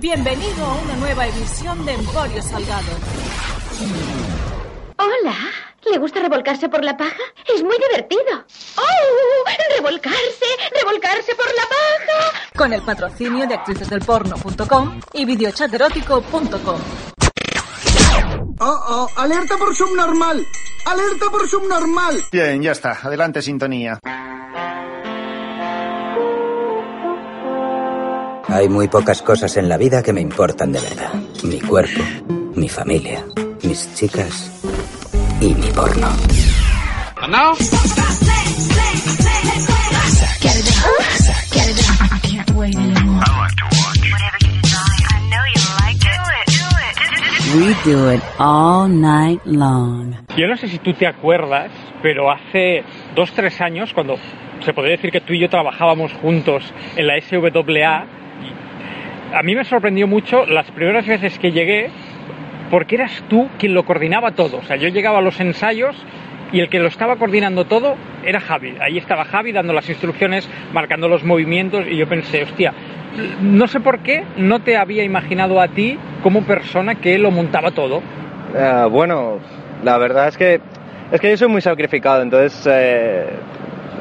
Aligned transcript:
Bienvenido 0.00 0.64
a 0.64 0.74
una 0.76 0.96
nueva 0.96 1.26
edición 1.26 1.84
de 1.84 1.92
Emporio 1.92 2.40
Salgado. 2.40 2.90
Hola, 4.96 5.36
¿le 5.90 5.98
gusta 5.98 6.20
revolcarse 6.20 6.70
por 6.70 6.82
la 6.82 6.96
paja? 6.96 7.20
Es 7.54 7.62
muy 7.62 7.76
divertido. 7.76 8.44
¡Oh! 8.78 9.44
¡Revolcarse! 9.76 10.46
¡Revolcarse 10.74 11.34
por 11.34 11.46
la 11.48 11.62
paja! 11.68 12.40
Con 12.56 12.72
el 12.72 12.80
patrocinio 12.80 13.46
de 13.46 13.54
actricesdelporno.com 13.56 15.00
y 15.12 15.24
videochaterótico.com. 15.26 16.80
¡Oh, 18.58 18.80
oh! 18.88 19.08
¡Alerta 19.16 19.58
por 19.58 19.74
subnormal! 19.74 20.46
¡Alerta 20.86 21.26
por 21.30 21.46
subnormal! 21.46 22.24
Bien, 22.32 22.62
ya 22.62 22.72
está. 22.72 22.98
Adelante, 23.02 23.42
sintonía. 23.42 23.98
Hay 28.48 28.68
muy 28.68 28.88
pocas 28.88 29.22
cosas 29.22 29.56
en 29.56 29.68
la 29.68 29.76
vida 29.76 30.02
que 30.02 30.12
me 30.12 30.20
importan 30.20 30.72
de 30.72 30.80
verdad. 30.80 31.12
Mi 31.44 31.60
cuerpo, 31.60 32.00
mi 32.54 32.68
familia, 32.68 33.24
mis 33.62 33.94
chicas 33.94 34.50
y 35.40 35.54
mi 35.54 35.70
porno. 35.72 36.08
Now? 37.28 37.52
We 47.52 47.74
do 47.84 48.12
it 48.12 48.22
all 48.38 48.88
night 48.88 49.40
long. 49.44 50.14
Yo 50.36 50.46
no 50.46 50.56
sé 50.56 50.68
si 50.68 50.78
tú 50.78 50.92
te 50.94 51.06
acuerdas, 51.06 51.70
pero 52.02 52.30
hace 52.30 52.84
dos, 53.14 53.32
tres 53.32 53.60
años, 53.60 53.92
cuando 53.92 54.16
se 54.64 54.72
podría 54.72 54.96
decir 54.96 55.10
que 55.10 55.20
tú 55.20 55.32
y 55.32 55.40
yo 55.40 55.48
trabajábamos 55.48 56.12
juntos 56.14 56.62
en 56.96 57.06
la 57.06 57.20
SWA, 57.20 58.19
a 59.34 59.42
mí 59.42 59.54
me 59.54 59.64
sorprendió 59.64 60.06
mucho 60.06 60.46
las 60.46 60.70
primeras 60.70 61.06
veces 61.06 61.38
que 61.38 61.52
llegué, 61.52 61.90
porque 62.70 62.96
eras 62.96 63.22
tú 63.28 63.48
quien 63.58 63.74
lo 63.74 63.84
coordinaba 63.84 64.32
todo. 64.32 64.58
O 64.58 64.62
sea, 64.62 64.76
yo 64.76 64.88
llegaba 64.88 65.18
a 65.18 65.22
los 65.22 65.40
ensayos 65.40 65.96
y 66.52 66.60
el 66.60 66.68
que 66.68 66.78
lo 66.78 66.88
estaba 66.88 67.16
coordinando 67.16 67.64
todo 67.64 67.96
era 68.24 68.40
Javi. 68.40 68.74
Ahí 68.80 68.98
estaba 68.98 69.24
Javi 69.24 69.52
dando 69.52 69.72
las 69.72 69.88
instrucciones, 69.88 70.48
marcando 70.72 71.08
los 71.08 71.24
movimientos 71.24 71.86
y 71.88 71.96
yo 71.96 72.08
pensé, 72.08 72.42
hostia, 72.42 72.72
no 73.40 73.66
sé 73.66 73.80
por 73.80 74.00
qué 74.00 74.24
no 74.36 74.60
te 74.60 74.76
había 74.76 75.04
imaginado 75.04 75.60
a 75.60 75.68
ti 75.68 75.98
como 76.22 76.42
persona 76.42 76.96
que 76.96 77.18
lo 77.18 77.30
montaba 77.30 77.70
todo. 77.70 78.02
Eh, 78.54 78.86
bueno, 78.90 79.38
la 79.84 79.98
verdad 79.98 80.28
es 80.28 80.36
que 80.36 80.60
es 81.12 81.20
que 81.20 81.30
yo 81.30 81.36
soy 81.36 81.48
muy 81.48 81.60
sacrificado, 81.60 82.22
entonces 82.22 82.68
eh, 82.70 83.26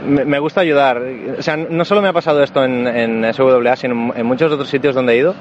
me, 0.05 0.39
gusta 0.39 0.61
ayudar. 0.61 1.01
O 1.37 1.41
sea, 1.41 1.57
no 1.57 1.85
solo 1.85 2.01
me 2.01 2.09
ha 2.09 2.13
pasado 2.13 2.43
esto 2.43 2.63
en, 2.63 2.87
en 2.87 3.33
SWA, 3.33 3.75
sino 3.75 4.13
en 4.15 4.25
muchos 4.25 4.51
otros 4.51 4.69
sitios 4.69 4.95
donde 4.95 5.13
he 5.13 5.17
ido. 5.17 5.35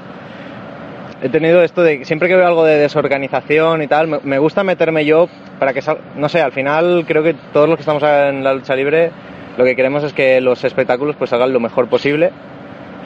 He 1.20 1.28
tenido 1.28 1.62
esto 1.62 1.83
de 1.83 2.05
siempre 2.05 2.28
que 2.28 2.37
veo 2.37 2.47
algo 2.47 2.65
de 2.65 2.77
desorganización 2.77 3.82
y 3.82 3.88
tal, 3.88 4.06
me, 4.06 4.19
me 4.22 4.38
gusta 4.38 4.62
meterme 4.62 5.05
yo 5.05 5.28
para 5.59 5.72
que 5.75 5.82
sal- 5.82 5.99
no 6.16 6.28
sé, 6.28 6.41
al 6.41 6.53
final 6.53 7.05
creo 7.09 7.25
que 7.25 7.34
todos 7.53 7.69
los 7.69 7.77
que 7.77 7.82
estamos 7.82 8.03
en 8.05 8.44
la 8.44 8.55
lucha 8.55 8.77
libre 8.77 9.10
lo 9.56 9.65
que 9.65 9.75
queremos 9.75 10.05
es 10.05 10.12
que 10.12 10.41
los 10.41 10.62
espectáculos 10.62 11.16
pues 11.16 11.31
salgan 11.31 11.53
lo 11.53 11.59
mejor 11.59 11.88
posible 11.88 12.31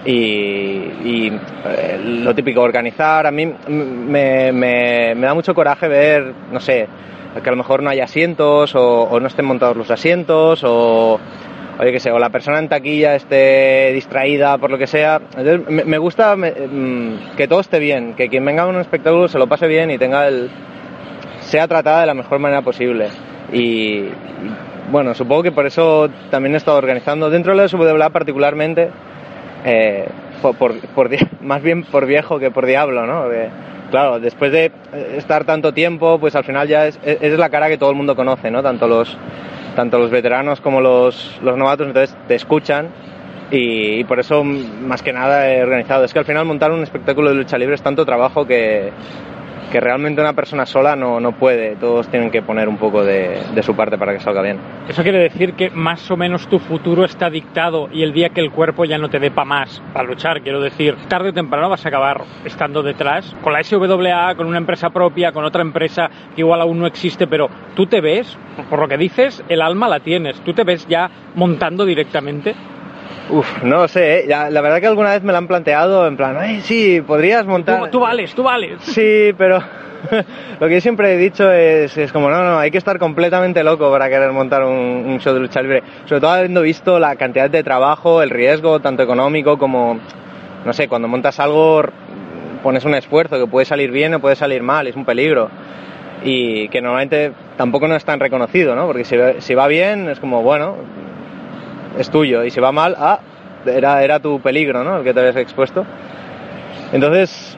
y, 0.05 0.13
y, 0.13 1.33
eh, 1.65 1.99
lo 2.03 2.35
típico, 2.35 2.61
organizar. 2.61 3.27
A 3.27 3.31
mí 3.31 3.47
me, 3.47 4.53
me- 4.53 5.15
me 5.15 5.27
da 5.27 5.33
mucho 5.33 5.55
coraje 5.55 5.89
ver, 5.89 6.35
no 6.53 6.61
sé, 6.61 6.87
que 7.43 7.49
a 7.49 7.53
lo 7.53 7.57
mejor 7.57 7.83
no 7.83 7.89
hay 7.89 8.01
asientos 8.01 8.75
o, 8.75 9.05
o 9.05 9.21
no 9.21 9.27
estén 9.29 9.47
montados 9.47 9.75
los 9.77 9.91
asientos 9.91 10.63
o, 10.65 11.19
oye, 11.79 11.93
que 11.93 12.01
sé, 12.01 12.11
o 12.11 12.19
la 12.19 12.31
persona 12.31 12.59
en 12.59 12.69
taquilla 12.69 13.15
esté 13.15 13.93
distraída 13.93 14.59
por 14.59 14.71
lo 14.71 14.79
que 14.79 14.87
sea. 14.87 15.21
Entonces, 15.37 15.69
me, 15.69 15.85
me 15.85 15.99
gusta 15.99 16.37
me- 16.37 16.53
mm, 16.53 17.37
que 17.37 17.49
todo 17.49 17.61
esté 17.61 17.79
bien, 17.79 18.15
que 18.15 18.29
quien 18.29 18.45
venga 18.45 18.63
a 18.63 18.67
un 18.67 18.77
espectáculo 18.81 19.29
se 19.29 19.39
lo 19.39 19.47
pase 19.47 19.67
bien 19.67 19.91
y 19.91 19.99
tenga 19.99 20.29
el 20.29 20.51
sea 21.41 21.67
tratada 21.69 22.01
de 22.03 22.07
la 22.07 22.15
mejor 22.15 22.39
manera 22.39 22.63
posible. 22.63 23.09
Y, 23.53 24.05
bueno, 24.91 25.15
supongo 25.15 25.43
que 25.43 25.53
por 25.53 25.67
eso 25.67 26.09
también 26.31 26.55
he 26.55 26.59
estado 26.59 26.79
organizando 26.79 27.31
dentro 27.31 27.53
de 27.55 27.63
la 27.63 27.69
SWA 27.69 28.11
particularmente 28.11 28.91
eh, 29.65 30.07
por, 30.41 30.57
por- 30.57 30.79
por 30.95 31.09
más 31.43 31.63
bien 31.63 31.83
por 31.85 32.07
viejo 32.07 32.39
que 32.39 32.51
por 32.51 32.67
diablo, 32.67 33.07
¿no? 33.07 33.23
Porque, 33.25 33.49
claro, 33.91 34.21
después 34.21 34.51
de 34.53 34.67
eh, 34.67 35.15
estar 35.17 35.45
tanto 35.45 35.73
tiempo, 35.73 36.19
pues 36.19 36.35
al 36.37 36.45
final 36.45 36.69
ya 36.69 36.87
es, 36.87 36.99
es- 37.05 37.19
es 37.21 37.39
la 37.39 37.51
cara 37.51 37.69
que 37.69 37.79
todo 37.79 37.91
el 37.91 37.97
mundo 37.97 38.17
conoce, 38.17 38.51
¿no? 38.51 38.63
Tanto 38.63 38.87
los, 38.89 39.17
tanto 39.75 39.99
los 39.99 40.11
veteranos 40.11 40.61
como 40.61 40.81
los, 40.81 41.41
los 41.43 41.57
novatos, 41.57 41.87
entonces 41.87 42.17
te 42.29 42.35
escuchan 42.35 42.89
y, 43.51 44.01
y 44.01 44.05
por 44.05 44.21
eso 44.21 44.45
más 44.45 45.03
que 45.03 45.13
nada 45.13 45.53
he 45.53 45.63
organizado. 45.63 46.05
Es 46.05 46.13
que 46.13 46.19
al 46.19 46.25
final 46.25 46.45
montar 46.45 46.71
un 46.71 46.83
espectáculo 46.83 47.31
de 47.31 47.37
lucha 47.37 47.59
libre 47.59 47.75
es 47.75 47.83
tanto 47.83 48.05
trabajo 48.05 48.47
que, 48.47 48.93
que 49.73 49.81
realmente 49.81 50.21
una 50.21 50.35
persona 50.35 50.67
sola 50.67 50.95
no, 50.95 51.19
no 51.19 51.33
puede. 51.33 51.77
Todos 51.77 52.07
tienen 52.09 52.31
que 52.31 52.43
poner 52.43 52.69
un 52.69 52.77
poco 52.77 53.03
de, 53.03 53.43
de 53.55 53.63
su 53.63 53.75
parte 53.75 53.97
para 53.97 54.13
que 54.13 54.21
salga 54.21 54.43
bien. 54.43 54.59
Eso 54.87 55.03
quiere 55.03 55.19
decir 55.19 55.55
que 55.55 55.71
más 55.71 56.11
o 56.11 56.17
menos 56.17 56.47
tu 56.47 56.59
futuro 56.59 57.07
está 57.07 57.31
dictado 57.31 57.89
y 57.91 58.03
el 58.03 58.13
día 58.13 58.29
que 58.29 58.43
el 58.43 58.51
cuerpo 58.51 58.85
ya 58.85 58.99
no 58.99 59.09
te 59.09 59.19
dé 59.19 59.31
para 59.31 59.47
más, 59.47 59.83
para 59.95 60.07
luchar, 60.07 60.43
quiero 60.43 60.61
decir, 60.61 60.95
tarde 61.09 61.31
o 61.31 61.33
temprano 61.33 61.71
vas 61.71 61.87
a 61.87 61.89
acabar 61.89 62.23
estando 62.45 62.83
detrás, 62.83 63.35
con 63.43 63.55
la 63.55 63.65
SWA, 63.65 64.35
con 64.37 64.47
una 64.47 64.59
empresa 64.59 64.91
propia, 64.91 65.33
con 65.33 65.47
otra 65.47 65.63
empresa 65.63 66.11
que 66.35 66.43
igual 66.43 66.61
aún 66.61 66.79
no 66.79 66.87
existe, 66.87 67.27
pero 67.27 67.49
tú 67.75 67.87
te 67.87 68.03
ves, 68.03 68.37
por 68.69 68.79
lo 68.79 68.89
que 68.89 68.99
dices, 68.99 69.43
el 69.49 69.63
alma 69.63 69.89
la 69.89 70.01
tienes, 70.01 70.39
tú 70.43 70.53
te 70.53 70.65
ves 70.65 70.87
ya 70.87 71.11
montando 71.35 71.87
directamente. 71.87 72.55
Uf, 73.31 73.63
no 73.63 73.89
sé, 73.89 74.21
¿eh? 74.21 74.27
La 74.27 74.61
verdad 74.61 74.81
que 74.81 74.87
alguna 74.87 75.11
vez 75.11 75.23
me 75.23 75.33
lo 75.33 75.39
han 75.39 75.49
planteado 75.49 76.07
en 76.07 76.17
plan, 76.17 76.37
ay, 76.39 76.61
sí, 76.61 77.01
podrías 77.01 77.47
montar... 77.47 77.81
Tú, 77.85 77.89
tú 77.89 78.01
vales, 78.01 78.35
tú 78.35 78.43
vales. 78.43 78.83
Sí, 78.83 79.33
pero 79.39 79.63
lo 80.61 80.69
que 80.69 80.75
yo 80.75 80.81
siempre 80.81 81.15
he 81.15 81.17
dicho 81.17 81.51
es, 81.51 81.97
es 81.97 82.13
como, 82.13 82.29
no, 82.29 82.43
no, 82.43 82.59
hay 82.59 82.71
que 82.71 82.79
estar 82.79 82.99
completamente 82.99 83.63
loco 83.63 83.91
para 83.91 84.09
querer 84.09 84.33
montar 84.33 84.65
un, 84.65 85.05
un 85.07 85.21
show 85.21 85.33
de 85.33 85.41
lucha 85.41 85.63
libre. 85.63 85.83
Sobre 86.05 86.21
todo 86.21 86.31
habiendo 86.31 86.63
visto 86.63 86.99
la 86.99 87.17
cantidad 87.17 87.49
de 87.49 87.63
trabajo, 87.63 88.23
el 88.23 88.31
riesgo, 88.31 88.81
tanto 88.81 89.03
económico 89.03 89.59
como, 89.59 89.99
no 90.65 90.73
sé, 90.73 90.89
cuando 90.89 91.09
montas 91.09 91.39
algo 91.41 91.83
pones 92.63 92.85
un 92.85 92.95
esfuerzo 92.95 93.39
que 93.39 93.47
puede 93.47 93.67
salir 93.67 93.91
bien 93.91 94.15
o 94.15 94.21
puede 94.21 94.37
salir 94.37 94.63
mal, 94.63 94.87
es 94.87 94.97
un 94.97 95.05
peligro. 95.05 95.49
Y 96.25 96.69
que 96.69 96.81
normalmente 96.81 97.33
tampoco 97.57 97.89
no 97.89 97.97
es 97.97 98.05
tan 98.05 98.21
reconocido, 98.21 98.77
¿no? 98.77 98.87
Porque 98.87 99.05
si, 99.05 99.17
si 99.39 99.55
va 99.55 99.67
bien 99.67 100.09
es 100.09 100.21
como, 100.21 100.43
bueno, 100.43 100.77
es 101.99 102.11
tuyo. 102.11 102.45
Y 102.45 102.51
si 102.51 102.61
va 102.61 102.73
mal, 102.73 102.97
ah, 102.99 103.21
era, 103.67 104.03
era 104.03 104.21
tu 104.21 104.41
peligro, 104.41 104.83
¿no? 104.85 104.99
El 104.99 105.05
que 105.05 105.15
te 105.15 105.21
habías 105.21 105.37
expuesto. 105.37 105.85
Entonces, 106.93 107.57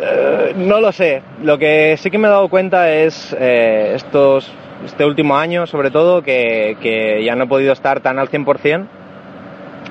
eh, 0.00 0.52
no 0.56 0.80
lo 0.80 0.92
sé. 0.92 1.22
Lo 1.42 1.58
que 1.58 1.96
sí 1.98 2.10
que 2.10 2.18
me 2.18 2.28
he 2.28 2.30
dado 2.30 2.48
cuenta 2.48 2.92
es 2.92 3.36
eh, 3.38 3.92
estos, 3.94 4.50
este 4.84 5.04
último 5.04 5.36
año, 5.36 5.66
sobre 5.66 5.90
todo, 5.90 6.22
que, 6.22 6.76
que 6.80 7.22
ya 7.24 7.34
no 7.34 7.44
he 7.44 7.48
podido 7.48 7.72
estar 7.72 8.00
tan 8.00 8.18
al 8.18 8.28
100%. 8.28 8.86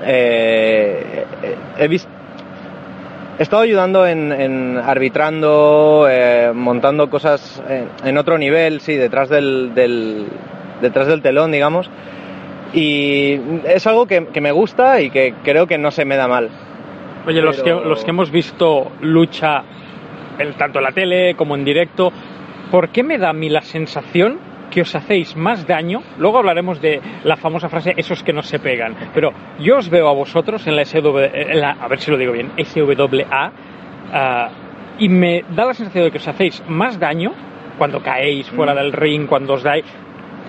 Eh, 0.06 1.26
he 1.78 1.88
visto. 1.88 2.10
He 3.40 3.44
estado 3.44 3.62
ayudando 3.62 4.08
en, 4.08 4.32
en 4.32 4.78
arbitrando, 4.78 6.08
eh, 6.10 6.52
montando 6.56 7.08
cosas 7.10 7.62
en, 7.70 7.88
en 8.04 8.18
otro 8.18 8.38
nivel, 8.40 8.82
sí, 8.82 8.96
detrás 8.96 9.30
del, 9.30 9.76
del- 9.76 10.26
detrás 10.82 11.06
del 11.08 11.22
telón, 11.22 11.52
digamos. 11.52 11.88
Y 12.74 13.40
es 13.66 13.88
algo 13.88 14.06
que, 14.06 14.28
que 14.28 14.42
me 14.42 14.52
gusta 14.52 15.02
y 15.02 15.10
que 15.10 15.34
creo 15.44 15.68
que 15.68 15.78
no 15.78 15.92
se 15.92 16.06
me 16.06 16.16
da 16.18 16.28
mal. 16.28 16.50
Oye, 17.26 17.42
los, 17.42 17.62
que, 17.62 17.72
los 17.72 18.04
que 18.04 18.10
hemos 18.12 18.32
visto 18.32 18.92
lucha 19.02 19.64
en- 20.40 20.54
tanto 20.54 20.80
en 20.80 20.84
la 20.84 20.92
tele 20.92 21.36
como 21.36 21.56
en 21.56 21.64
directo, 21.66 22.12
¿por 22.72 22.90
qué 22.90 23.04
me 23.04 23.18
da 23.18 23.30
a 23.30 23.34
mí 23.34 23.50
la 23.50 23.62
sensación 23.62 24.40
que 24.70 24.82
os 24.82 24.94
hacéis 24.96 25.36
más 25.36 25.66
daño? 25.66 26.04
Luego 26.18 26.38
hablaremos 26.40 26.82
de 26.82 27.02
la 27.24 27.38
famosa 27.38 27.70
frase, 27.70 27.94
esos 27.98 28.24
que 28.24 28.34
no 28.34 28.44
se 28.44 28.60
pegan. 28.60 28.96
Pero 29.14 29.32
yo 29.60 29.78
os 29.78 29.90
veo 29.90 30.08
a 30.10 30.14
vosotros 30.14 30.68
en 30.68 30.76
la 30.76 30.84
SW, 30.86 31.18
en 31.34 31.60
la- 31.62 31.72
a 31.82 31.88
ver 31.88 32.00
si 32.00 32.12
lo 32.12 32.18
digo 32.18 32.34
bien, 32.34 32.52
SWA, 32.58 33.52
ah, 34.14 34.50
y 35.00 35.10
me 35.10 35.44
da 35.56 35.66
la 35.66 35.74
sensación 35.74 36.06
de 36.06 36.12
que 36.12 36.18
os 36.18 36.28
hacéis 36.28 36.64
más 36.68 37.00
daño 37.00 37.32
cuando 37.78 38.02
caéis 38.02 38.50
fuera 38.50 38.74
del 38.74 38.92
ring, 38.94 39.28
cuando 39.28 39.54
os 39.54 39.64
dais, 39.64 39.86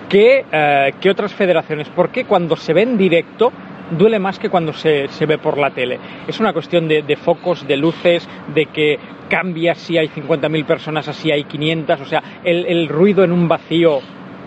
¿qué, 0.09 0.45
eh, 0.51 0.93
¿qué 0.99 1.09
otras 1.09 1.33
federaciones? 1.33 1.87
¿Por 1.89 2.09
qué 2.09 2.25
cuando 2.25 2.55
se 2.57 2.73
ve 2.73 2.81
en 2.81 2.97
directo 2.97 3.51
duele 3.91 4.19
más 4.19 4.37
que 4.37 4.49
cuando 4.49 4.73
se, 4.73 5.07
se 5.07 5.25
ve 5.25 5.37
por 5.37 5.57
la 5.57 5.69
tele? 5.69 5.99
¿Es 6.27 6.39
una 6.39 6.51
cuestión 6.51 6.87
de, 6.87 7.03
de 7.03 7.15
focos, 7.15 7.65
de 7.67 7.77
luces, 7.77 8.27
de 8.53 8.65
que 8.65 8.99
cambia 9.29 9.75
si 9.75 9.97
hay 9.97 10.07
50.000 10.09 10.65
personas, 10.65 11.07
así 11.07 11.31
hay 11.31 11.43
500? 11.45 12.01
O 12.01 12.05
sea, 12.05 12.23
el, 12.43 12.65
el 12.65 12.89
ruido 12.89 13.23
en 13.23 13.31
un 13.31 13.47
vacío 13.47 13.99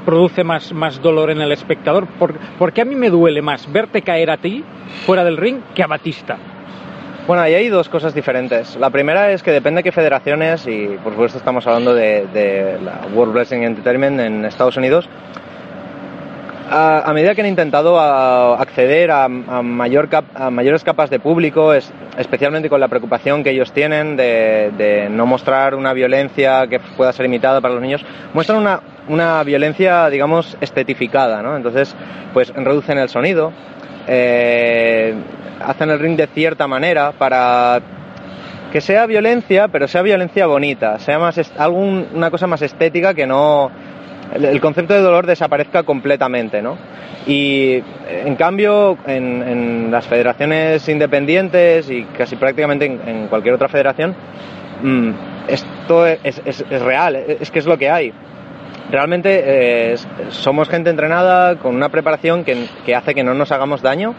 produce 0.05 0.44
más, 0.44 0.73
más 0.73 1.00
dolor 1.00 1.31
en 1.31 1.41
el 1.41 1.53
espectador. 1.53 2.06
¿Por, 2.06 2.35
¿Por 2.58 2.73
qué 2.73 2.82
a 2.82 2.85
mí 2.85 2.94
me 2.94 3.08
duele 3.08 3.41
más 3.41 3.73
verte 3.73 4.03
caer 4.03 4.31
a 4.31 4.37
ti 4.37 4.65
fuera 5.06 5.25
del 5.25 5.37
ring 5.37 5.61
que 5.75 5.82
a 5.82 5.87
Batista? 5.87 6.38
Bueno, 7.26 7.44
ahí 7.44 7.55
hay 7.55 7.69
dos 7.69 7.88
cosas 7.88 8.15
diferentes. 8.15 8.75
La 8.76 8.91
primera 8.91 9.31
es 9.31 9.44
que 9.44 9.53
depende 9.53 9.79
de 9.79 9.85
qué 9.85 9.93
federaciones, 9.93 10.67
y 10.67 10.99
por 11.05 11.12
supuesto 11.12 11.38
estamos 11.38 11.65
hablando 11.69 11.94
de, 11.94 12.26
de 12.26 12.81
la 12.85 13.03
World 13.15 13.32
Wrestling 13.32 13.61
Entertainment 13.61 14.19
en 14.19 14.44
Estados 14.44 14.76
Unidos, 14.76 15.08
a, 16.72 17.12
medida 17.12 17.34
que 17.34 17.42
han 17.42 17.48
intentado 17.48 18.00
acceder 18.00 19.10
a, 19.10 19.28
mayor 19.28 20.08
cap, 20.08 20.24
a 20.34 20.50
mayores 20.50 20.82
capas 20.82 21.10
de 21.10 21.20
público, 21.20 21.74
es, 21.74 21.92
especialmente 22.16 22.69
con 22.70 22.80
la 22.80 22.88
preocupación 22.88 23.44
que 23.44 23.50
ellos 23.50 23.72
tienen 23.72 24.16
de, 24.16 25.08
no 25.10 25.26
mostrar 25.26 25.74
una 25.74 25.92
violencia 25.92 26.66
que 26.69 26.80
pueda 26.80 27.12
ser 27.12 27.26
imitada 27.26 27.60
para 27.60 27.74
los 27.74 27.82
niños, 27.82 28.04
muestran 28.32 28.58
una, 28.58 28.80
una 29.08 29.42
violencia, 29.44 30.08
digamos, 30.08 30.56
estetificada, 30.60 31.42
¿no? 31.42 31.56
Entonces, 31.56 31.94
pues 32.32 32.52
reducen 32.54 32.98
el 32.98 33.08
sonido, 33.08 33.52
eh, 34.06 35.14
hacen 35.64 35.90
el 35.90 35.98
ring 35.98 36.16
de 36.16 36.26
cierta 36.28 36.66
manera 36.66 37.12
para 37.12 37.80
que 38.72 38.80
sea 38.80 39.04
violencia, 39.04 39.69
pero 39.69 39.86
sea 39.86 40.00
violencia 40.00 40.46
bonita, 40.46 40.98
sea 40.98 41.19
más 41.19 41.38
algún, 41.58 42.08
una 42.14 42.30
cosa 42.30 42.46
más 42.46 42.62
estética 42.62 43.12
que 43.12 43.26
no 43.26 43.70
el, 44.34 44.61
concepto 44.61 44.94
de 44.94 45.00
dolor 45.00 45.26
desaparezca 45.26 45.82
completamente, 45.82 46.62
¿no? 46.62 46.76
Y 47.26 47.82
en 48.08 48.37
cambio, 48.37 48.99
en, 49.06 49.90
las 49.90 50.06
federaciones 50.06 50.88
independientes 50.88 51.90
y 51.90 52.05
casi 52.05 52.37
prácticamente 52.37 52.87
en, 52.87 53.29
cualquier 53.29 53.55
otra 53.55 53.69
federación, 53.69 54.14
mmm, 54.82 55.11
esto 55.49 56.06
es, 56.06 56.64
real, 56.82 57.17
es 57.17 57.50
que 57.50 57.58
es 57.58 57.67
lo 57.67 57.79
que 57.79 57.90
hay. 57.90 58.12
Realmente 58.90 59.43
eh, 59.44 59.96
somos 60.31 60.69
gente 60.69 60.90
entrenada 60.90 61.56
con 61.56 61.75
una 61.75 61.88
preparación 61.88 62.44
que 62.44 62.94
hace 62.94 63.14
que 63.14 63.23
no 63.23 63.34
nos 63.34 63.52
hagamos 63.52 63.81
daño, 63.82 64.14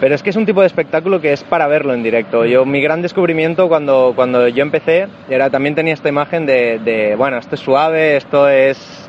pero 0.00 0.14
es 0.14 0.22
que 0.22 0.30
es 0.30 0.36
un 0.36 0.46
tipo 0.46 0.62
de 0.62 0.66
espectáculo 0.66 1.20
que 1.20 1.32
es 1.32 1.44
para 1.44 1.66
verlo 1.68 1.92
en 1.92 2.02
directo. 2.02 2.46
Yo, 2.46 2.64
mi 2.64 2.80
gran 2.80 3.02
descubrimiento 3.02 3.68
cuando, 3.68 4.12
cuando 4.16 4.48
yo 4.48 4.62
empecé 4.62 5.06
era 5.28 5.50
también 5.50 5.74
tenía 5.74 5.92
esta 5.92 6.08
imagen 6.08 6.46
de, 6.46 7.14
bueno, 7.18 7.36
esto 7.36 7.54
es 7.54 7.60
suave, 7.60 8.16
esto 8.16 8.48
es, 8.48 9.08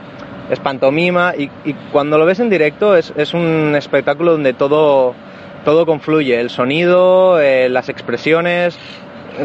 es 0.50 0.60
pantomima, 0.60 1.34
y, 1.38 1.50
cuando 1.92 2.18
lo 2.18 2.26
ves 2.26 2.42
en 2.42 2.50
directo 2.50 2.96
es, 2.98 3.14
es 3.16 3.34
un 3.34 3.74
espectáculo 3.76 4.34
donde 4.34 4.54
todo, 4.54 5.16
todo 5.64 5.86
confluye, 5.86 6.40
el 6.40 6.50
sonido, 6.50 7.40
eh, 7.40 7.70
las 7.70 7.88
expresiones, 7.88 8.78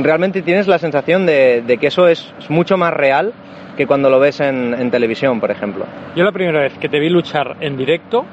realmente 0.02 0.42
tienes 0.42 0.66
la 0.66 0.78
sensación 0.78 1.26
de, 1.26 1.78
que 1.80 1.86
eso 1.86 2.08
es, 2.08 2.34
mucho 2.48 2.76
más 2.76 2.92
real 2.92 3.32
que 3.76 3.86
cuando 3.86 4.10
lo 4.10 4.18
ves 4.18 4.40
en 4.40 4.90
televisión, 4.90 5.38
por 5.38 5.50
ejemplo. 5.50 5.84
Yo 6.16 6.24
la 6.24 6.32
primera 6.32 6.60
vez 6.60 6.72
que 6.78 6.88
te 6.88 6.98
vi 6.98 7.10
luchar 7.10 7.56
en 7.60 7.76
directo 7.76 8.24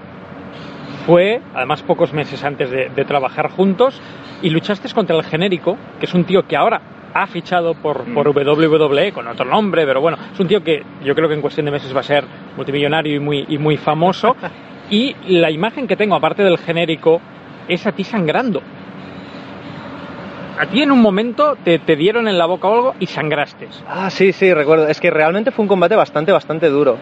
fue, 1.06 1.42
además, 1.54 1.84
pocos 1.84 2.14
meses 2.14 2.44
antes 2.44 2.70
de, 2.70 2.90
de, 2.90 3.06
trabajar 3.06 3.50
juntos 3.50 4.02
y 4.42 4.50
luchaste 4.50 4.90
contra 4.94 5.16
el 5.16 5.24
genérico, 5.24 5.78
que 6.00 6.06
es 6.06 6.14
un 6.14 6.24
tío 6.24 6.48
que 6.48 6.56
ahora 6.56 6.82
ha 7.14 7.28
fichado 7.28 7.76
por, 7.76 8.04
por 8.14 8.30
WWE 8.30 9.12
con 9.12 9.28
otro 9.28 9.46
nombre, 9.46 9.86
pero 9.86 10.02
bueno, 10.02 10.18
es 10.34 10.40
un 10.40 10.48
tío 10.48 10.64
que 10.64 10.84
yo 11.04 11.14
creo 11.16 11.28
que 11.28 11.36
en 11.36 11.42
cuestión 11.42 11.66
de 11.66 11.72
meses 11.72 11.96
va 11.96 12.00
a 12.00 12.04
ser 12.04 12.26
multimillonario 12.58 13.16
y 13.16 13.20
muy, 13.20 13.46
y 13.48 13.58
muy 13.58 13.78
famoso. 13.78 14.36
y 14.90 15.16
la 15.28 15.52
imagen 15.52 15.88
que 15.88 15.96
tengo, 15.96 16.16
aparte 16.16 16.44
del 16.44 16.58
genérico, 16.58 17.22
es 17.68 17.86
a 17.86 17.92
ti 17.92 18.04
sangrando. 18.04 18.62
A 20.60 20.68
ti 20.68 20.82
en 20.84 20.92
un 20.92 21.02
momento 21.02 21.58
te, 21.64 21.80
te, 21.80 21.96
dieron 21.96 22.28
en 22.28 22.38
la 22.38 22.46
boca 22.46 22.68
o 22.68 22.76
algo 22.76 22.96
y 23.00 23.08
sangraste. 23.08 23.68
Ah, 23.88 24.10
sí, 24.10 24.32
sí, 24.34 24.54
recuerdo. 24.54 24.88
Es 24.88 25.00
que 25.00 25.10
realmente 25.10 25.52
fue 25.52 25.64
un 25.64 25.70
combate 25.70 25.96
bastante, 25.96 26.32
bastante 26.32 26.70
duro. 26.70 26.98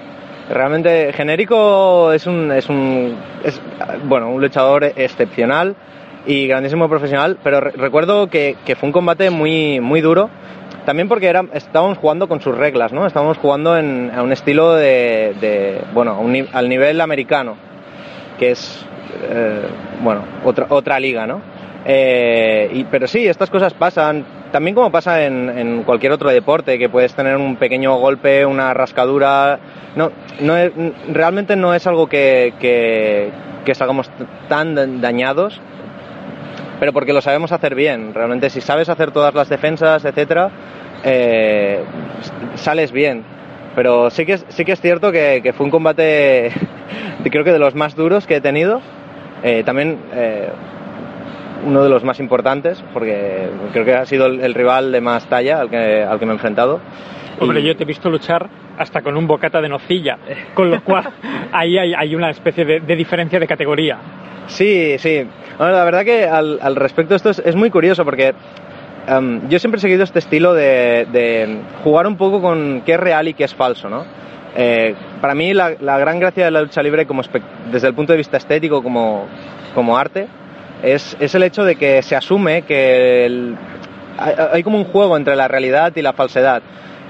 Realmente 0.52 1.14
genérico 1.14 2.12
es 2.12 2.28
un, 2.28 2.52
es 2.52 2.68
un 2.68 3.16
es, 3.44 3.62
bueno, 4.04 4.30
un 4.30 4.42
luchador 4.42 4.84
excepcional 4.84 5.76
y 6.26 6.48
grandísimo 6.48 6.90
profesional, 6.90 7.38
pero 7.44 7.62
re 7.62 7.72
recuerdo 7.72 8.28
que, 8.28 8.58
que, 8.66 8.76
fue 8.76 8.88
un 8.88 8.94
combate 8.94 9.30
muy, 9.30 9.80
muy 9.80 10.02
duro, 10.02 10.30
también 10.86 11.08
porque 11.08 11.28
era, 11.28 11.46
estábamos 11.54 11.98
jugando 11.98 12.28
con 12.28 12.42
sus 12.42 12.56
reglas, 12.56 12.92
¿no? 12.92 13.08
Estábamos 13.08 13.38
jugando 13.38 13.78
en, 13.78 14.12
a 14.14 14.22
un 14.24 14.32
estilo 14.32 14.74
de, 14.76 15.36
de 15.40 15.82
bueno, 15.94 16.20
un, 16.20 16.48
al 16.52 16.70
nivel 16.70 17.02
americano, 17.02 17.56
que 18.38 18.52
es, 18.52 18.86
eh, 19.24 19.62
bueno, 20.04 20.24
otra, 20.44 20.68
otra 20.70 21.00
liga, 21.00 21.26
¿no? 21.26 21.42
Eh, 21.86 22.70
y, 22.74 22.84
pero 22.86 23.08
sí, 23.08 23.28
estas 23.28 23.50
cosas 23.50 23.74
pasan, 23.74 24.26
también 24.52 24.76
como 24.76 24.92
pasa 24.92 25.26
en, 25.26 25.84
cualquier 25.84 26.12
otro 26.12 26.30
deporte, 26.30 26.78
que 26.78 26.90
puedes 26.90 27.14
tener 27.14 27.38
un 27.38 27.56
pequeño 27.56 27.96
golpe, 27.98 28.46
una 28.46 28.74
rascadura. 28.74 29.60
No, 29.96 30.12
no 30.40 30.56
realmente 31.10 31.56
no 31.56 31.74
es 31.74 31.88
algo 31.88 32.08
que, 32.08 32.54
que, 32.60 33.74
salgamos 33.74 34.10
tan 34.50 35.02
dañados, 35.02 35.60
pero 36.80 36.94
porque 36.94 37.14
lo 37.14 37.22
sabemos 37.22 37.52
hacer 37.52 37.76
bien. 37.76 38.14
Realmente, 38.14 38.50
si 38.50 38.62
sabes 38.62 38.90
hacer 38.90 39.12
todas 39.12 39.34
las 39.34 39.50
defensas, 39.50 40.04
etcétera, 40.06 40.52
eh, 41.04 41.84
sales 42.56 42.92
bien. 42.92 43.24
Pero 43.76 44.10
sí 44.10 44.26
que 44.26 44.34
es, 44.34 44.46
sí 44.50 44.66
que 44.66 44.74
es 44.74 44.82
cierto 44.82 45.12
que, 45.12 45.40
que 45.42 45.54
fue 45.54 45.66
un 45.66 45.72
combate, 45.72 46.52
creo 47.24 47.44
que 47.44 47.54
de 47.54 47.60
los 47.60 47.76
más 47.76 47.96
duros 47.96 48.28
que 48.28 48.36
he 48.36 48.42
tenido. 48.42 48.82
Eh, 49.44 49.64
también 49.64 49.98
eh, 50.14 50.50
uno 51.66 51.84
de 51.84 51.90
los 51.90 52.04
más 52.04 52.20
importantes, 52.20 52.84
porque 52.94 53.50
creo 53.72 53.86
que 53.86 53.94
ha 53.94 54.06
sido 54.06 54.26
el, 54.28 54.42
el 54.42 54.54
rival 54.54 54.92
de 54.92 55.02
más 55.02 55.28
talla 55.28 55.60
al 55.60 55.70
que, 55.70 56.04
al 56.04 56.20
que 56.20 56.26
me 56.26 56.32
he 56.32 56.36
enfrentado. 56.36 56.80
Hombre, 57.40 57.64
yo 57.64 57.76
te 57.76 57.84
he 57.84 57.86
visto 57.86 58.10
luchar 58.10 58.48
hasta 58.78 59.02
con 59.02 59.18
un 59.18 59.28
bocata 59.28 59.62
de 59.62 59.70
nocilla, 59.70 60.18
con 60.54 60.70
lo 60.70 60.84
cual 60.84 61.12
ahí 61.52 61.78
hay, 61.78 61.94
hay 61.94 62.16
una 62.16 62.30
especie 62.30 62.66
de, 62.66 62.80
de, 62.82 62.96
diferencia 62.96 63.40
de 63.40 63.48
categoría. 63.48 63.98
Sí, 64.48 64.98
sí. 64.98 65.26
Bueno, 65.58 65.74
la 65.74 65.84
verdad 65.84 66.04
que 66.04 66.26
al, 66.26 66.60
al 66.62 66.76
respecto 66.76 67.16
esto 67.16 67.30
es, 67.30 67.40
es, 67.40 67.56
muy 67.56 67.70
curioso 67.70 68.04
porque 68.04 68.34
um, 69.10 69.48
yo 69.50 69.60
siempre 69.60 69.78
he 69.78 69.82
seguido 69.82 70.04
este 70.04 70.20
estilo 70.20 70.54
de, 70.54 71.08
de, 71.12 71.62
jugar 71.84 72.08
un 72.08 72.18
poco 72.18 72.42
con 72.42 72.82
qué 72.86 72.94
es 72.94 73.00
real 73.00 73.28
y 73.28 73.34
qué 73.34 73.44
es 73.44 73.56
falso, 73.56 73.90
¿no? 73.90 74.06
Eh, 74.56 74.94
para 75.22 75.34
mí 75.34 75.54
la, 75.54 75.76
la, 75.80 75.98
gran 75.98 76.20
gracia 76.20 76.46
de 76.46 76.52
la 76.52 76.62
lucha 76.62 76.84
libre 76.84 77.06
como 77.06 77.22
desde 77.72 77.88
el 77.88 77.94
punto 77.94 78.12
de 78.12 78.18
vista 78.18 78.36
estético 78.36 78.84
como, 78.84 79.26
como 79.74 79.98
arte 79.98 80.28
es, 80.84 81.16
es 81.20 81.36
el 81.36 81.44
hecho 81.44 81.64
de 81.64 81.76
que 81.76 82.02
se 82.02 82.16
asume 82.16 82.64
que 82.64 83.56
hay, 84.18 84.64
como 84.64 84.78
un 84.78 84.86
juego 84.86 85.18
entre 85.18 85.36
la 85.36 85.48
realidad 85.48 85.94
y 85.96 86.02
la 86.02 86.14
falsedad. 86.14 86.62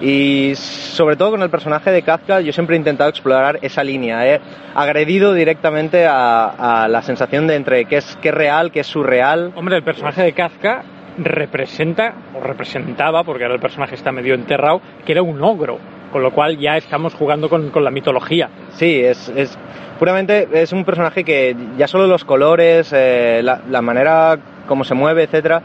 Y 0.02 0.54
sobre 0.56 1.16
todo 1.16 1.32
con 1.32 1.44
el 1.44 1.52
personaje 1.52 1.92
de 1.92 2.02
Kafka 2.02 2.42
yo 2.42 2.52
siempre 2.54 2.76
he 2.76 2.80
intentado 2.80 3.10
explorar 3.10 3.60
esa 3.62 3.84
línea. 3.84 4.26
He 4.28 4.42
agredido 4.74 5.34
directamente 5.34 6.08
a, 6.08 6.88
la 6.90 7.02
sensación 7.04 7.48
de 7.48 7.56
entre 7.56 7.86
qué 7.86 7.98
es, 7.98 8.18
qué 8.22 8.32
real, 8.32 8.72
qué 8.72 8.80
es 8.80 8.88
surreal. 8.88 9.52
Hombre, 9.56 9.76
el 9.76 9.84
personaje 9.84 10.24
de 10.24 10.34
Kafka 10.34 10.84
representa, 11.18 12.16
o 12.34 12.42
representaba, 12.42 13.24
porque 13.24 13.44
ahora 13.44 13.56
el 13.56 13.62
personaje 13.62 13.96
está 13.96 14.12
medio 14.12 14.34
enterrado, 14.34 14.82
que 15.06 15.12
era 15.12 15.22
un 15.22 15.42
ogro. 15.44 15.78
Con 16.12 16.24
lo 16.24 16.32
cual 16.32 16.58
ya 16.58 16.78
estamos 16.78 17.14
jugando 17.14 17.50
con, 17.50 17.70
con 17.70 17.84
la 17.84 17.92
mitología. 17.92 18.50
Sí, 18.74 19.00
es, 19.00 19.30
es, 19.30 19.58
puramente 20.02 20.48
es 20.52 20.74
un 20.74 20.84
personaje 20.84 21.24
que 21.24 21.56
ya 21.78 21.88
solo 21.88 22.08
los 22.08 22.26
colores, 22.26 22.92
eh, 22.92 23.42
la, 23.44 23.82
manera 23.84 24.40
como 24.68 24.84
se 24.84 24.96
mueve, 24.96 25.24
etcétera, 25.24 25.62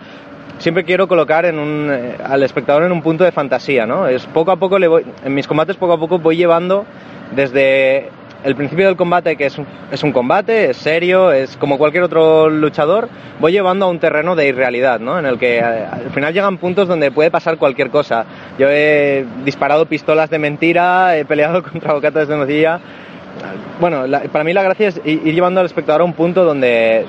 siempre 0.58 0.84
quiero 0.84 1.08
colocar 1.08 1.46
en 1.46 1.58
un, 1.58 1.90
eh, 1.90 2.16
al 2.22 2.42
espectador 2.42 2.82
en 2.82 2.92
un 2.92 3.00
punto 3.00 3.24
de 3.24 3.32
fantasía, 3.32 3.86
¿no? 3.86 4.06
Es 4.06 4.26
poco 4.26 4.50
a 4.50 4.56
poco 4.56 4.78
le 4.78 4.88
voy, 4.88 5.04
en 5.24 5.34
mis 5.34 5.46
combates 5.46 5.76
poco 5.76 5.94
a 5.94 5.98
poco 5.98 6.18
voy 6.18 6.36
llevando 6.36 6.84
desde 7.34 8.10
el 8.46 8.54
principio 8.54 8.86
del 8.86 8.96
combate, 8.96 9.34
que 9.34 9.46
es 9.46 9.58
un, 10.04 10.12
combate, 10.12 10.70
es 10.70 10.76
serio, 10.76 11.32
es 11.32 11.56
como 11.56 11.78
cualquier 11.78 12.04
otro 12.04 12.48
luchador, 12.48 13.08
voy 13.40 13.50
llevando 13.50 13.86
a 13.86 13.90
un 13.90 13.98
terreno 13.98 14.36
de 14.36 14.46
irrealidad, 14.46 15.00
¿no? 15.00 15.18
En 15.18 15.26
el 15.26 15.36
que 15.36 15.60
al 15.60 16.10
final 16.14 16.32
llegan 16.32 16.56
puntos 16.58 16.86
donde 16.86 17.10
puede 17.10 17.32
pasar 17.32 17.58
cualquier 17.58 17.90
cosa. 17.90 18.24
Yo 18.56 18.68
he 18.70 19.26
disparado 19.44 19.86
pistolas 19.86 20.30
de 20.30 20.38
mentira, 20.38 21.16
he 21.16 21.24
peleado 21.24 21.60
contra 21.70 21.92
bocatas 21.92 22.28
de 22.28 22.36
nocilla. 22.36 22.78
Bueno, 23.80 24.04
para 24.30 24.44
mí 24.44 24.52
la 24.52 24.62
gracia 24.62 24.88
es 24.88 25.00
ir 25.04 25.34
llevando 25.34 25.58
al 25.58 25.66
espectador 25.66 26.02
a 26.02 26.04
un 26.04 26.12
punto 26.12 26.44
donde, 26.44 27.04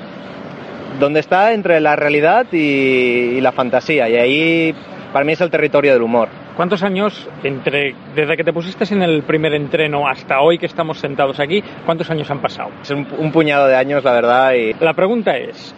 donde 0.98 1.20
está 1.20 1.52
entre 1.52 1.80
la 1.80 1.94
realidad 1.94 2.46
y, 2.50 3.36
y 3.36 3.40
la 3.40 3.52
fantasía. 3.52 4.08
Y 4.08 4.16
ahí 4.16 4.74
para 5.12 5.24
mí 5.24 5.34
es 5.34 5.40
el 5.40 5.50
territorio 5.50 5.92
del 5.92 6.02
humor. 6.02 6.28
¿Cuántos 6.58 6.82
años, 6.82 7.28
entre, 7.44 7.94
desde 8.16 8.36
que 8.36 8.42
te 8.42 8.52
pusiste 8.52 8.92
en 8.92 9.00
el 9.00 9.22
primer 9.22 9.54
entreno 9.54 10.08
hasta 10.08 10.40
hoy 10.40 10.58
que 10.58 10.66
estamos 10.66 10.98
sentados 10.98 11.38
aquí, 11.38 11.62
cuántos 11.86 12.10
años 12.10 12.28
han 12.32 12.40
pasado? 12.40 12.70
Es 12.82 12.90
un, 12.90 13.06
un 13.16 13.30
puñado 13.30 13.68
de 13.68 13.76
años, 13.76 14.02
la 14.02 14.10
verdad. 14.10 14.54
Y... 14.54 14.74
La 14.80 14.92
pregunta 14.92 15.36
es, 15.36 15.72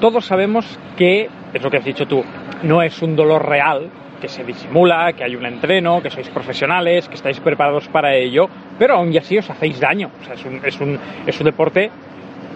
todos 0.00 0.24
sabemos 0.24 0.78
que, 0.96 1.28
es 1.52 1.60
lo 1.60 1.68
que 1.72 1.78
has 1.78 1.84
dicho 1.84 2.06
tú, 2.06 2.22
no 2.62 2.82
es 2.82 3.02
un 3.02 3.16
dolor 3.16 3.48
real, 3.48 3.90
que 4.20 4.28
se 4.28 4.44
disimula, 4.44 5.12
que 5.12 5.24
hay 5.24 5.34
un 5.34 5.44
entreno, 5.44 6.00
que 6.00 6.10
sois 6.10 6.28
profesionales, 6.28 7.08
que 7.08 7.16
estáis 7.16 7.40
preparados 7.40 7.88
para 7.88 8.14
ello, 8.14 8.48
pero 8.78 8.94
aún 8.94 9.10
así 9.18 9.36
os 9.38 9.50
hacéis 9.50 9.80
daño. 9.80 10.12
O 10.20 10.24
sea, 10.24 10.34
es 10.34 10.44
un, 10.44 10.60
es 10.64 10.80
un, 10.80 11.00
es 11.26 11.40
un 11.40 11.46
deporte 11.46 11.90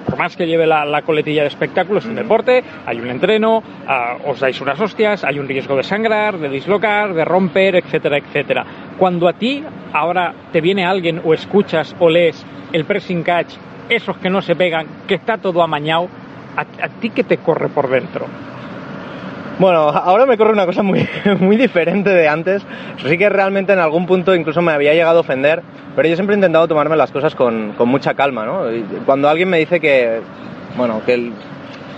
por 0.07 0.16
más 0.19 0.37
que 0.37 0.47
lleve 0.47 0.66
la, 0.66 0.85
la 0.85 1.02
coletilla 1.02 1.42
de 1.42 1.49
espectáculo, 1.49 1.99
es 1.99 2.07
un 2.07 2.14
deporte, 2.14 2.62
hay 2.87 3.00
un 3.00 3.09
entreno, 3.09 3.62
ah, 3.87 4.16
os 4.26 4.40
dais 4.40 4.61
unas 4.61 4.80
hostias, 4.80 5.25
hay 5.25 5.38
un 5.38 5.49
riesgo 5.49 5.76
de 5.76 5.83
sangrar, 5.83 6.38
de 6.38 6.49
dislocar, 6.49 7.14
de 7.14 7.25
romper, 7.25 7.76
etcétera, 7.76 8.19
etcétera. 8.19 8.64
Cuando 8.99 9.28
a 9.28 9.33
ti 9.33 9.62
ahora 9.92 10.35
te 10.52 10.61
viene 10.61 10.85
alguien 10.85 11.21
o 11.25 11.35
escuchas 11.35 11.95
o 11.99 12.09
lees 12.09 12.45
el 12.73 12.85
pressing 12.85 13.23
catch, 13.23 13.54
esos 13.88 14.16
que 14.19 14.30
no 14.30 14.40
se 14.42 14.54
pegan, 14.54 14.87
que 15.07 15.14
está 15.14 15.38
todo 15.38 15.62
amañado, 15.62 16.09
¿a, 16.57 16.61
a 16.62 16.88
ti 17.00 17.11
qué 17.11 17.25
te 17.25 17.38
corre 17.38 17.69
por 17.69 17.88
dentro? 17.90 18.26
Bueno, 19.61 19.90
ahora 19.90 20.25
me 20.25 20.38
corre 20.38 20.55
una 20.55 20.64
cosa 20.64 20.83
muy, 20.83 21.07
muy 21.38 21.59
diferente 21.59 22.09
de 22.09 22.26
antes. 22.26 22.62
Sí 23.07 23.19
que 23.19 23.29
realmente 23.29 23.75
en 23.75 23.79
algún 23.79 24.07
punto 24.07 24.35
incluso 24.35 24.62
me 24.62 24.73
había 24.73 24.95
llegado 24.95 25.19
a 25.19 25.21
ofender, 25.21 25.61
pero 25.95 26.09
yo 26.09 26.14
siempre 26.14 26.33
he 26.33 26.38
intentado 26.38 26.67
tomarme 26.67 26.97
las 26.97 27.12
cosas 27.12 27.35
con, 27.35 27.75
con 27.76 27.87
mucha 27.87 28.14
calma, 28.14 28.47
¿no? 28.47 28.73
Y 28.73 28.83
cuando 29.05 29.29
alguien 29.29 29.50
me 29.50 29.59
dice 29.59 29.79
que, 29.79 30.23
bueno, 30.79 31.02
que, 31.05 31.33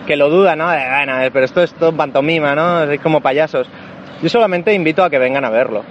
que 0.09 0.17
lo 0.17 0.29
duda, 0.29 0.57
¿no? 0.57 0.69
De, 0.71 0.77
bueno, 0.77 1.13
pero 1.33 1.45
esto 1.45 1.63
es 1.63 1.73
todo 1.75 1.93
pantomima, 1.93 2.57
¿no? 2.57 2.83
Es 2.83 3.01
como 3.01 3.21
payasos. 3.21 3.69
Yo 4.21 4.29
solamente 4.29 4.75
invito 4.75 5.05
a 5.05 5.11
que 5.11 5.21
vengan 5.21 5.45
a 5.45 5.51
verlo. 5.51 5.85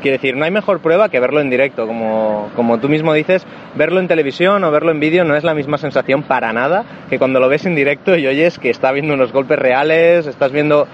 Quiero 0.00 0.16
decir, 0.16 0.34
no 0.34 0.46
hay 0.46 0.50
mejor 0.50 0.80
prueba 0.80 1.10
que 1.10 1.20
verlo 1.20 1.42
en 1.42 1.50
directo, 1.50 1.86
como, 1.86 2.50
como 2.56 2.78
tú 2.78 2.88
mismo 2.88 3.12
dices, 3.12 3.46
verlo 3.74 4.00
en 4.00 4.08
televisión 4.08 4.64
o 4.64 4.70
verlo 4.70 4.92
en 4.92 5.00
vídeo 5.00 5.24
no 5.24 5.34
es 5.36 5.44
la 5.44 5.54
misma 5.54 5.76
sensación 5.76 6.22
para 6.22 6.52
nada 6.52 6.84
que 7.08 7.18
cuando 7.18 7.40
lo 7.40 7.48
ves 7.48 7.64
en 7.64 7.74
directo 7.74 8.16
y 8.16 8.26
oyes 8.26 8.58
que 8.58 8.68
está 8.68 8.92
viendo 8.92 9.14
unos 9.14 9.32
golpes 9.32 9.58
reales, 9.58 10.26
estás 10.26 10.52
viendo 10.52 10.86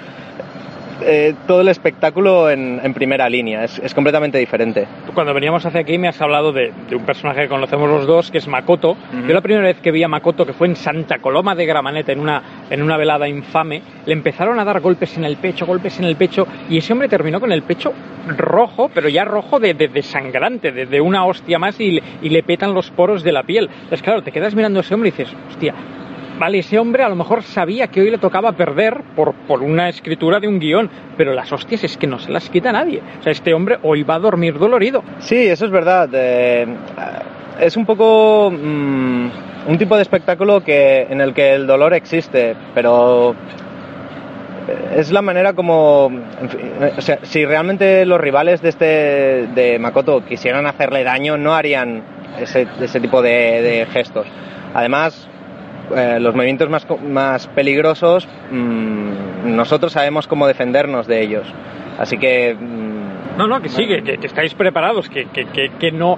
eh, 1.03 1.35
todo 1.47 1.61
el 1.61 1.69
espectáculo 1.69 2.51
en, 2.51 2.81
en 2.83 2.95
primera 2.95 3.29
línea, 3.29 3.65
es, 3.65 3.79
es 3.79 3.95
completamente 3.95 4.39
diferente. 4.39 4.87
Cuando 5.15 5.35
veníamos 5.35 5.65
hacia 5.65 5.81
aquí 5.81 5.99
me 5.99 6.09
has 6.09 6.21
hablado 6.21 6.53
de, 6.53 6.73
de 6.89 6.97
un 6.97 7.05
personaje 7.05 7.43
que 7.43 7.49
conocemos 7.49 7.89
los 7.89 8.07
dos, 8.07 8.31
que 8.31 8.39
es 8.39 8.49
Makoto. 8.49 8.97
Yo 9.27 9.35
la 9.35 9.41
primera 9.41 9.67
vez 9.67 9.81
que 9.81 9.91
vi 9.91 10.03
a 10.03 10.09
Makoto, 10.09 10.45
que 10.47 10.53
fue 10.53 10.67
en 10.67 10.77
Santa 10.77 11.19
Coloma 11.19 11.55
de 11.55 11.67
Gramanet, 11.67 12.09
en 12.09 12.21
una, 12.21 12.43
en 12.71 12.83
una 12.83 12.97
velada 12.97 13.29
infame, 13.29 13.83
le 14.07 14.13
empezaron 14.13 14.59
a 14.59 14.65
dar 14.65 14.81
golpes 14.81 15.17
en 15.17 15.25
el 15.25 15.37
pecho, 15.37 15.67
golpes 15.67 15.99
en 15.99 16.05
el 16.05 16.17
pecho, 16.17 16.47
y 16.69 16.79
ese 16.79 16.93
hombre 16.93 17.09
terminó 17.09 17.41
con 17.41 17.53
el 17.53 17.63
pecho 17.63 17.93
rojo, 18.37 18.91
pero 18.93 19.09
ya 19.09 19.25
rojo 19.25 19.61
de, 19.61 19.75
de, 19.75 19.89
de 19.89 20.03
sangrante, 20.03 20.73
de, 20.73 20.87
de 20.87 21.01
una 21.01 21.25
hostia 21.25 21.59
más, 21.59 21.79
y, 21.81 22.01
y 22.23 22.29
le 22.29 22.43
petan 22.43 22.75
los 22.75 22.91
poros 22.91 23.23
de 23.23 23.33
la 23.33 23.43
piel. 23.43 23.69
Entonces, 23.73 24.03
claro, 24.03 24.23
te 24.23 24.33
quedas 24.33 24.55
mirando 24.55 24.81
a 24.81 24.83
ese 24.83 24.95
hombre 24.95 25.11
y 25.11 25.13
dices, 25.13 25.35
hostia, 25.49 25.75
Vale, 26.38 26.59
ese 26.59 26.79
hombre 26.79 27.05
a 27.05 27.09
lo 27.09 27.14
mejor 27.14 27.43
sabía 27.45 27.87
que 27.87 28.00
hoy 28.00 28.11
le 28.11 28.19
tocaba 28.19 28.53
perder 28.53 29.03
por, 29.14 29.35
por 29.47 29.62
una 29.62 29.88
escritura 29.88 30.41
de 30.41 30.49
un 30.49 30.59
guion, 30.59 30.91
pero 31.17 31.33
las 31.33 31.53
hostias 31.53 31.85
es 31.85 31.97
que 31.97 32.09
no 32.09 32.19
se 32.19 32.33
las 32.33 32.50
quita 32.50 32.73
nadie. 32.73 33.00
O 33.21 33.23
sea, 33.23 33.31
este 33.31 33.55
hombre 33.55 33.79
hoy 33.83 34.03
va 34.03 34.17
a 34.17 34.19
dormir 34.19 34.59
dolorido. 34.59 35.05
Sí, 35.21 35.37
eso 35.47 35.64
es 35.64 35.71
verdad. 35.71 36.09
eh, 36.12 36.67
es 37.61 37.76
un 37.76 37.87
poco 37.87 38.50
mm, 38.50 39.29
un 39.69 39.79
tipo 39.79 39.95
de 39.95 40.03
espectáculo 40.03 40.62
que, 40.62 41.07
en 41.09 41.21
el 41.21 41.33
que 41.35 41.55
el 41.55 41.69
dolor 41.69 41.95
existe, 41.95 42.57
pero 42.75 43.37
es 44.97 45.12
la 45.12 45.23
manera 45.23 45.53
como, 45.53 46.11
eh, 46.81 46.93
o 46.97 47.00
sea, 47.00 47.19
si 47.23 47.45
realmente 47.45 48.05
los 48.07 48.21
rivales 48.21 48.61
de 48.61 48.69
este 48.71 48.87
de 49.55 49.79
Makoto 49.79 50.25
quisieran 50.25 50.67
hacerle 50.67 51.05
daño, 51.05 51.37
no 51.37 51.55
harían 51.55 52.03
ese, 52.41 52.67
ese 52.81 53.00
tipo 53.00 53.23
de 53.23 53.87
gestos. 53.93 54.26
Además, 54.75 55.29
eh, 55.97 56.19
los 56.21 56.35
movimientos 56.35 56.69
más, 56.71 56.87
más 57.09 57.47
peligrosos, 57.49 58.29
mm, 58.50 59.55
nosotros 59.57 59.93
sabemos 59.93 60.26
cómo 60.26 60.47
defendernos 60.47 61.07
de 61.07 61.23
ellos. 61.23 61.47
Así 61.99 62.19
que 62.19 62.55
mm, 62.59 63.38
No, 63.38 63.47
no, 63.49 63.61
que 63.61 63.69
sí, 63.69 63.87
que, 63.87 64.03
que- 64.03 64.19
que 64.19 64.26
estáis 64.26 64.55
preparados, 64.55 65.09
que, 65.09 65.26
que, 65.26 65.47
que, 65.47 65.71
que 65.79 65.91
no 65.93 66.17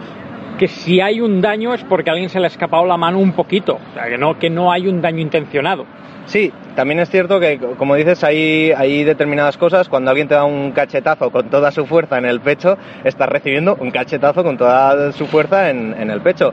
que 0.58 0.68
si 0.68 1.02
hay 1.02 1.20
un 1.20 1.42
daño 1.42 1.74
es 1.74 1.84
porque 1.84 2.08
a 2.08 2.14
alguien 2.14 2.30
se 2.30 2.38
le 2.40 2.46
ha 2.46 2.48
escapado 2.48 2.86
la 2.86 2.96
mano 2.96 3.18
un 3.18 3.32
poquito, 3.32 3.74
o 3.74 3.94
sea, 3.94 4.08
que 4.08 4.16
no, 4.16 4.38
que 4.38 4.48
no 4.48 4.72
hay 4.72 4.88
un 4.88 5.02
daño 5.02 5.20
intencionado. 5.20 5.84
Sí, 6.24 6.50
también 6.74 6.98
es 6.98 7.10
cierto 7.10 7.38
que, 7.38 7.58
como 7.76 7.94
dices, 7.94 8.24
hay, 8.24 8.72
hay 8.72 9.04
determinadas 9.04 9.56
cosas. 9.58 9.88
Cuando 9.88 10.10
alguien 10.10 10.26
te 10.28 10.34
da 10.34 10.44
un 10.44 10.72
cachetazo 10.72 11.30
con 11.30 11.50
toda 11.50 11.70
su 11.72 11.84
fuerza 11.86 12.16
en 12.18 12.24
el 12.24 12.40
pecho, 12.40 12.78
estás 13.04 13.28
recibiendo 13.28 13.76
un 13.78 13.90
cachetazo 13.90 14.42
con 14.42 14.56
toda 14.56 15.12
su 15.12 15.26
fuerza 15.26 15.68
en, 15.70 15.94
en 15.98 16.10
el 16.10 16.20
pecho. 16.22 16.52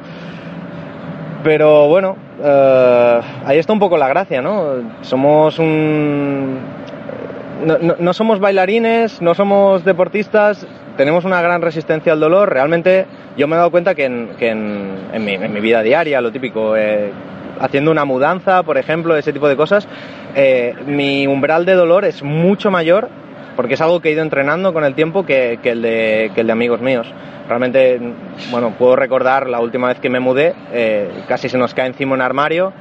Pero 1.44 1.88
bueno, 1.90 2.16
eh, 2.42 3.20
ahí 3.46 3.58
está 3.58 3.74
un 3.74 3.80
poco 3.80 3.98
la 3.98 4.08
gracia, 4.08 4.42
¿no? 4.42 4.76
Somos 5.02 5.60
un... 5.60 6.58
No, 7.66 7.78
no- 8.00 8.14
somos 8.14 8.40
bailarines, 8.40 9.22
no 9.22 9.34
somos 9.34 9.86
deportistas, 9.86 10.66
tenemos 10.98 11.24
una 11.26 11.42
gran 11.42 11.62
resistencia 11.62 12.12
al 12.14 12.20
dolor. 12.20 12.50
Realmente 12.52 13.06
yo 13.38 13.48
me 13.48 13.56
he 13.56 13.58
dado 13.58 13.72
cuenta 13.72 13.96
que 13.96 14.06
en, 14.06 14.30
que 14.38 14.50
en, 14.50 14.90
en 15.14 15.24
mi, 15.26 15.34
en 15.34 15.54
mi 15.54 15.60
vida 15.62 15.82
diaria, 15.82 16.20
lo 16.22 16.32
típico, 16.32 16.76
eh, 16.76 17.12
haciendo 17.60 17.92
una 17.92 18.04
mudanza, 18.06 18.64
por 18.64 18.78
ejemplo, 18.78 19.16
ese 19.16 19.32
tipo 19.32 19.48
de 19.48 19.56
cosas, 19.56 19.88
eh, 20.36 20.76
mi 20.88 21.26
umbral 21.28 21.66
de 21.66 21.74
dolor 21.74 22.04
es 22.06 22.22
mucho 22.24 22.70
mayor 22.72 23.08
porque 23.56 23.76
es 23.76 23.82
algo 23.82 24.00
que 24.00 24.10
he 24.10 24.12
ido 24.14 24.22
entrenando 24.22 24.74
con 24.74 24.84
el 24.84 24.96
tiempo 24.96 25.26
que, 25.26 25.60
que 25.62 25.72
el, 25.72 25.82
de, 25.82 26.32
que 26.34 26.42
el 26.42 26.48
de 26.48 26.54
amigos 26.54 26.82
míos. 26.82 27.08
Realmente, 27.48 28.00
bueno, 28.52 28.74
puedo 28.78 28.96
recordar 28.96 29.50
la 29.50 29.60
última 29.60 29.88
vez 29.90 30.00
que 30.00 30.10
me 30.10 30.20
mudé, 30.20 30.54
eh, 30.72 31.10
casi 31.28 31.50
se 31.50 31.58
nos 31.58 31.74
cae 31.74 31.88
encima 31.88 32.14
un 32.14 32.22
armario 32.22 32.72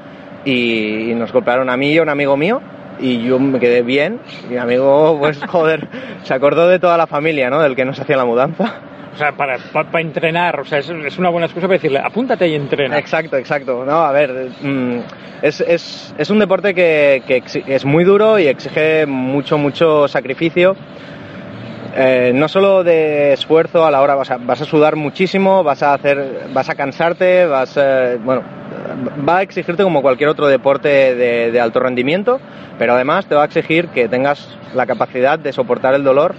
y, 0.45 1.13
nos 1.15 1.33
golpearon 1.33 1.69
a 1.69 1.77
mí 1.77 1.93
y 1.93 1.99
a 1.99 2.03
un 2.03 2.09
amigo 2.09 2.37
mío 2.37 2.61
y 3.01 3.23
yo 3.23 3.39
me 3.39 3.59
quedé 3.59 3.83
bien 3.83 4.21
mi 4.49 4.57
amigo, 4.57 5.17
pues 5.19 5.41
joder, 5.49 5.89
se 6.23 6.35
acordó 6.35 6.69
de 6.69 6.79
toda 6.79 6.97
la 6.97 7.07
familia, 7.07 7.51
¿no? 7.51 7.61
Del 7.61 7.75
que 7.75 7.85
nos 7.85 7.99
hacía 7.99 8.17
la 8.17 8.25
mudanza. 8.25 8.92
O 9.15 9.17
sea, 9.17 9.33
para, 9.33 9.59
para, 9.59 9.91
para 9.91 10.03
entrenar, 10.03 10.61
o 10.61 10.65
sea, 10.65 10.79
es, 10.79 10.89
es 10.89 11.19
una 11.19 11.29
buena 11.29 11.47
excusa 11.47 11.67
para 11.67 11.77
decirle, 11.77 11.99
apúntate 11.99 12.49
y 12.49 12.55
entrena. 12.55 12.99
Exacto, 12.99 13.37
exacto. 13.37 13.85
No, 13.85 14.03
a 14.03 14.13
ver, 14.13 14.49
mm, 14.63 14.99
es, 15.43 15.61
es, 15.61 16.15
es 16.17 16.31
un 16.31 16.39
deporte 16.39 16.75
que, 16.75 17.23
que 17.27 17.43
es 17.67 17.85
muy 17.85 18.05
duro 18.05 18.39
y 18.39 18.47
exige 18.47 19.05
mucho, 19.07 19.59
mucho 19.59 20.09
sacrificio. 20.09 20.77
Eh, 21.95 22.33
no 22.35 22.49
solo 22.49 22.83
de 22.85 23.35
esfuerzo 23.35 23.85
a 23.85 23.91
la 23.91 24.01
hora, 24.01 24.15
vas 24.15 24.31
a, 24.31 24.39
vas 24.39 24.63
a 24.63 24.65
sudar 24.65 24.97
muchísimo, 24.97 25.63
vas 25.63 25.83
a 25.83 25.93
hacer, 25.93 26.49
vas 26.55 26.71
a 26.71 26.75
cansarte, 26.75 27.45
vas, 27.45 27.77
eh, 27.77 28.19
bueno, 28.25 28.43
va 29.29 29.39
a 29.39 29.43
exigirte 29.43 29.83
como 29.83 30.01
cualquier 30.01 30.31
otro 30.31 30.47
deporte 30.47 30.89
de, 31.15 31.51
de 31.51 31.61
alto 31.61 31.81
rendimiento, 31.81 32.41
pero 32.79 32.95
además 32.95 33.27
te 33.27 33.35
va 33.35 33.43
a 33.43 33.45
exigir 33.45 33.89
que 33.89 34.09
tengas 34.09 34.57
la 34.75 34.87
capacidad 34.87 35.39
de 35.39 35.53
soportar 35.53 35.95
el 35.95 36.03
dolor 36.03 36.35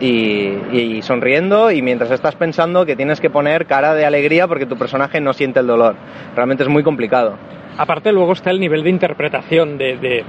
y, 0.00 0.52
y 0.72 1.02
sonriendo 1.02 1.70
y 1.70 1.82
mientras 1.82 2.10
estás 2.10 2.34
pensando 2.36 2.84
que 2.86 2.96
tienes 2.96 3.20
que 3.20 3.30
poner 3.30 3.66
cara 3.66 3.94
de 3.94 4.04
alegría 4.06 4.46
porque 4.46 4.66
tu 4.66 4.76
personaje 4.76 5.20
no 5.20 5.32
siente 5.32 5.60
el 5.60 5.66
dolor. 5.66 5.94
Realmente 6.34 6.62
es 6.64 6.68
muy 6.68 6.82
complicado. 6.82 7.36
Aparte 7.78 8.12
luego 8.12 8.32
está 8.32 8.50
el 8.50 8.60
nivel 8.60 8.82
de 8.82 8.90
interpretación 8.90 9.78
de, 9.78 9.96
de- 9.96 10.24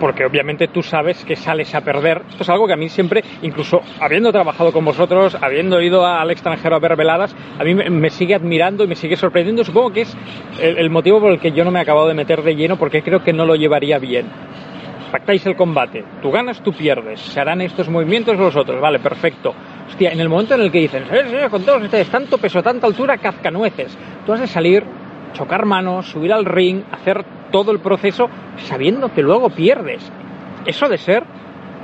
porque 0.00 0.26
obviamente 0.26 0.68
tú 0.68 0.82
sabes 0.82 1.24
que 1.24 1.36
sales 1.36 1.74
a 1.74 1.80
perder. 1.80 2.20
Esto 2.28 2.42
es 2.42 2.48
algo 2.50 2.66
que 2.66 2.74
a 2.74 2.76
mí 2.76 2.88
siempre, 2.90 3.24
incluso 3.40 3.80
habiendo 3.98 4.30
trabajado 4.30 4.70
con 4.70 4.84
vosotros, 4.84 5.34
habiendo 5.40 5.80
ido 5.80 6.04
al 6.04 6.30
extranjero 6.30 6.76
a 6.76 6.78
ver 6.80 6.96
veladas, 6.96 7.34
a 7.58 7.64
mí 7.64 7.74
me 7.74 8.10
sigue 8.10 8.34
admirando 8.34 8.84
y 8.84 8.88
me 8.88 8.94
sigue 8.94 9.16
sorprendiendo. 9.16 9.64
Supongo 9.64 9.92
que 9.94 10.02
es 10.02 10.14
el, 10.60 10.76
el 10.76 10.90
motivo 10.90 11.18
por 11.20 11.30
el 11.32 11.38
que 11.40 11.52
yo 11.52 11.64
no 11.64 11.70
me 11.70 11.78
he 11.78 11.82
acabado 11.82 12.08
de 12.08 12.14
meter 12.14 12.42
de 12.42 12.54
lleno 12.56 12.76
porque 12.76 13.02
creo 13.02 13.24
que 13.24 13.32
no 13.32 13.46
lo 13.46 13.54
llevaría 13.56 13.98
bien. 13.98 14.26
Pactáis 15.10 15.46
el 15.46 15.56
combate, 15.56 16.04
tú 16.20 16.30
ganas, 16.30 16.60
tú 16.62 16.72
pierdes, 16.72 17.20
se 17.20 17.40
harán 17.40 17.60
estos 17.60 17.88
movimientos 17.88 18.36
los 18.36 18.56
otros, 18.56 18.80
vale, 18.80 18.98
perfecto. 18.98 19.54
Hostia, 19.88 20.10
en 20.10 20.20
el 20.20 20.28
momento 20.28 20.54
en 20.54 20.62
el 20.62 20.72
que 20.72 20.80
dicen, 20.80 21.04
"Eh, 21.10 21.22
sí, 21.30 21.36
con 21.48 21.62
todos 21.62 21.82
ustedes, 21.82 22.08
tanto 22.08 22.38
peso, 22.38 22.62
tanta 22.62 22.86
altura, 22.86 23.16
cazcanueces, 23.18 23.96
tú 24.26 24.32
has 24.32 24.40
de 24.40 24.46
salir, 24.46 24.84
chocar 25.32 25.64
manos, 25.64 26.08
subir 26.08 26.32
al 26.32 26.44
ring, 26.44 26.82
hacer 26.90 27.24
todo 27.52 27.70
el 27.70 27.78
proceso 27.78 28.28
sabiendo 28.56 29.12
que 29.12 29.22
luego 29.22 29.50
pierdes. 29.50 30.10
Eso 30.66 30.88
de 30.88 30.98
ser 30.98 31.22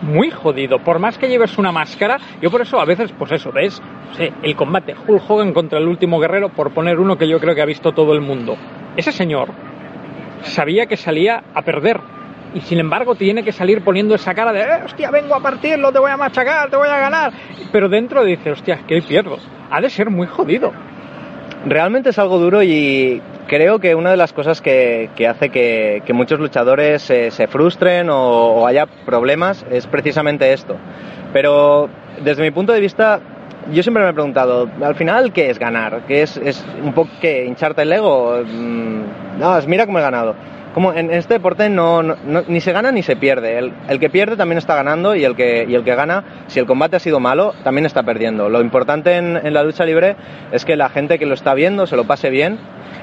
muy 0.02 0.30
jodido, 0.30 0.80
por 0.80 0.98
más 0.98 1.16
que 1.16 1.28
lleves 1.28 1.56
una 1.58 1.70
máscara, 1.70 2.18
yo 2.40 2.50
por 2.50 2.60
eso 2.60 2.80
a 2.80 2.84
veces, 2.84 3.12
pues 3.16 3.30
eso, 3.30 3.52
ves, 3.52 3.80
no 4.08 4.14
sé, 4.14 4.32
el 4.42 4.56
combate 4.56 4.96
Hulk 5.06 5.22
Hogan 5.30 5.52
contra 5.52 5.78
el 5.78 5.86
último 5.86 6.18
guerrero, 6.18 6.48
por 6.48 6.72
poner 6.72 6.98
uno 6.98 7.16
que 7.16 7.28
yo 7.28 7.38
creo 7.38 7.54
que 7.54 7.62
ha 7.62 7.66
visto 7.66 7.92
todo 7.92 8.12
el 8.14 8.20
mundo. 8.20 8.56
Ese 8.96 9.12
señor 9.12 9.50
sabía 10.42 10.86
que 10.86 10.96
salía 10.96 11.44
a 11.54 11.62
perder. 11.62 12.00
Y 12.54 12.60
sin 12.60 12.78
embargo 12.80 13.14
tiene 13.14 13.42
que 13.42 13.52
salir 13.52 13.82
poniendo 13.82 14.14
esa 14.14 14.34
cara 14.34 14.52
de, 14.52 14.60
"Eh, 14.60 14.82
hostia, 14.84 15.10
vengo 15.10 15.34
a 15.34 15.40
partirlo, 15.40 15.90
te 15.92 15.98
voy 15.98 16.10
a 16.10 16.16
machacar, 16.16 16.68
te 16.68 16.76
voy 16.76 16.88
a 16.88 16.98
ganar. 16.98 17.32
Pero 17.72 17.88
dentro 17.88 18.24
dice, 18.24 18.50
hostia, 18.50 18.80
que 18.86 19.00
pierdo. 19.02 19.38
Ha 19.70 19.80
de 19.80 19.88
ser 19.88 20.10
muy 20.10 20.26
jodido. 20.26 20.72
Realmente 21.64 22.10
es 22.10 22.18
algo 22.18 22.38
duro 22.38 22.62
y 22.62 23.22
creo 23.46 23.78
que 23.78 23.94
una 23.94 24.10
de 24.10 24.16
las 24.16 24.32
cosas 24.32 24.60
que, 24.60 25.10
que 25.16 25.28
hace 25.28 25.48
que, 25.50 26.02
que 26.04 26.12
muchos 26.12 26.40
luchadores 26.40 27.02
se, 27.02 27.30
se 27.30 27.46
frustren 27.46 28.10
o, 28.10 28.16
o 28.18 28.66
haya 28.66 28.86
problemas 29.06 29.64
es 29.70 29.86
precisamente 29.86 30.52
esto. 30.52 30.76
Pero 31.32 31.88
desde 32.22 32.42
mi 32.42 32.50
punto 32.50 32.72
de 32.72 32.80
vista, 32.80 33.20
yo 33.72 33.82
siempre 33.82 34.02
me 34.02 34.10
he 34.10 34.12
preguntado, 34.12 34.68
al 34.82 34.94
final, 34.96 35.32
¿qué 35.32 35.50
es 35.50 35.58
ganar? 35.58 36.02
¿Qué 36.08 36.22
es, 36.22 36.36
es 36.36 36.64
un 36.82 36.92
poco 36.92 37.10
que 37.20 37.44
hincharte 37.46 37.82
el 37.82 37.92
ego? 37.92 38.42
Mm, 38.44 39.38
No, 39.40 39.58
mira 39.68 39.86
cómo 39.86 39.98
he 40.00 40.02
ganado. 40.02 40.34
Como 40.74 40.92
en 40.92 41.10
este 41.10 41.34
deporte 41.34 41.68
no, 41.68 42.02
no- 42.02 42.16
ni 42.48 42.60
se 42.60 42.72
gana 42.72 42.90
ni 42.92 43.02
se 43.02 43.16
pierde. 43.16 43.58
El, 43.58 43.72
el 43.88 43.98
que 44.00 44.08
pierde 44.10 44.36
también 44.36 44.58
está 44.58 44.74
ganando 44.74 45.14
y 45.14 45.24
el 45.24 45.34
que, 45.36 45.66
y 45.68 45.74
el 45.74 45.84
que 45.84 45.94
gana, 45.94 46.24
si 46.46 46.58
el 46.60 46.66
combate 46.66 46.96
ha 46.96 47.00
sido 47.00 47.20
malo, 47.20 47.54
también 47.64 47.86
está 47.86 48.02
perdiendo. 48.02 48.48
Lo 48.48 48.60
importante 48.60 49.16
en, 49.16 49.52
la 49.52 49.62
lucha 49.62 49.84
libre 49.84 50.16
es 50.52 50.64
que 50.64 50.76
la 50.76 50.88
gente 50.88 51.18
que 51.18 51.26
lo 51.26 51.34
está 51.34 51.54
viendo 51.54 51.86
se 51.86 51.96
lo 51.96 52.04
pase 52.04 52.30
bien 52.30 52.58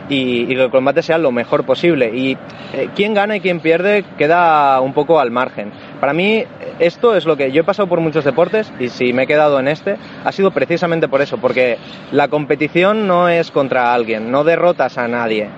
y, 0.09 0.43
y 0.43 0.55
que 0.55 0.63
el 0.63 0.69
combate 0.71 1.03
sea 1.03 1.17
lo 1.17 1.31
mejor 1.31 1.65
posible. 1.65 2.11
Y 2.15 2.38
eh, 2.73 2.89
quién 2.95 3.13
gana 3.13 3.35
y 3.35 3.39
quién 3.41 3.59
pierde 3.59 4.03
queda 4.17 4.79
un 4.81 4.93
poco 4.93 5.19
al 5.19 5.29
margen. 5.31 5.71
Para 5.99 6.13
mí 6.13 6.43
esto 6.79 7.15
es 7.15 7.25
lo 7.25 7.38
que 7.38 7.51
yo 7.51 7.62
he 7.62 7.63
pasado 7.63 7.88
por 7.88 8.00
muchos 8.00 8.24
deportes 8.25 8.71
y 8.79 8.89
si 8.89 9.13
me 9.13 9.24
he 9.24 9.27
quedado 9.27 9.59
en 9.59 9.67
este 9.67 9.98
ha 10.24 10.31
sido 10.31 10.51
precisamente 10.51 11.07
por 11.07 11.21
eso, 11.21 11.38
porque 11.38 11.77
la 12.12 12.27
competición 12.27 13.07
no 13.07 13.29
es 13.29 13.51
contra 13.51 13.93
alguien, 13.93 14.31
no 14.31 14.43
derrotas 14.43 14.98
a 14.98 15.07
nadie, 15.07 15.50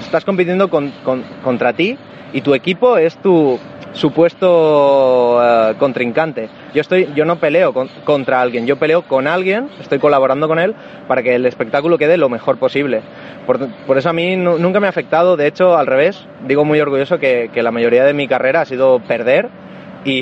estás 0.00 0.24
compitiendo 0.24 0.68
con- 0.68 0.92
con- 1.04 1.24
contra 1.44 1.72
ti 1.72 1.96
y 2.32 2.40
tu 2.40 2.54
equipo 2.54 2.96
es 2.96 3.16
tu 3.18 3.58
supuesto 3.92 5.38
eh, 5.42 5.74
contrincante. 5.78 6.48
Yo 6.74 6.80
estoy, 6.80 7.08
yo 7.14 7.24
no 7.24 7.36
peleo 7.36 7.72
con- 7.74 7.88
contra 8.04 8.40
alguien, 8.40 8.66
yo 8.66 8.76
peleo 8.76 9.02
con 9.02 9.26
alguien, 9.26 9.68
estoy 9.80 9.98
colaborando 9.98 10.48
con 10.48 10.58
él 10.58 10.74
para 11.08 11.22
que 11.22 11.34
el 11.34 11.44
espectáculo 11.46 11.98
quede 11.98 12.16
lo 12.16 12.28
mejor 12.30 12.56
posible. 12.58 13.02
Por, 13.46 13.58
por 13.86 13.98
eso 13.98 14.08
a 14.08 14.12
mí 14.12 14.36
nu- 14.36 14.58
nunca 14.58 14.80
me 14.80 14.86
ha 14.86 14.90
afectado, 14.90 15.36
de 15.36 15.46
hecho 15.46 15.76
al 15.76 15.86
revés, 15.86 16.26
digo 16.46 16.64
muy 16.64 16.80
orgulloso 16.80 17.18
que, 17.18 17.50
que 17.52 17.62
la 17.62 17.70
mayoría 17.70 18.04
de 18.04 18.14
mi 18.14 18.26
carrera 18.28 18.62
ha 18.62 18.64
sido 18.64 19.00
perder 19.00 19.48
y, 20.04 20.20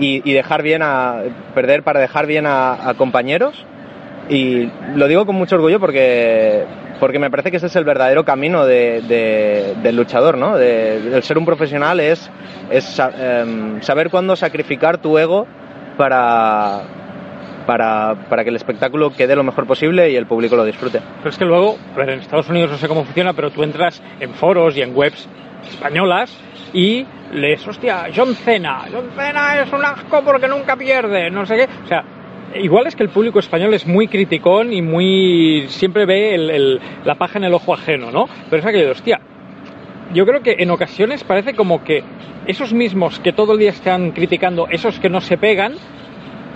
y, 0.00 0.22
y 0.28 0.32
dejar 0.32 0.62
bien 0.62 0.82
a 0.82 1.16
perder 1.54 1.82
para 1.82 2.00
dejar 2.00 2.26
bien 2.26 2.46
a, 2.46 2.88
a 2.88 2.94
compañeros 2.94 3.64
y 4.28 4.70
lo 4.94 5.06
digo 5.06 5.26
con 5.26 5.36
mucho 5.36 5.56
orgullo 5.56 5.78
porque 5.80 6.64
porque 7.00 7.18
me 7.18 7.28
parece 7.28 7.50
que 7.50 7.56
ese 7.58 7.66
es 7.66 7.76
el 7.76 7.84
verdadero 7.84 8.24
camino 8.24 8.64
de- 8.64 9.02
de- 9.02 9.74
del 9.82 9.96
luchador, 9.96 10.38
¿no? 10.38 10.56
De, 10.56 10.96
el 11.16 11.22
ser 11.24 11.36
un 11.36 11.44
profesional 11.44 11.98
es, 12.00 12.30
es 12.70 12.98
em, 13.18 13.82
saber 13.82 14.10
cuándo 14.10 14.36
sacrificar 14.36 14.98
tu 14.98 15.18
ego 15.18 15.46
para, 15.98 16.82
para, 17.66 18.14
para 18.30 18.44
que 18.44 18.50
el 18.50 18.56
espectáculo 18.56 19.10
quede 19.12 19.34
lo 19.34 19.42
mejor 19.42 19.66
posible 19.66 20.08
y 20.10 20.16
el 20.16 20.26
público 20.26 20.54
lo 20.56 20.64
disfrute. 20.64 21.00
Pero 21.18 21.30
es 21.30 21.36
que 21.36 21.44
luego, 21.44 21.76
en 21.96 22.10
Estados 22.10 22.48
Unidos 22.48 22.70
no 22.70 22.78
sé 22.78 22.86
cómo 22.88 23.04
funciona, 23.04 23.32
pero 23.32 23.50
tú 23.50 23.64
entras 23.64 24.00
en 24.20 24.32
foros 24.34 24.76
y 24.76 24.82
en 24.82 24.94
webs 24.96 25.28
españolas 25.68 26.34
y 26.74 27.06
lees, 27.32 27.66
hostia, 27.66 28.06
John 28.14 28.34
Cena, 28.34 28.82
John 28.92 29.10
Cena 29.16 29.62
es 29.62 29.72
un 29.72 29.84
asco 29.84 30.22
porque 30.24 30.48
nunca 30.48 30.76
pierde, 30.76 31.30
no 31.30 31.46
sé 31.46 31.56
qué. 31.56 31.68
O 31.84 31.86
sea, 31.88 32.04
igual 32.56 32.86
es 32.88 32.94
que 32.96 33.02
el 33.04 33.08
público 33.08 33.38
español 33.38 33.72
es 33.74 33.86
muy 33.86 34.08
criticón 34.08 34.72
y 34.72 34.82
muy. 34.82 35.66
siempre 35.68 36.04
ve 36.04 36.34
el- 36.34 36.50
el- 36.50 36.80
la 37.04 37.14
paja 37.14 37.38
en 37.38 37.44
el 37.44 37.54
ojo 37.54 37.72
ajeno, 37.72 38.10
¿no? 38.10 38.28
Pero 38.50 38.60
es 38.60 38.66
aquello 38.66 38.90
hostia, 38.90 39.20
yo 40.12 40.26
creo 40.26 40.42
que 40.42 40.56
en 40.58 40.70
ocasiones 40.70 41.24
parece 41.24 41.54
como 41.54 41.82
que 41.84 42.02
esos 42.46 42.72
mismos 42.72 43.20
que 43.20 43.32
todo 43.32 43.52
el 43.54 43.58
día 43.60 43.70
están 43.70 44.10
criticando, 44.10 44.68
esos 44.68 45.00
que 45.00 45.08
no 45.08 45.20
se 45.20 45.38
pegan, 45.38 45.74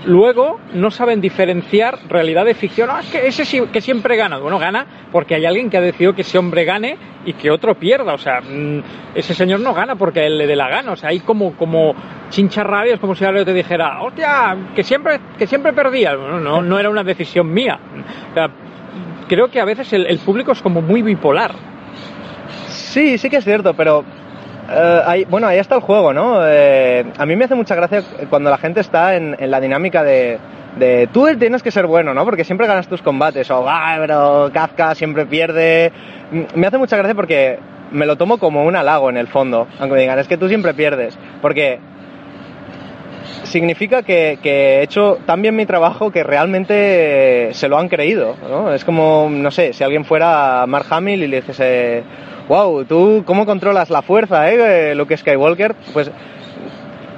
luego 0.07 0.59
no 0.75 0.90
saben 0.90 1.21
diferenciar 1.21 1.99
realidad 2.09 2.45
de 2.45 2.55
ficción. 2.55 2.88
Ah, 2.90 3.00
es 3.00 3.11
que 3.11 3.26
ese 3.26 3.45
sí 3.45 3.61
que 3.73 3.81
siempre 3.81 4.17
gana. 4.17 4.38
Bueno, 4.38 4.59
gana 4.59 4.87
porque 5.12 5.35
hay 5.35 5.47
alguien 5.47 5.71
que 5.71 5.76
ha 5.76 5.81
decidido 5.81 6.14
que 6.14 6.23
ese 6.23 6.38
hombre 6.38 6.64
gane 6.64 6.97
y 7.25 7.33
que 7.35 7.50
otro 7.50 7.75
pierda. 7.75 8.14
O 8.14 8.19
sea, 8.19 8.40
mm, 8.40 8.83
ese 9.14 9.35
señor 9.35 9.61
no 9.61 9.75
gana 9.75 9.97
porque 9.97 10.26
él 10.26 10.38
le 10.38 10.47
dé 10.47 10.57
la 10.57 10.69
gana. 10.69 10.93
O 10.93 10.97
sea, 10.97 11.11
hay 11.11 11.21
como, 11.21 11.57
como 11.57 11.95
chincharrabias, 12.31 13.00
como 13.00 13.14
si 13.14 13.25
alguien 13.25 13.45
te 13.45 13.55
dijera, 13.55 14.02
hostia, 14.02 14.57
que 14.75 14.83
siempre, 14.83 15.21
que 15.38 15.47
siempre 15.47 15.73
perdía. 15.73 16.14
No, 16.14 16.62
no 16.62 16.78
era 16.78 16.90
una 16.90 17.05
decisión 17.05 17.52
mía. 17.52 17.78
Creo 19.28 19.49
que 19.49 19.61
a 19.61 19.64
veces 19.64 19.93
el 19.93 20.19
público 20.19 20.52
es 20.52 20.62
como 20.62 20.81
muy 20.81 21.02
bipolar. 21.02 21.52
Sí, 22.69 23.19
sí 23.19 23.28
que 23.28 23.37
es 23.37 23.45
cierto, 23.45 23.75
pero 23.75 24.05
ahí- 24.69 25.25
bueno, 25.25 25.47
ahí 25.47 25.59
está 25.59 25.75
el 25.77 25.81
juego, 25.81 26.13
¿no? 26.13 26.41
Eh, 26.45 27.05
a 27.17 27.27
mí 27.27 27.37
me 27.37 27.45
hace 27.47 27.55
mucha 27.55 27.75
gracia 27.75 28.03
cuando 28.29 28.51
la 28.51 28.59
gente 28.59 28.81
está 28.81 29.17
en, 29.17 29.37
la 29.39 29.61
dinámica 29.61 30.03
de, 30.03 30.39
tú 31.13 31.27
tienes 31.39 31.63
que 31.63 31.71
ser 31.71 31.87
bueno, 31.87 32.13
¿no? 32.15 32.25
Porque 32.25 32.45
siempre 32.45 32.67
ganas 32.67 32.87
tus 32.89 33.03
combates, 33.03 33.51
o 33.51 33.65
ah, 33.69 33.97
pero 33.99 34.51
Kafka 34.53 34.95
siempre 34.95 35.27
pierde. 35.27 35.91
Mm, 36.31 36.43
Me 36.61 36.67
hace 36.67 36.79
mucha 36.79 36.97
gracia 36.97 37.15
porque 37.15 37.59
me 37.91 38.05
lo 38.07 38.17
tomo 38.17 38.39
como 38.39 38.65
un 38.65 38.77
halago 38.77 39.09
en 39.09 39.17
el 39.17 39.29
fondo, 39.29 39.67
aunque 39.79 39.95
me 39.95 40.01
digan, 40.03 40.19
es 40.19 40.29
que 40.29 40.37
tú 40.37 40.47
siempre 40.49 40.75
pierdes, 40.75 41.17
porque 41.41 41.79
significa 43.45 44.03
que, 44.03 44.38
que 44.42 44.79
he 44.79 44.83
hecho 44.83 45.19
tan 45.27 45.40
bien 45.42 45.57
mi 45.57 45.64
trabajo 45.66 46.11
que 46.11 46.23
realmente 46.23 47.49
se 47.53 47.69
lo 47.69 47.79
han 47.79 47.88
creído, 47.88 48.37
¿no? 48.49 48.73
Es 48.75 48.85
como, 48.85 49.29
no 49.31 49.51
sé, 49.51 49.73
si 49.73 49.83
alguien 49.85 50.05
fuera 50.05 50.64
Mark 50.66 50.87
Hamill 50.90 51.23
y 51.23 51.29
le 51.29 51.37
dijese, 51.40 52.03
wow, 52.49 52.85
tú 52.85 53.23
cómo 53.25 53.47
controlas 53.47 53.91
la 53.91 54.03
fuerza, 54.03 54.51
¿eh? 54.51 54.95
Luke 54.95 55.17
Skywalker, 55.17 55.75
pues 55.93 56.11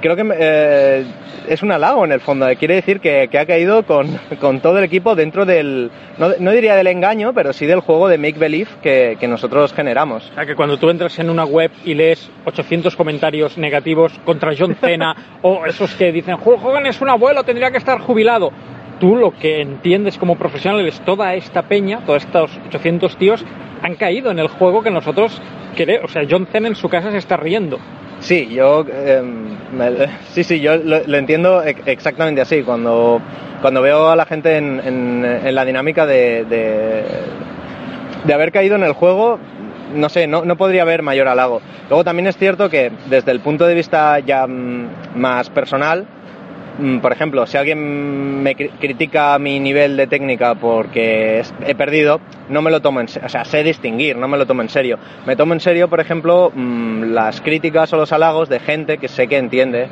creo 0.01 0.15
que 0.15 0.29
eh, 0.37 1.05
es 1.47 1.63
un 1.63 1.71
halago 1.71 2.03
en 2.03 2.11
el 2.11 2.19
fondo. 2.19 2.47
Quiere 2.57 2.75
decir 2.75 2.99
que, 2.99 3.29
que 3.31 3.39
ha 3.39 3.45
caído 3.45 3.83
con, 3.85 4.07
con 4.39 4.59
todo 4.59 4.77
el 4.79 4.83
equipo 4.83 5.15
dentro 5.15 5.45
del, 5.45 5.89
no, 6.17 6.29
no 6.39 6.51
diría 6.51 6.75
del 6.75 6.87
engaño, 6.87 7.33
pero 7.33 7.53
sí 7.53 7.65
del 7.65 7.79
juego 7.79 8.09
de 8.09 8.17
Make 8.17 8.39
Believe 8.39 8.69
que, 8.81 9.17
que 9.19 9.27
nosotros 9.27 9.73
generamos. 9.73 10.29
O 10.31 10.35
sea, 10.35 10.45
que 10.45 10.55
cuando 10.55 10.77
tú 10.77 10.89
entras 10.89 11.17
en 11.19 11.29
una 11.29 11.45
web 11.45 11.71
y 11.85 11.93
lees 11.93 12.29
800 12.45 12.95
comentarios 12.95 13.57
negativos 13.57 14.11
contra 14.25 14.53
John 14.57 14.75
Cena 14.75 15.15
o 15.41 15.65
esos 15.65 15.93
que 15.95 16.11
dicen, 16.11 16.35
Hogan 16.43 16.85
es 16.85 16.99
un 17.01 17.09
abuelo, 17.09 17.43
tendría 17.43 17.71
que 17.71 17.77
estar 17.77 17.99
jubilado, 17.99 18.51
tú 18.99 19.15
lo 19.15 19.31
que 19.31 19.61
entiendes 19.61 20.17
como 20.17 20.35
profesional 20.35 20.85
es 20.85 20.99
toda 21.01 21.33
esta 21.35 21.63
peña, 21.63 22.01
todos 22.05 22.23
estos 22.23 22.51
800 22.67 23.17
tíos 23.17 23.45
han 23.81 23.95
caído 23.95 24.31
en 24.31 24.39
el 24.39 24.47
juego 24.47 24.81
que 24.83 24.91
nosotros 24.91 25.41
queremos. 25.75 26.09
O 26.09 26.13
sea, 26.13 26.23
John 26.29 26.47
Cena 26.51 26.67
en 26.67 26.75
su 26.75 26.89
casa 26.89 27.11
se 27.11 27.17
está 27.17 27.37
riendo. 27.37 27.79
Sí, 28.19 28.47
yo 28.53 28.85
eh, 28.87 29.21
me- 29.75 30.07
sí, 30.29 30.43
sí, 30.43 30.59
yo 30.59 30.77
lo, 30.77 30.99
lo 31.05 31.17
entiendo 31.17 31.63
ex- 31.63 31.81
exactamente 31.87 32.41
así. 32.41 32.61
Cuando, 32.61 33.19
cuando 33.61 33.81
veo 33.81 34.09
a 34.09 34.15
la 34.15 34.25
gente 34.25 34.57
en, 34.57 34.79
en- 34.85 35.25
en 35.43 35.55
la 35.55 35.65
dinámica 35.65 36.05
de, 36.05 36.45
de, 36.45 37.03
de 38.23 38.33
haber 38.33 38.51
caído 38.51 38.75
en 38.75 38.83
el 38.83 38.93
juego, 38.93 39.39
no 39.95 40.07
sé, 40.09 40.27
no, 40.27 40.45
no 40.45 40.55
podría 40.55 40.83
haber 40.83 41.01
mayor 41.01 41.27
halago. 41.27 41.61
Luego 41.89 42.03
también 42.03 42.27
es 42.27 42.37
cierto 42.37 42.69
que 42.69 42.91
desde 43.09 43.31
el 43.31 43.39
punto 43.39 43.65
de 43.65 43.73
vista 43.75 44.19
ya 44.19 44.45
mm, 44.47 44.87
más 45.15 45.49
personal, 45.49 46.05
por 47.01 47.11
ejemplo, 47.11 47.45
si 47.45 47.57
alguien 47.57 48.41
me 48.41 48.55
cri- 48.55 48.71
critica 48.79 49.37
mi 49.39 49.59
nivel 49.59 49.97
de 49.97 50.07
técnica 50.07 50.55
porque 50.55 51.43
he 51.65 51.75
perdido, 51.75 52.19
no 52.49 52.61
me 52.61 52.71
lo 52.71 52.81
tomo 52.81 53.01
en 53.01 53.07
serio, 53.07 53.25
o 53.25 53.29
sea, 53.29 53.45
sé 53.45 53.63
distinguir, 53.63 54.15
no 54.17 54.27
me 54.27 54.37
lo 54.37 54.45
tomo 54.45 54.61
en 54.61 54.69
serio. 54.69 54.97
Me 55.25 55.35
tomo 55.35 55.53
en 55.53 55.59
serio, 55.59 55.89
por 55.89 55.99
ejemplo, 55.99 56.51
mm, 56.53 57.03
las 57.13 57.41
críticas 57.41 57.91
o 57.93 57.97
los 57.97 58.11
halagos 58.11 58.49
de 58.49 58.59
gente 58.59 58.97
que 58.97 59.07
sé 59.07 59.27
que 59.27 59.37
entiende 59.37 59.87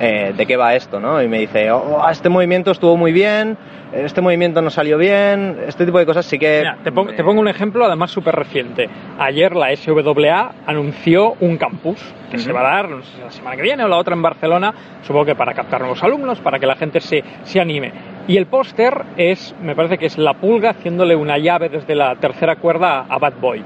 eh, 0.00 0.32
de 0.36 0.46
qué 0.46 0.56
va 0.56 0.74
esto, 0.74 0.98
¿no? 0.98 1.22
Y 1.22 1.28
me 1.28 1.38
dice, 1.38 1.70
oh, 1.70 2.02
este 2.10 2.28
movimiento 2.28 2.72
estuvo 2.72 2.96
muy 2.96 3.12
bien, 3.12 3.56
este 3.92 4.20
movimiento 4.20 4.60
no 4.60 4.70
salió 4.70 4.98
bien, 4.98 5.58
este 5.68 5.86
tipo 5.86 5.98
de 5.98 6.06
cosas 6.06 6.26
sí 6.26 6.38
que... 6.38 6.58
Mira, 6.58 6.78
te, 6.82 6.90
pongo, 6.90 7.12
te 7.12 7.22
pongo 7.22 7.40
un 7.40 7.48
ejemplo 7.48 7.84
además 7.84 8.10
súper 8.10 8.34
reciente. 8.34 8.88
Ayer 9.18 9.54
la 9.54 9.74
SWA 9.76 10.52
anunció 10.66 11.34
un 11.40 11.56
campus 11.56 12.00
que 12.30 12.38
se 12.38 12.52
va 12.52 12.60
a 12.60 12.74
dar 12.74 12.88
no 12.88 13.02
sé 13.02 13.22
la 13.22 13.30
semana 13.30 13.56
que 13.56 13.62
viene 13.62 13.84
o 13.84 13.88
la 13.88 13.96
otra 13.96 14.14
en 14.14 14.22
Barcelona, 14.22 14.74
supongo 15.02 15.26
que 15.26 15.34
para 15.36 15.54
captar 15.54 15.80
nuevos 15.80 16.02
alumnos, 16.02 16.40
para 16.40 16.58
que 16.58 16.66
la 16.66 16.74
gente 16.74 17.00
se, 17.00 17.22
se 17.44 17.60
anime. 17.60 17.92
Y 18.26 18.36
el 18.36 18.46
póster 18.46 19.04
es, 19.16 19.54
me 19.62 19.76
parece 19.76 19.98
que 19.98 20.06
es 20.06 20.18
la 20.18 20.34
pulga 20.34 20.70
haciéndole 20.70 21.14
una 21.14 21.38
llave 21.38 21.68
desde 21.68 21.94
la 21.94 22.16
tercera 22.16 22.56
cuerda 22.56 23.06
a 23.08 23.18
Bad 23.18 23.34
Boy. 23.40 23.62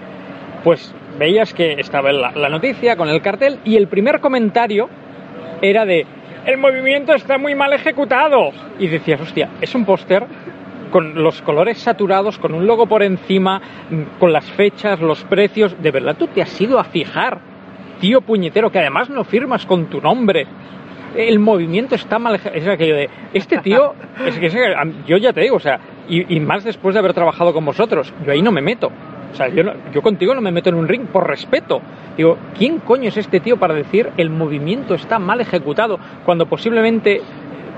Pues 0.62 0.94
veías 1.18 1.54
que 1.54 1.80
estaba 1.80 2.12
la, 2.12 2.32
la 2.32 2.48
noticia 2.50 2.96
con 2.96 3.08
el 3.08 3.22
cartel 3.22 3.60
y 3.64 3.76
el 3.76 3.88
primer 3.88 4.20
comentario 4.20 4.90
era 5.62 5.84
de 5.84 6.06
el 6.48 6.56
movimiento 6.56 7.12
está 7.12 7.36
muy 7.36 7.54
mal 7.54 7.74
ejecutado. 7.74 8.52
Y 8.78 8.88
decías, 8.88 9.20
hostia, 9.20 9.50
es 9.60 9.74
un 9.74 9.84
póster 9.84 10.24
con 10.90 11.22
los 11.22 11.42
colores 11.42 11.76
saturados, 11.76 12.38
con 12.38 12.54
un 12.54 12.66
logo 12.66 12.86
por 12.86 13.02
encima, 13.02 13.60
mm, 13.90 14.18
con 14.18 14.32
las 14.32 14.50
fechas, 14.52 14.98
los 14.98 15.22
precios. 15.24 15.76
¿De 15.82 15.90
verdad 15.90 16.16
tú 16.18 16.26
te 16.28 16.40
has 16.40 16.58
ido 16.58 16.78
a 16.78 16.84
fijar, 16.84 17.38
tío 18.00 18.22
puñetero, 18.22 18.72
que 18.72 18.78
además 18.78 19.10
no 19.10 19.24
firmas 19.24 19.66
con 19.66 19.90
tu 19.90 20.00
nombre? 20.00 20.46
El 21.14 21.38
movimiento 21.38 21.94
está 21.94 22.18
mal 22.18 22.40
Es 22.54 22.66
aquello 22.66 22.96
de, 22.96 23.10
este 23.34 23.58
tío, 23.58 23.92
es 24.26 24.38
que 24.38 24.46
es 24.46 24.54
que, 24.54 24.74
yo 25.06 25.18
ya 25.18 25.34
te 25.34 25.42
digo, 25.42 25.56
o 25.56 25.60
sea, 25.60 25.78
y, 26.08 26.34
y 26.34 26.40
más 26.40 26.64
después 26.64 26.94
de 26.94 27.00
haber 27.00 27.12
trabajado 27.12 27.52
con 27.52 27.66
vosotros, 27.66 28.12
yo 28.24 28.32
ahí 28.32 28.40
no 28.40 28.52
me 28.52 28.62
meto. 28.62 28.90
O 29.32 29.34
sea, 29.34 29.48
yo, 29.48 29.62
no- 29.64 29.72
yo 29.92 30.02
contigo 30.02 30.34
no 30.34 30.40
me 30.40 30.50
meto 30.52 30.68
en 30.70 30.74
un 30.76 30.88
ring 30.88 31.06
por 31.06 31.26
respeto. 31.28 31.80
Digo, 32.16 32.36
¿quién 32.56 32.78
coño 32.80 33.08
es 33.08 33.16
este 33.16 33.40
tío 33.40 33.56
para 33.58 33.74
decir 33.74 34.10
el 34.16 34.30
movimiento 34.30 34.94
está 34.94 35.18
mal 35.18 35.40
ejecutado 35.40 35.98
cuando 36.24 36.46
posiblemente 36.46 37.20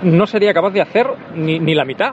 no 0.03 0.27
sería 0.27 0.55
capaz 0.55 0.71
de 0.71 0.81
hacer 0.81 1.07
ni, 1.35 1.59
ni 1.59 1.75
la 1.75 1.85
mitad? 1.85 2.13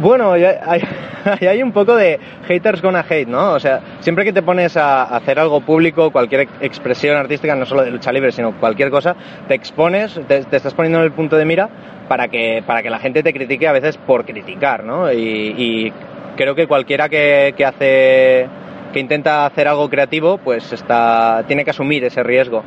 Bueno, 0.00 0.32
hay, 0.32 0.44
hay- 0.44 1.62
un 1.62 1.72
poco 1.72 1.94
de 1.94 2.18
haters 2.46 2.82
gonna 2.82 3.04
hate, 3.08 3.28
¿no? 3.28 3.52
O 3.52 3.60
sea, 3.60 3.80
siempre 4.00 4.24
que 4.24 4.32
te 4.32 4.42
pones 4.42 4.76
a 4.76 5.04
hacer 5.04 5.38
algo 5.38 5.60
público, 5.60 6.10
cualquier 6.10 6.42
ex- 6.42 6.52
expresión 6.60 7.16
artística, 7.16 7.54
no 7.54 7.64
solo 7.64 7.82
de 7.84 7.90
lucha 7.90 8.12
libre, 8.12 8.32
sino 8.32 8.52
cualquier 8.52 8.90
cosa, 8.90 9.14
te 9.48 9.54
expones, 9.54 10.20
te, 10.26 10.38
estás 10.38 10.74
poniendo 10.74 10.98
en 10.98 11.04
el 11.04 11.12
punto 11.12 11.36
de 11.36 11.44
mira 11.44 11.68
para 12.08 12.28
que, 12.28 12.62
para 12.66 12.82
que 12.82 12.90
la 12.90 12.98
gente 12.98 13.22
te 13.22 13.32
critique 13.32 13.66
a 13.68 13.72
veces 13.72 13.96
por 13.96 14.24
criticar, 14.24 14.84
¿no? 14.84 15.10
Y 15.12 15.92
creo 16.36 16.54
que 16.54 16.66
cualquiera 16.66 17.08
que, 17.08 17.54
que 17.56 17.64
hace 17.64 18.46
que 18.92 19.00
intenta 19.00 19.44
hacer 19.46 19.66
algo 19.66 19.88
creativo, 19.90 20.38
pues 20.38 20.72
está, 20.72 21.42
tiene 21.48 21.64
que 21.64 21.70
asumir 21.70 22.04
ese 22.04 22.22
riesgo. 22.22 22.62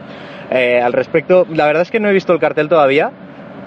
Eh, 0.51 0.81
al 0.83 0.91
respecto, 0.93 1.45
la 1.53 1.65
verdad 1.65 1.83
es 1.83 1.91
que 1.91 1.99
no 2.01 2.09
he 2.09 2.13
visto 2.13 2.33
el 2.33 2.39
cartel 2.39 2.67
todavía, 2.67 3.11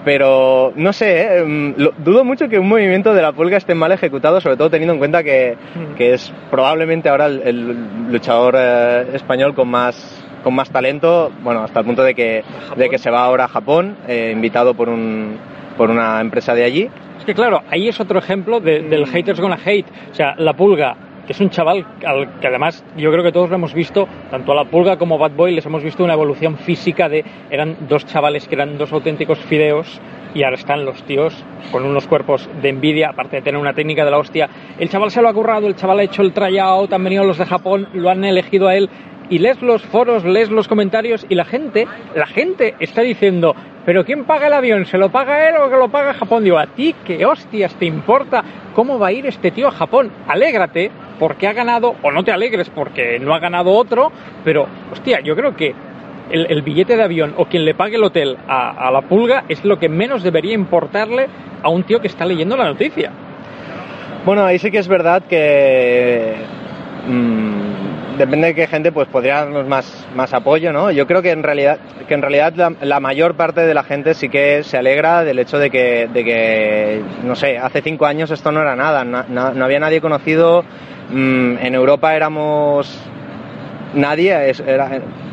pero 0.05 0.73
no 0.75 0.93
sé, 0.93 1.21
¿eh? 1.39 1.43
Mm, 1.43 1.73
lo- 1.77 1.93
dudo 1.97 2.23
mucho 2.23 2.49
que 2.49 2.59
un 2.59 2.67
movimiento 2.67 3.13
de 3.13 3.21
la 3.21 3.31
pulga 3.33 3.57
esté 3.57 3.75
mal 3.75 3.91
ejecutado, 3.91 4.41
sobre 4.41 4.57
todo 4.57 4.69
teniendo 4.69 4.93
en 4.93 4.99
cuenta 4.99 5.23
que, 5.23 5.55
que 5.97 6.13
es 6.13 6.31
probablemente 6.49 7.09
ahora 7.09 7.27
el, 7.27 7.41
el 7.45 8.11
luchador 8.11 8.55
eh, 8.57 9.05
español 9.13 9.53
con 9.53 9.67
más 9.69 10.23
con 10.43 10.55
más 10.55 10.71
talento, 10.71 11.31
bueno, 11.43 11.63
hasta 11.63 11.81
el 11.81 11.85
punto 11.85 12.01
de 12.03 12.15
que, 12.15 12.43
de 12.75 12.89
que 12.89 12.97
se 12.97 13.11
va 13.11 13.23
ahora 13.23 13.43
a 13.45 13.47
Japón, 13.47 13.95
eh, 14.07 14.31
invitado 14.33 14.73
por, 14.73 14.89
un, 14.89 15.37
por 15.77 15.91
una 15.91 16.19
empresa 16.19 16.55
de 16.55 16.63
allí. 16.63 16.89
Es 17.21 17.25
que 17.25 17.35
claro, 17.35 17.61
ahí 17.69 17.87
es 17.87 17.99
otro 17.99 18.17
ejemplo 18.17 18.59
de- 18.59 18.81
del 18.81 19.05
haters 19.05 19.39
gonna 19.39 19.59
hate. 19.63 19.85
O 20.11 20.15
sea, 20.15 20.33
la 20.39 20.53
pulga, 20.53 20.95
que 21.27 21.33
es 21.33 21.39
un 21.39 21.51
chaval 21.51 21.85
al 22.03 22.39
que 22.39 22.47
además 22.47 22.83
yo 22.97 23.11
creo 23.11 23.23
que 23.23 23.31
todos 23.31 23.47
lo 23.49 23.55
hemos 23.57 23.75
visto, 23.75 24.07
tanto 24.31 24.51
a 24.53 24.55
la 24.55 24.65
pulga 24.65 24.97
como 24.97 25.19
Bad 25.19 25.33
Boy, 25.33 25.53
les 25.53 25.63
hemos 25.67 25.83
visto 25.83 26.03
una 26.03 26.13
evolución 26.13 26.57
física 26.57 27.07
de. 27.09 27.23
Eran 27.51 27.77
dos 27.87 28.07
chavales 28.07 28.47
que 28.47 28.55
eran 28.55 28.75
dos 28.79 28.91
auténticos 28.91 29.37
fideos 29.37 30.01
y 30.33 30.41
ahora 30.43 30.55
están 30.55 30.83
los 30.83 31.03
tíos 31.03 31.35
con 31.71 31.85
unos 31.85 32.07
cuerpos 32.07 32.49
de 32.59 32.69
envidia, 32.69 33.09
aparte 33.09 33.35
de 33.35 33.41
tener 33.43 33.61
una 33.61 33.73
técnica 33.73 34.03
de 34.03 34.09
la 34.11 34.17
hostia. 34.17 34.49
El 34.79 34.89
chaval 34.89 35.11
se 35.11 35.21
lo 35.21 35.29
ha 35.29 35.33
currado, 35.33 35.67
el 35.67 35.75
chaval 35.75 35.99
ha 35.99 36.03
hecho 36.03 36.23
el 36.23 36.33
tryout, 36.33 36.91
han 36.91 37.03
venido 37.03 37.23
los 37.23 37.37
de 37.37 37.45
Japón, 37.45 37.87
lo 37.93 38.09
han 38.09 38.23
elegido 38.25 38.67
a 38.67 38.75
él. 38.75 38.89
Y 39.31 39.39
lees 39.39 39.61
los 39.61 39.81
foros, 39.81 40.23
lees 40.25 40.51
los 40.51 40.67
comentarios 40.67 41.25
y 41.27 41.35
la 41.35 41.45
gente, 41.45 41.87
la 42.13 42.27
gente 42.27 42.75
está 42.79 43.01
diciendo, 43.01 43.55
pero 43.85 44.05
¿quién 44.05 44.25
paga 44.25 44.47
el 44.47 44.53
avión? 44.53 44.85
¿Se 44.85 44.97
lo 44.97 45.09
paga 45.09 45.47
él 45.47 45.55
o 45.55 45.69
que 45.69 45.77
lo 45.77 45.89
paga 45.89 46.13
Japón? 46.13 46.43
Digo, 46.43 46.59
¿a 46.59 46.67
ti 46.67 46.93
qué 47.05 47.25
hostias 47.25 47.73
te 47.75 47.85
importa 47.85 48.43
cómo 48.75 48.99
va 48.99 49.07
a 49.07 49.11
ir 49.13 49.25
este 49.25 49.49
tío 49.49 49.69
a 49.69 49.71
Japón? 49.71 50.11
Alégrate 50.27 50.91
porque 51.17 51.47
ha 51.47 51.53
ganado, 51.53 51.95
o 52.03 52.11
no 52.11 52.23
te 52.23 52.31
alegres 52.31 52.69
porque 52.69 53.19
no 53.19 53.33
ha 53.33 53.39
ganado 53.39 53.71
otro, 53.71 54.11
pero 54.43 54.67
hostia, 54.91 55.21
yo 55.21 55.35
creo 55.35 55.55
que 55.55 55.73
el, 56.29 56.61
billete 56.61 56.97
de 56.97 57.03
avión 57.03 57.33
o 57.37 57.45
quien 57.45 57.63
le 57.63 57.73
pague 57.73 57.95
el 57.95 58.03
hotel 58.03 58.37
a, 58.47 58.87
a 58.87 58.91
la 58.91 59.01
pulga 59.01 59.45
es 59.47 59.63
lo 59.63 59.79
que 59.79 59.87
menos 59.87 60.23
debería 60.23 60.53
importarle 60.53 61.27
a 61.63 61.69
un 61.69 61.83
tío 61.83 62.01
que 62.01 62.07
está 62.07 62.25
leyendo 62.25 62.57
la 62.57 62.65
noticia. 62.65 63.11
Bueno, 64.25 64.43
ahí 64.43 64.59
sí 64.59 64.69
que 64.69 64.77
es 64.77 64.87
verdad 64.87 65.23
que 65.27 66.35
mm, 67.07 67.60
depende 68.17 68.47
de 68.47 68.55
qué 68.55 68.67
gente 68.67 68.91
pues 68.91 69.07
podría 69.07 69.35
darnos 69.39 69.67
más, 69.67 70.05
más 70.15 70.33
apoyo, 70.33 70.71
¿no? 70.73 70.91
Yo 70.91 71.07
creo 71.07 71.21
que 71.21 71.31
en 71.31 71.43
realidad 71.43 71.77
que 72.07 72.13
en 72.13 72.21
realidad 72.21 72.53
la, 72.55 72.73
la 72.81 72.99
mayor 72.99 73.35
parte 73.35 73.61
de 73.61 73.73
la 73.73 73.83
gente 73.83 74.13
sí 74.13 74.29
que 74.29 74.63
se 74.63 74.77
alegra 74.77 75.23
del 75.23 75.39
hecho 75.39 75.57
de 75.59 75.69
que, 75.69 76.07
de 76.13 76.23
que 76.23 77.01
no 77.23 77.35
sé, 77.35 77.57
hace 77.57 77.81
cinco 77.81 78.05
años 78.05 78.31
esto 78.31 78.51
no 78.51 78.61
era 78.61 78.75
nada, 78.75 79.03
no, 79.05 79.23
no- 79.29 79.63
había 79.65 79.79
nadie 79.79 80.01
conocido, 80.01 80.63
mm, 81.09 81.57
en 81.61 81.75
Europa 81.75 82.15
éramos 82.15 82.99
nadie, 83.93 84.49
es- 84.49 84.63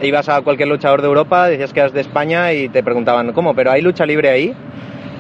ibas 0.03 0.29
a 0.29 0.41
cualquier 0.43 0.69
luchador 0.69 1.01
de 1.03 1.09
Europa, 1.09 1.49
decías 1.49 1.73
que 1.73 1.81
eras 1.81 1.93
de 1.93 2.01
España 2.01 2.53
y 2.53 2.69
te 2.69 2.83
preguntaban, 2.83 3.33
¿cómo? 3.33 3.55
¿Pero 3.55 3.71
hay 3.71 3.83
lucha 3.83 4.07
libre 4.07 4.31
ahí? 4.31 4.55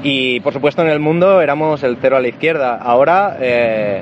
Y 0.02 0.40
por 0.40 0.52
supuesto 0.52 0.82
en 0.82 0.88
el 0.88 1.00
mundo 1.00 1.40
éramos 1.40 1.82
el 1.82 1.96
cero 2.00 2.16
a 2.16 2.20
la 2.20 2.28
izquierda. 2.28 2.76
Ahora 2.76 3.36
eh, 3.40 4.00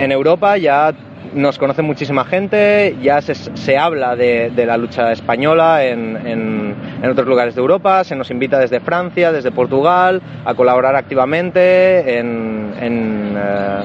en 0.00 0.10
Europa 0.10 0.56
ya 0.56 0.92
nos 1.34 1.58
conoce 1.58 1.82
muchísima 1.82 2.24
gente, 2.24 2.96
ya 3.02 3.20
se, 3.22 3.34
se 3.34 3.78
habla 3.78 4.16
de, 4.16 4.50
de 4.50 4.66
la 4.66 4.76
lucha 4.76 5.12
española 5.12 5.84
en, 5.84 6.16
en- 6.26 6.74
en 7.02 7.10
otros 7.10 7.26
lugares 7.26 7.54
de 7.54 7.60
Europa, 7.60 8.04
se 8.04 8.14
nos 8.14 8.30
invita 8.30 8.58
desde 8.58 8.80
Francia, 8.80 9.32
desde 9.32 9.50
Portugal, 9.50 10.20
a 10.44 10.54
colaborar 10.54 10.94
activamente. 10.94 12.18
En, 12.18 12.74
en, 12.80 13.34
eh, 13.36 13.80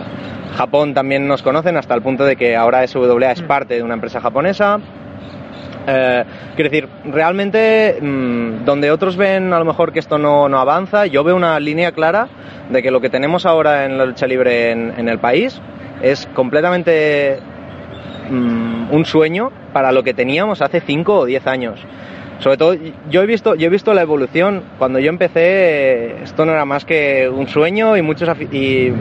Japón 0.56 0.94
también 0.94 1.28
nos 1.28 1.42
conocen 1.44 1.78
hasta 1.78 1.94
el 1.96 2.02
punto 2.02 2.26
de 2.26 2.36
que 2.36 2.56
ahora 2.56 2.86
SWA 2.88 3.32
es 3.32 3.42
parte 3.44 3.76
de 3.76 3.84
una 3.84 3.94
empresa 3.96 4.20
japonesa. 4.22 4.80
Eh, 5.90 6.24
quiero 6.56 6.70
decir, 6.70 6.90
realmente 7.06 7.98
mm, 8.02 8.66
donde 8.66 8.92
otros 8.92 9.16
ven 9.16 9.54
a 9.54 9.60
lo 9.60 9.66
mejor 9.66 9.94
que 9.94 10.00
esto 10.00 10.18
no, 10.18 10.50
no 10.50 10.60
avanza, 10.60 11.06
yo 11.06 11.24
veo 11.24 11.36
una 11.36 11.60
línea 11.60 11.92
clara 11.94 12.28
de 12.70 12.84
que 12.84 12.92
lo 12.92 13.00
que 13.00 13.10
tenemos 13.10 13.46
ahora 13.46 13.86
en 13.86 13.98
la 13.98 14.06
lucha 14.06 14.28
libre 14.28 14.72
en, 14.72 14.94
en 14.98 15.08
el 15.08 15.20
país 15.20 15.62
es 16.02 16.28
completamente 16.34 17.40
mm, 18.30 18.92
un 18.92 19.06
sueño 19.06 19.52
para 19.74 19.92
lo 19.92 20.04
que 20.04 20.14
teníamos 20.14 20.62
hace 20.62 20.82
5 20.82 21.20
o 21.20 21.26
10 21.26 21.48
años. 21.48 21.80
Sobre 22.40 22.58
todo, 22.58 22.76
yo 23.10 23.24
he 23.24 23.26
visto, 23.26 23.56
yo 23.56 23.68
he 23.68 23.70
visto 23.70 23.94
la 23.94 24.04
evolución. 24.04 24.62
Cuando 24.78 25.00
yo 25.00 25.10
empecé, 25.10 26.22
esto 26.22 26.46
no 26.46 26.52
era 26.52 26.66
más 26.66 26.86
que 26.86 27.30
un 27.30 27.48
sueño 27.48 27.98
y 27.98 28.04
muchos, 28.04 28.30
y 28.52 28.92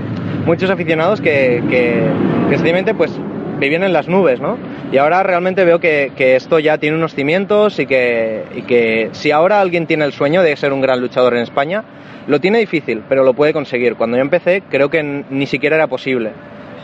muchos 0.47 0.71
aficionados 0.71 1.21
que, 1.21 1.63
que, 1.69 2.03
que 2.49 2.57
sencillamente 2.57 2.95
pues 2.95 3.13
vivían 3.59 3.83
en 3.83 3.93
las 3.93 4.09
nubes, 4.09 4.41
¿no? 4.41 4.57
Y 4.93 4.99
ahora 4.99 5.23
realmente 5.23 5.65
veo 5.65 5.81
que, 5.81 6.13
que 6.17 6.37
esto 6.37 6.59
ya 6.59 6.79
tiene 6.79 6.97
unos 6.97 7.15
cimientos 7.15 7.79
y 7.79 7.87
que, 7.87 8.45
y 8.55 8.63
que 8.63 9.11
si 9.13 9.31
ahora 9.33 9.61
alguien 9.61 9.87
tiene 9.87 10.05
el 10.05 10.13
sueño 10.13 10.43
de 10.43 10.57
ser 10.57 10.73
un 10.73 10.81
gran 10.81 11.01
luchador 11.01 11.35
en 11.35 11.43
España, 11.43 11.85
lo 12.27 12.41
tiene 12.41 12.59
difícil, 12.59 13.03
pero 13.09 13.25
lo 13.25 13.35
puede 13.35 13.53
conseguir. 13.53 13.97
Cuando 13.97 14.17
yo 14.17 14.23
empecé, 14.23 14.63
creo 14.71 14.89
que 14.89 15.03
ni 15.03 15.47
siquiera 15.47 15.77
era 15.77 15.87
posible. 15.87 16.31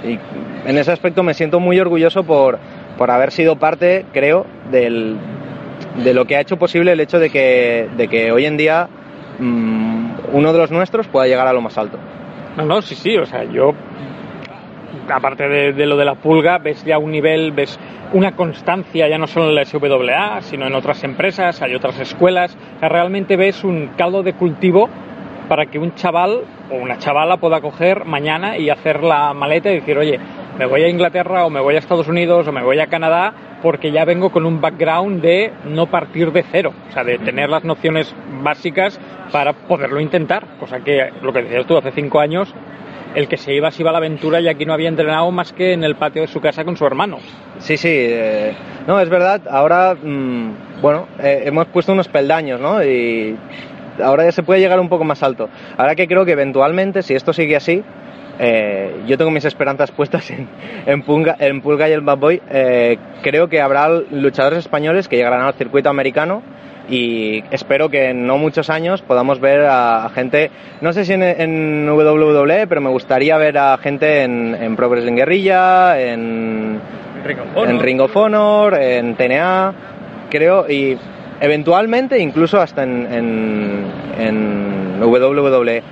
Y 0.05 0.19
en 0.69 0.79
ese 0.79 0.93
aspecto 0.93 1.23
me 1.23 1.35
siento 1.35 1.61
muy 1.61 1.79
orgulloso 1.79 2.25
por, 2.25 2.59
por 2.99 3.11
haber 3.11 3.31
sido 3.31 3.57
parte, 3.57 4.05
creo, 4.13 4.47
del, 4.71 5.17
de 6.05 6.15
lo 6.15 6.25
que 6.25 6.37
ha 6.37 6.41
hecho 6.41 6.57
posible 6.57 6.93
el 6.93 7.01
hecho 7.01 7.19
de 7.19 7.31
que, 7.31 7.89
de 7.97 8.09
que 8.09 8.33
hoy 8.33 8.47
en 8.47 8.57
día 8.57 8.89
mm, 9.39 10.11
uno 10.33 10.53
de 10.53 10.59
los 10.59 10.71
nuestros 10.71 11.09
pueda 11.09 11.27
llegar 11.27 11.47
a 11.47 11.53
lo 11.53 11.61
más 11.61 11.77
alto. 11.79 11.99
No, 12.57 12.65
no, 12.65 12.83
sí, 12.83 12.95
sí, 12.95 13.17
o 13.17 13.25
sea, 13.25 13.45
yo, 13.45 13.73
aparte 15.09 15.49
de, 15.49 15.73
de 15.73 15.87
lo 15.87 15.97
de 15.97 16.05
la 16.05 16.17
pulga, 16.17 16.59
ves 16.59 16.85
ya 16.85 16.99
un 16.99 17.11
nivel, 17.11 17.53
ves 17.53 17.79
una 18.13 18.33
constancia 18.33 19.09
ya 19.09 19.19
no 19.19 19.27
solo 19.27 19.49
en 19.49 19.55
la 19.55 19.65
SWA, 19.65 20.43
sino 20.43 20.67
en 20.67 20.75
otras 20.75 21.03
empresas, 21.05 21.63
hay 21.63 21.75
otras 21.75 21.99
escuelas, 21.99 22.57
o 22.77 22.81
sea, 22.81 22.89
realmente 22.89 23.37
ves 23.37 23.65
un 23.65 23.91
caldo 23.97 24.23
de 24.23 24.35
cultivo 24.35 24.89
para 25.53 25.67
que 25.67 25.79
un 25.79 25.95
chaval 25.95 26.45
o 26.71 26.77
una 26.77 26.97
chavala 26.97 27.37
pueda 27.37 27.61
coger 27.61 28.07
mañana 28.07 28.57
y 28.57 28.71
hacer 28.71 29.03
la 29.03 29.35
maleta 29.35 29.71
y 29.71 29.81
decir, 29.81 29.99
oye, 29.99 30.19
me 30.59 30.65
voy 30.65 30.83
a 30.83 30.89
Inglaterra 30.89 31.45
o 31.45 31.51
me 31.51 31.61
voy 31.61 31.75
a 31.75 31.79
Estados 31.79 32.09
Unidos 32.09 32.49
o 32.49 32.53
me 32.53 32.63
voy 32.63 32.81
a 32.81 32.87
Canadá 32.87 33.35
porque 33.61 33.93
ya 33.93 34.07
vengo 34.07 34.31
con 34.31 34.47
un 34.47 34.63
background 34.63 35.21
de 35.21 35.53
no 35.67 35.89
partir 35.89 36.33
de 36.33 36.43
cero, 36.51 36.73
o 36.89 36.93
sea, 36.95 37.05
de 37.05 37.19
tener 37.19 37.51
las 37.51 37.65
nociones 37.65 38.15
básicas 38.43 38.99
para 39.31 39.53
poderlo 39.53 40.01
intentar, 40.01 40.57
cosa 40.59 40.81
que 40.81 41.11
lo 41.21 41.35
que 41.35 41.43
decías 41.43 41.67
tú 41.67 41.77
hace 41.77 41.93
cinco 41.93 42.21
años, 42.21 42.55
el 43.15 43.29
que 43.29 43.37
se 43.37 43.53
iba 43.53 43.71
se 43.71 43.83
iba 43.83 43.91
a 43.91 43.93
la 43.93 43.99
aventura 43.99 44.41
y 44.41 44.49
aquí 44.49 44.65
no 44.65 44.73
había 44.73 44.89
entrenado 44.89 45.31
más 45.33 45.53
que 45.53 45.75
en 45.75 45.85
el 45.85 45.97
patio 45.97 46.23
de 46.23 46.29
su 46.29 46.41
casa 46.41 46.65
con 46.65 46.79
su 46.79 46.87
hermano. 46.87 47.19
Sí, 47.59 47.77
sí, 47.77 47.91
eh, 47.93 48.55
no, 48.87 48.99
es 48.99 49.11
verdad, 49.11 49.43
ahora, 49.51 49.95
mm, 50.03 50.81
bueno, 50.81 51.09
eh, 51.23 51.43
hemos 51.45 51.67
puesto 51.67 51.93
unos 51.93 52.09
peldaños, 52.09 52.59
¿no? 52.59 52.81
Ahora 54.03 54.25
ya 54.25 54.33
se 54.33 54.43
puede 54.43 54.61
llegar 54.61 54.81
un 54.81 54.89
poco 54.89 55.05
más 55.05 55.23
alto. 55.23 55.49
Ahora 55.77 55.95
que 55.95 56.07
creo 56.07 56.25
que 56.25 56.33
eventualmente, 56.33 57.03
si 57.03 57.15
esto 57.15 57.33
sigue 57.33 57.57
así, 57.57 57.83
eh, 58.39 59.03
yo 59.07 59.19
tengo 59.19 59.31
mis 59.31 59.45
esperanzas 59.45 59.91
puestas 59.91 60.31
en, 60.31 60.49
en, 60.87 61.03
Pulga, 61.03 61.37
en 61.39 61.61
Pulga 61.61 61.89
y 61.89 61.93
el 61.93 62.01
Bad 62.01 62.19
Boy, 62.19 62.43
eh, 62.51 62.99
creo 63.23 63.49
que 63.49 63.61
habrá 63.61 63.89
luchadores 63.89 64.61
españoles 64.61 65.09
que 65.09 65.17
llegarán 65.17 65.43
al 65.43 65.55
circuito 65.55 65.91
americano 65.91 66.43
y 66.89 67.45
espero 67.51 67.89
que 67.89 68.11
en 68.11 68.27
no 68.27 68.39
muchos 68.39 68.71
años 68.71 69.03
podamos 69.03 69.41
ver 69.41 69.65
a, 69.67 70.05
a 70.07 70.09
gente, 70.11 70.51
no 70.81 70.93
sé 70.93 71.05
si 71.05 71.13
en, 71.13 71.23
en 71.23 71.89
WWE, 71.89 72.67
pero 72.67 72.81
me 72.81 72.91
gustaría 72.91 73.37
ver 73.37 73.59
a 73.59 73.79
gente 73.79 74.23
en, 74.23 74.57
en 74.61 74.77
Pro 74.77 74.89
Wrestling 74.89 75.15
Guerrilla, 75.15 76.01
en, 76.01 76.81
Ring 77.25 77.39
of 77.39 77.57
Honor. 77.57 77.71
en 77.71 77.81
Ring 77.81 78.01
of 78.01 78.17
Honor, 78.17 78.75
en 78.75 79.15
TNA, 79.15 79.75
creo, 80.31 80.69
y 80.69 80.99
eventualmente 81.43 82.19
incluso 82.21 82.61
hasta 82.61 82.85
en, 82.85 83.07
en, 83.13 83.85
en 84.19 85.03
WWE. 85.03 85.83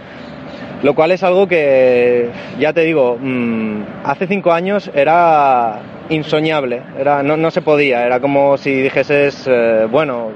Lo 0.83 0.95
cual 0.95 1.11
es 1.11 1.23
algo 1.23 1.47
que, 1.47 2.31
ya 2.59 2.73
te 2.73 2.83
digo, 2.83 3.19
mm, 3.21 3.83
hace 4.05 4.27
cinco 4.27 4.53
años 4.53 4.91
era 4.95 5.81
insoñable, 6.09 6.83
era, 6.99 7.23
no, 7.23 7.37
no 7.37 7.51
se 7.51 7.61
podía, 7.61 8.07
era 8.07 8.19
como 8.19 8.57
si 8.57 8.81
dijeses, 8.81 9.47
eh, 9.47 9.87
bueno, 9.91 10.31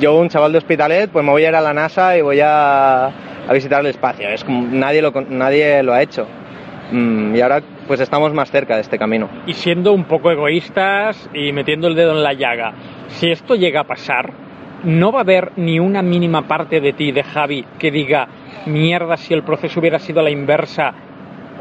yo 0.00 0.18
un 0.18 0.28
chaval 0.28 0.50
de 0.50 0.58
Hospitalet, 0.58 1.10
pues 1.10 1.24
me 1.24 1.30
voy 1.30 1.44
a 1.44 1.50
ir 1.50 1.54
a 1.54 1.60
la 1.60 1.72
NASA 1.72 2.18
y 2.18 2.22
voy 2.22 2.40
a, 2.40 3.06
a 3.06 3.52
visitar 3.52 3.80
el 3.80 3.86
espacio. 3.86 4.28
Es 4.28 4.42
como 4.42 4.66
nadie 4.66 5.00
lo, 5.00 5.12
nadie 5.28 5.82
lo 5.84 5.92
ha 5.92 6.02
hecho. 6.02 6.26
Mm, 6.90 7.36
y 7.36 7.40
ahora 7.40 7.62
pues 7.86 8.00
estamos 8.00 8.32
más 8.32 8.50
cerca 8.50 8.74
de 8.74 8.82
este 8.82 8.98
camino. 8.98 9.28
Y 9.46 9.54
siendo 9.54 9.92
un 9.92 10.04
poco 10.04 10.30
egoístas 10.30 11.28
y 11.34 11.52
metiendo 11.52 11.88
el 11.88 11.94
dedo 11.94 12.12
en 12.12 12.22
la 12.22 12.32
llaga, 12.32 12.72
si 13.08 13.30
esto 13.30 13.54
llega 13.54 13.80
a 13.80 13.84
pasar, 13.84 14.32
no 14.84 15.12
va 15.12 15.20
a 15.20 15.22
haber 15.22 15.52
ni 15.56 15.78
una 15.78 16.02
mínima 16.02 16.42
parte 16.42 16.80
de 16.80 16.92
ti, 16.92 17.12
de 17.12 17.22
Javi, 17.22 17.64
que 17.78 17.90
diga, 17.90 18.28
mierda, 18.66 19.16
si 19.16 19.34
el 19.34 19.42
proceso 19.42 19.80
hubiera 19.80 19.98
sido 19.98 20.22
la 20.22 20.30
inversa 20.30 20.92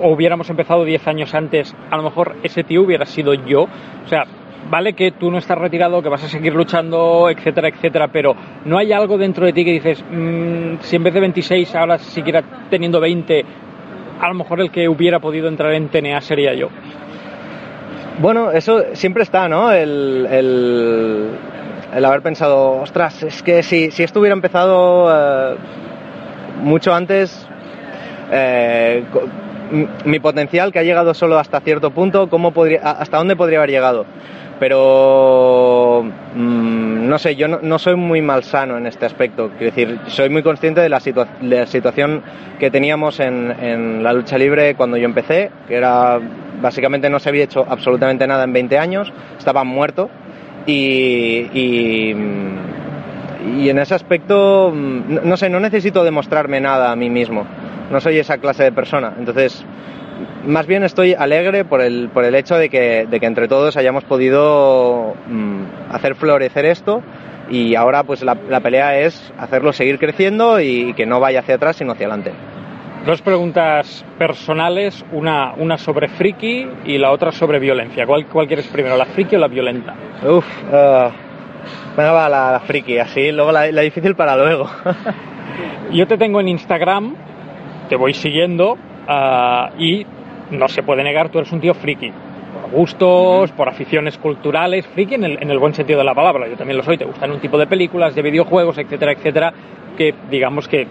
o 0.01 0.09
hubiéramos 0.13 0.49
empezado 0.49 0.83
10 0.83 1.07
años 1.07 1.33
antes, 1.35 1.75
a 1.89 1.97
lo 1.97 2.03
mejor 2.03 2.35
ese 2.43 2.63
tío 2.63 2.81
hubiera 2.81 3.05
sido 3.05 3.33
yo. 3.33 3.63
O 3.63 4.07
sea, 4.07 4.25
vale 4.69 4.93
que 4.93 5.11
tú 5.11 5.29
no 5.29 5.37
estás 5.37 5.57
retirado, 5.57 6.01
que 6.01 6.09
vas 6.09 6.23
a 6.23 6.29
seguir 6.29 6.53
luchando, 6.53 7.29
etcétera, 7.29 7.67
etcétera, 7.67 8.07
pero 8.07 8.35
no 8.65 8.77
hay 8.77 8.91
algo 8.91 9.17
dentro 9.17 9.45
de 9.45 9.53
ti 9.53 9.65
que 9.65 9.73
dices, 9.73 10.03
"Mm, 10.09 10.75
si 10.79 10.95
en 10.95 11.03
vez 11.03 11.13
de 11.13 11.19
26 11.19 11.75
ahora 11.75 11.97
siquiera 11.99 12.41
teniendo 12.69 12.99
20, 12.99 13.45
a 14.21 14.27
lo 14.27 14.35
mejor 14.35 14.61
el 14.61 14.69
que 14.71 14.87
hubiera 14.87 15.19
podido 15.19 15.47
entrar 15.47 15.73
en 15.73 15.89
TNA 15.89 16.21
sería 16.21 16.53
yo. 16.53 16.69
Bueno, 18.19 18.51
eso 18.51 18.83
siempre 18.93 19.23
está, 19.23 19.49
¿no? 19.49 19.71
El, 19.71 20.27
el, 20.29 21.29
el 21.95 22.05
haber 22.05 22.21
pensado, 22.21 22.73
ostras, 22.73 23.23
es 23.23 23.41
que 23.41 23.63
si, 23.63 23.89
si 23.89 24.03
esto 24.03 24.19
hubiera 24.19 24.35
empezado 24.35 25.09
eh, 25.11 25.55
mucho 26.61 26.93
antes, 26.93 27.47
eh, 28.31 29.03
mi 30.05 30.19
potencial 30.19 30.71
que 30.71 30.77
ha 30.77 30.83
llegado 30.83 31.15
solo 31.15 31.39
hasta 31.39 31.59
cierto 31.61 31.89
punto, 31.89 32.29
¿cómo 32.29 32.51
podría, 32.51 32.81
¿hasta 32.81 33.17
dónde 33.17 33.35
podría 33.35 33.57
haber 33.57 33.71
llegado? 33.71 34.05
Pero 34.61 36.03
mm, 36.35 37.09
no 37.09 37.17
sé, 37.17 37.35
yo 37.35 37.47
no, 37.47 37.79
soy 37.79 37.95
muy 37.95 38.21
malsano 38.21 38.77
en 38.77 38.85
este 38.85 39.07
aspecto. 39.07 39.49
Quiero 39.57 39.73
decir, 39.75 39.99
soy 40.05 40.29
muy 40.29 40.43
consciente 40.43 40.81
de 40.81 40.87
la, 40.87 40.99
situa- 40.99 41.39
de 41.41 41.59
la 41.61 41.65
situación 41.65 42.21
que 42.59 42.69
teníamos 42.69 43.19
en, 43.19 43.51
en 43.59 44.03
la 44.03 44.13
lucha 44.13 44.37
libre 44.37 44.75
cuando 44.75 44.97
yo 44.97 45.05
empecé, 45.05 45.49
que 45.67 45.75
era 45.75 46.19
básicamente 46.61 47.09
no 47.09 47.17
se 47.19 47.29
había 47.29 47.43
hecho 47.45 47.65
absolutamente 47.67 48.27
nada 48.27 48.43
en 48.43 48.53
20 48.53 48.77
años, 48.77 49.11
estaba 49.35 49.63
muerto 49.63 50.11
y, 50.67 51.47
y, 51.53 52.15
y 53.57 53.67
en 53.67 53.79
ese 53.79 53.95
aspecto, 53.95 54.71
mm, 54.71 55.27
no 55.27 55.37
sé, 55.37 55.49
no 55.49 55.59
necesito 55.59 56.03
demostrarme 56.03 56.61
nada 56.61 56.91
a 56.91 56.95
mí 56.95 57.09
mismo. 57.09 57.47
No 57.91 57.99
soy 57.99 58.19
esa 58.19 58.37
clase 58.37 58.61
de 58.65 58.71
persona. 58.71 59.11
Entonces, 59.17 59.65
más 60.45 60.67
bien 60.67 60.83
estoy 60.83 61.13
alegre 61.13 61.65
por 61.65 61.81
el, 61.81 62.09
por 62.09 62.23
el 62.25 62.35
hecho 62.35 62.55
de 62.55 62.69
que, 62.69 63.05
de 63.09 63.19
que 63.19 63.25
entre 63.25 63.47
todos 63.47 63.77
hayamos 63.77 64.03
podido 64.03 65.13
mm, 65.27 65.63
hacer 65.91 66.15
florecer 66.15 66.65
esto 66.65 67.01
y 67.49 67.75
ahora 67.75 68.03
pues 68.03 68.23
la, 68.23 68.37
la 68.49 68.59
pelea 68.59 68.99
es 68.99 69.33
hacerlo 69.37 69.73
seguir 69.73 69.99
creciendo 69.99 70.59
y 70.59 70.93
que 70.93 71.05
no 71.05 71.19
vaya 71.19 71.41
hacia 71.41 71.55
atrás 71.55 71.77
sino 71.77 71.91
hacia 71.93 72.07
adelante. 72.07 72.31
Dos 73.05 73.21
preguntas 73.23 74.05
personales, 74.19 75.03
una, 75.11 75.53
una 75.57 75.77
sobre 75.79 76.07
friki 76.07 76.67
y 76.85 76.99
la 76.99 77.11
otra 77.11 77.31
sobre 77.31 77.57
violencia. 77.57 78.05
¿Cuál, 78.05 78.27
cuál 78.27 78.45
quieres 78.45 78.67
primero, 78.67 78.95
la 78.95 79.05
friki 79.05 79.35
o 79.35 79.39
la 79.39 79.47
violenta? 79.47 79.95
Uf, 80.23 80.45
ah, 80.71 81.09
venga 81.97 82.11
va 82.11 82.29
la, 82.29 82.51
la 82.51 82.59
friki, 82.59 82.99
así 82.99 83.31
luego 83.31 83.51
la, 83.51 83.71
la 83.71 83.81
difícil 83.81 84.15
para 84.15 84.37
luego. 84.37 84.69
Yo 85.91 86.05
te 86.05 86.17
tengo 86.17 86.39
en 86.41 86.49
Instagram, 86.49 87.15
te 87.89 87.95
voy 87.95 88.13
siguiendo 88.13 88.77
ah, 89.07 89.69
y 89.77 90.05
no 90.51 90.67
se 90.67 90.83
puede 90.83 91.03
negar, 91.03 91.29
tú 91.29 91.39
eres 91.39 91.51
un 91.51 91.61
tío 91.61 91.73
friki. 91.73 92.11
Por 92.11 92.71
gustos, 92.71 93.51
por 93.51 93.69
aficiones 93.69 94.17
culturales, 94.17 94.85
friki 94.87 95.15
en 95.15 95.23
el, 95.23 95.41
en 95.41 95.49
el 95.49 95.59
buen 95.59 95.73
sentido 95.73 95.99
de 95.99 96.05
la 96.05 96.13
palabra. 96.13 96.47
Yo 96.47 96.57
también 96.57 96.77
lo 96.77 96.83
soy, 96.83 96.97
te 96.97 97.05
gustan 97.05 97.31
un 97.31 97.39
tipo 97.39 97.57
de 97.57 97.67
películas, 97.67 98.15
de 98.15 98.21
videojuegos, 98.21 98.77
etcétera, 98.77 99.13
etcétera, 99.13 99.53
que 99.97 100.13
digamos 100.29 100.67
que 100.67 100.87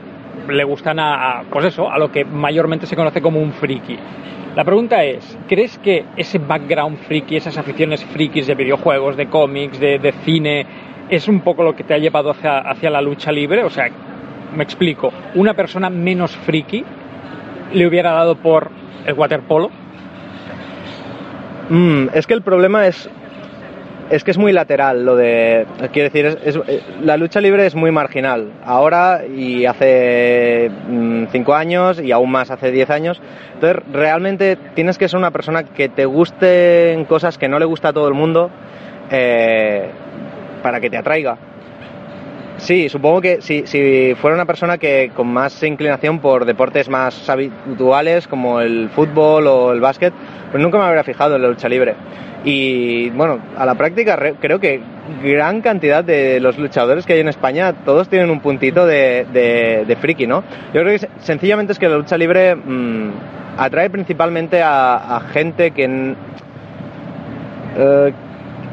le 0.49 0.64
gustan 0.64 0.99
a, 0.99 1.40
a, 1.40 1.42
pues 1.44 1.66
eso, 1.66 1.90
a 1.90 1.99
lo 1.99 2.11
que 2.11 2.25
mayormente 2.25 2.87
se 2.87 2.96
conoce 2.96 3.20
como 3.20 3.40
un 3.40 3.53
friki. 3.53 3.99
La 4.57 4.64
pregunta 4.64 5.05
es, 5.05 5.38
¿crees 5.49 5.79
que 5.79 6.05
ese 6.16 6.38
background 6.38 6.99
friki, 6.99 7.37
esas 7.37 7.57
aficiones 7.57 8.05
frikis 8.05 8.46
de 8.46 8.55
videojuegos, 8.55 9.16
de 9.16 9.27
cómics, 9.27 9.79
de, 9.79 9.99
de 9.99 10.12
cine, 10.25 10.66
es 11.09 11.29
un 11.29 11.40
poco 11.40 11.62
lo 11.62 11.77
que 11.77 11.85
te 11.85 11.94
ha 11.94 11.99
llevado 11.99 12.31
hacia, 12.31 12.59
hacia 12.59 12.90
la 12.90 13.01
lucha 13.01 13.31
libre? 13.31 13.62
O 13.62 13.70
sea, 13.70 13.88
me 14.55 14.64
explico, 14.64 15.12
una 15.35 15.55
persona 15.55 15.88
menos 15.88 16.37
friki 16.37 16.85
le 17.73 17.87
hubiera 17.87 18.13
dado 18.13 18.37
por 18.37 18.71
el 19.07 19.15
waterpolo. 19.15 19.71
Mm, 21.69 22.09
es 22.15 22.27
que 22.27 22.35
el 22.35 22.43
problema 22.43 22.87
es 22.87 23.09
es 24.11 24.25
que 24.25 24.33
es 24.33 24.39
muy 24.39 24.53
lateral 24.53 25.05
lo 25.05 25.15
de 25.15 25.67
quiero 25.93 26.09
decir 26.11 26.27
es, 26.27 26.37
es, 26.45 26.83
la 27.01 27.17
lucha 27.17 27.41
libre 27.41 27.65
es 27.65 27.77
muy 27.77 27.93
marginal 27.93 28.51
ahora 28.65 29.21
y 29.25 29.67
hace 29.67 30.69
mm, 30.89 31.27
cinco 31.31 31.55
años 31.55 32.01
y 32.01 32.11
aún 32.11 32.31
más 32.31 32.51
hace 32.51 32.73
diez 32.73 32.91
años 32.91 33.23
entonces 33.55 33.85
realmente 33.93 34.59
tienes 34.75 34.99
que 34.99 35.09
ser 35.09 35.17
una 35.17 35.31
persona 35.31 35.63
que 35.63 35.89
te 35.89 36.07
gusten 36.07 37.05
cosas 37.05 37.39
que 37.39 37.49
no 37.49 37.61
le 37.61 37.67
gusta 37.67 37.91
a 37.91 37.93
todo 37.93 38.09
el 38.09 38.15
mundo 38.15 38.51
eh, 39.13 39.91
para 40.61 40.81
que 40.81 40.91
te 40.91 40.97
atraiga 40.97 41.39
Sí, 42.61 42.88
supongo 42.90 43.23
que 43.23 43.40
si, 43.40 44.14
fuera 44.16 44.35
una 44.35 44.44
persona 44.44 44.77
que 44.77 45.11
con 45.14 45.29
más 45.29 45.62
inclinación 45.62 46.18
por 46.18 46.44
deportes 46.44 46.88
más 46.88 47.29
habituales 47.29 48.29
como 48.29 48.61
el 48.61 48.90
fútbol 48.90 49.46
o 49.46 49.73
el 49.73 49.81
básquet, 49.81 50.12
pues 50.51 50.62
nunca 50.62 50.79
me 50.79 50.85
habría 50.85 51.03
fijado 51.03 51.37
en 51.37 51.42
la 51.42 51.49
lucha 51.49 51.68
libre. 51.68 51.94
Y 52.44 53.11
bueno, 53.11 53.38
a 53.57 53.64
la 53.64 53.75
práctica 53.75 54.16
re, 54.16 54.35
creo 54.40 54.61
que 54.61 54.81
gran 55.23 55.62
cantidad 55.62 56.05
de 56.05 56.38
los 56.38 56.59
luchadores 56.59 57.07
que 57.07 57.14
hay 57.14 57.20
en 57.20 57.29
España, 57.29 57.73
todos 57.85 58.09
tienen 58.09 58.31
un 58.31 58.40
puntito 58.40 58.87
de, 58.87 59.27
de, 59.87 59.96
friki, 59.96 60.27
¿no? 60.27 60.44
Yo 60.75 60.83
creo 60.83 60.99
que 60.99 61.09
sencillamente 61.20 61.73
es 61.73 61.79
que 61.79 61.88
la 61.88 61.96
lucha 61.96 62.16
libre 62.16 62.55
mmm, 62.57 63.11
atrae 63.57 63.90
principalmente 63.90 64.62
a, 64.62 65.16
a 65.16 65.20
gente 65.20 65.70
que... 65.70 66.14
Uh, 67.77 68.12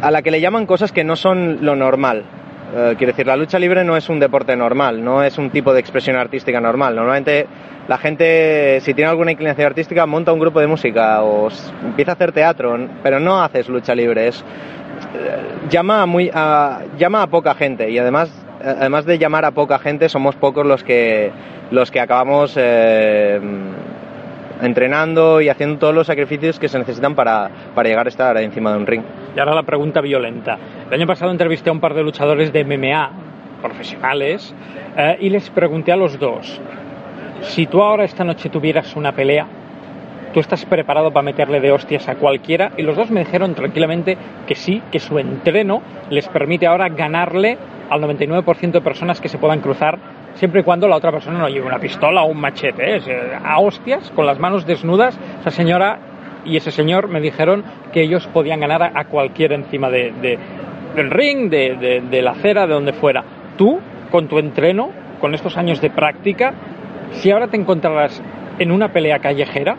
a 0.02 0.12
la 0.12 0.22
que 0.22 0.30
le 0.30 0.40
llaman 0.40 0.68
cosas 0.68 0.92
que 0.92 1.04
no 1.04 1.16
son 1.16 1.60
lo 1.62 1.76
normal. 1.76 2.24
Uh, 2.68 2.96
quiero 2.98 3.14
decir, 3.14 3.26
la 3.26 3.38
lucha 3.38 3.58
libre 3.58 3.86
no 3.86 3.96
es 3.96 4.10
un 4.10 4.20
deporte 4.20 4.54
normal, 4.58 5.02
no 5.02 5.24
es 5.24 5.38
un 5.38 5.50
tipo 5.52 5.74
de 5.74 5.80
expresión 5.80 6.18
artística 6.18 6.60
normal. 6.60 6.96
Normalmente 6.96 7.48
la 7.88 7.98
gente, 7.98 8.82
si 8.82 8.94
tiene 8.94 9.10
alguna 9.10 9.32
inclinación 9.32 9.68
artística, 9.68 10.06
monta 10.06 10.34
un 10.34 10.40
grupo 10.40 10.60
de 10.60 10.68
música 10.68 11.24
o 11.24 11.48
empieza 11.86 12.12
a 12.12 12.16
hacer 12.16 12.34
teatro, 12.34 12.78
pero 13.02 13.22
no 13.22 13.42
haces 13.42 13.70
lucha 13.70 13.96
libre. 13.96 14.28
Es, 14.28 14.42
uh, 14.42 15.70
llama, 15.70 16.02
a 16.02 16.06
muy, 16.06 16.30
llama 16.98 17.22
a 17.22 17.28
poca 17.28 17.56
gente 17.56 17.90
y 17.90 18.00
además, 18.00 18.30
además 18.62 19.06
de 19.06 19.18
llamar 19.18 19.46
a 19.46 19.52
poca 19.52 19.80
gente, 19.80 20.10
somos 20.10 20.36
pocos 20.36 20.66
los 20.66 20.84
que, 20.84 21.32
los 21.72 21.90
que 21.90 22.02
acabamos 22.02 22.54
eh, 22.58 23.40
entrenando 24.62 25.40
y 25.40 25.48
haciendo 25.48 25.78
todos 25.78 25.96
los 25.96 26.08
sacrificios 26.08 26.60
que 26.60 26.68
se 26.68 26.80
necesitan 26.80 27.16
para, 27.16 27.50
para 27.74 27.88
llegar 27.88 28.08
a 28.08 28.10
estar 28.10 28.38
encima 28.38 28.72
de 28.72 28.78
un 28.78 28.88
ring. 28.88 29.04
Y 29.38 29.40
ahora 29.40 29.54
la 29.54 29.62
pregunta 29.62 30.02
violenta. 30.02 30.58
El 30.88 30.96
año 30.96 31.06
pasado 31.06 31.30
entrevisté 31.30 31.70
a 31.70 31.74
un 31.74 31.80
par 31.80 31.94
de 31.94 32.02
luchadores 32.02 32.52
de 32.52 32.64
MMA 32.64 33.12
profesionales 33.62 34.52
eh, 34.98 35.18
y 35.20 35.30
les 35.30 35.48
pregunté 35.52 35.92
a 35.92 35.96
los 35.96 36.18
dos, 36.18 36.60
si 37.42 37.68
tú 37.68 37.84
ahora 37.84 38.04
esta 38.04 38.24
noche 38.24 38.50
tuvieras 38.50 38.96
una 38.96 39.12
pelea, 39.12 39.46
¿tú 40.34 40.40
estás 40.40 40.66
preparado 40.66 41.12
para 41.12 41.22
meterle 41.22 41.60
de 41.60 41.72
hostias 41.72 42.10
a 42.10 42.16
cualquiera? 42.16 42.72
Y 42.78 42.82
los 42.82 42.96
dos 42.96 43.12
me 43.12 43.20
dijeron 43.20 43.54
tranquilamente 43.54 44.18
que 44.48 44.56
sí, 44.56 44.82
que 44.92 45.00
su 45.00 45.20
entreno 45.20 45.84
les 46.10 46.28
permite 46.30 46.66
ahora 46.66 46.90
ganarle 46.90 47.60
al 47.92 48.02
99% 48.02 48.72
de 48.72 48.82
personas 48.82 49.22
que 49.22 49.30
se 49.30 49.38
puedan 49.38 49.62
cruzar 49.62 50.00
siempre 50.34 50.62
y 50.62 50.64
cuando 50.64 50.88
la 50.88 50.96
otra 50.96 51.12
persona 51.12 51.38
no 51.38 51.48
lleve 51.48 51.68
una 51.68 51.78
pistola 51.78 52.24
o 52.24 52.32
un 52.32 52.42
machete. 52.42 52.98
¿eh? 52.98 53.40
A 53.46 53.60
hostias, 53.60 54.12
con 54.16 54.26
las 54.26 54.40
manos 54.40 54.66
desnudas, 54.66 55.16
esa 55.42 55.52
señora 55.52 56.00
y 56.48 56.58
ese 56.58 56.72
señor 56.72 57.10
me 57.10 57.20
dijeron 57.20 57.64
que 57.92 58.02
ellos 58.02 58.28
podían 58.28 58.60
ganar 58.60 58.82
a, 58.82 59.06
cualquiera 59.06 59.56
encima 59.56 59.90
de, 59.90 60.14
de, 60.22 60.40
del 60.96 61.12
ring, 61.12 61.50
de, 61.50 61.76
de, 61.76 62.02
de, 62.02 62.22
la 62.22 62.32
acera, 62.32 62.66
de 62.66 62.74
donde 62.74 62.94
fuera. 62.94 63.24
Tú, 63.58 63.80
con 64.10 64.28
tu 64.28 64.40
entreno, 64.40 64.90
con 65.20 65.36
estos 65.36 65.58
años 65.58 65.82
de 65.82 65.90
práctica, 65.90 66.54
si 67.12 67.32
ahora 67.32 67.48
te 67.48 67.58
encontraras 67.58 68.22
en 68.60 68.72
una 68.72 68.92
pelea 68.94 69.20
callejera, 69.20 69.76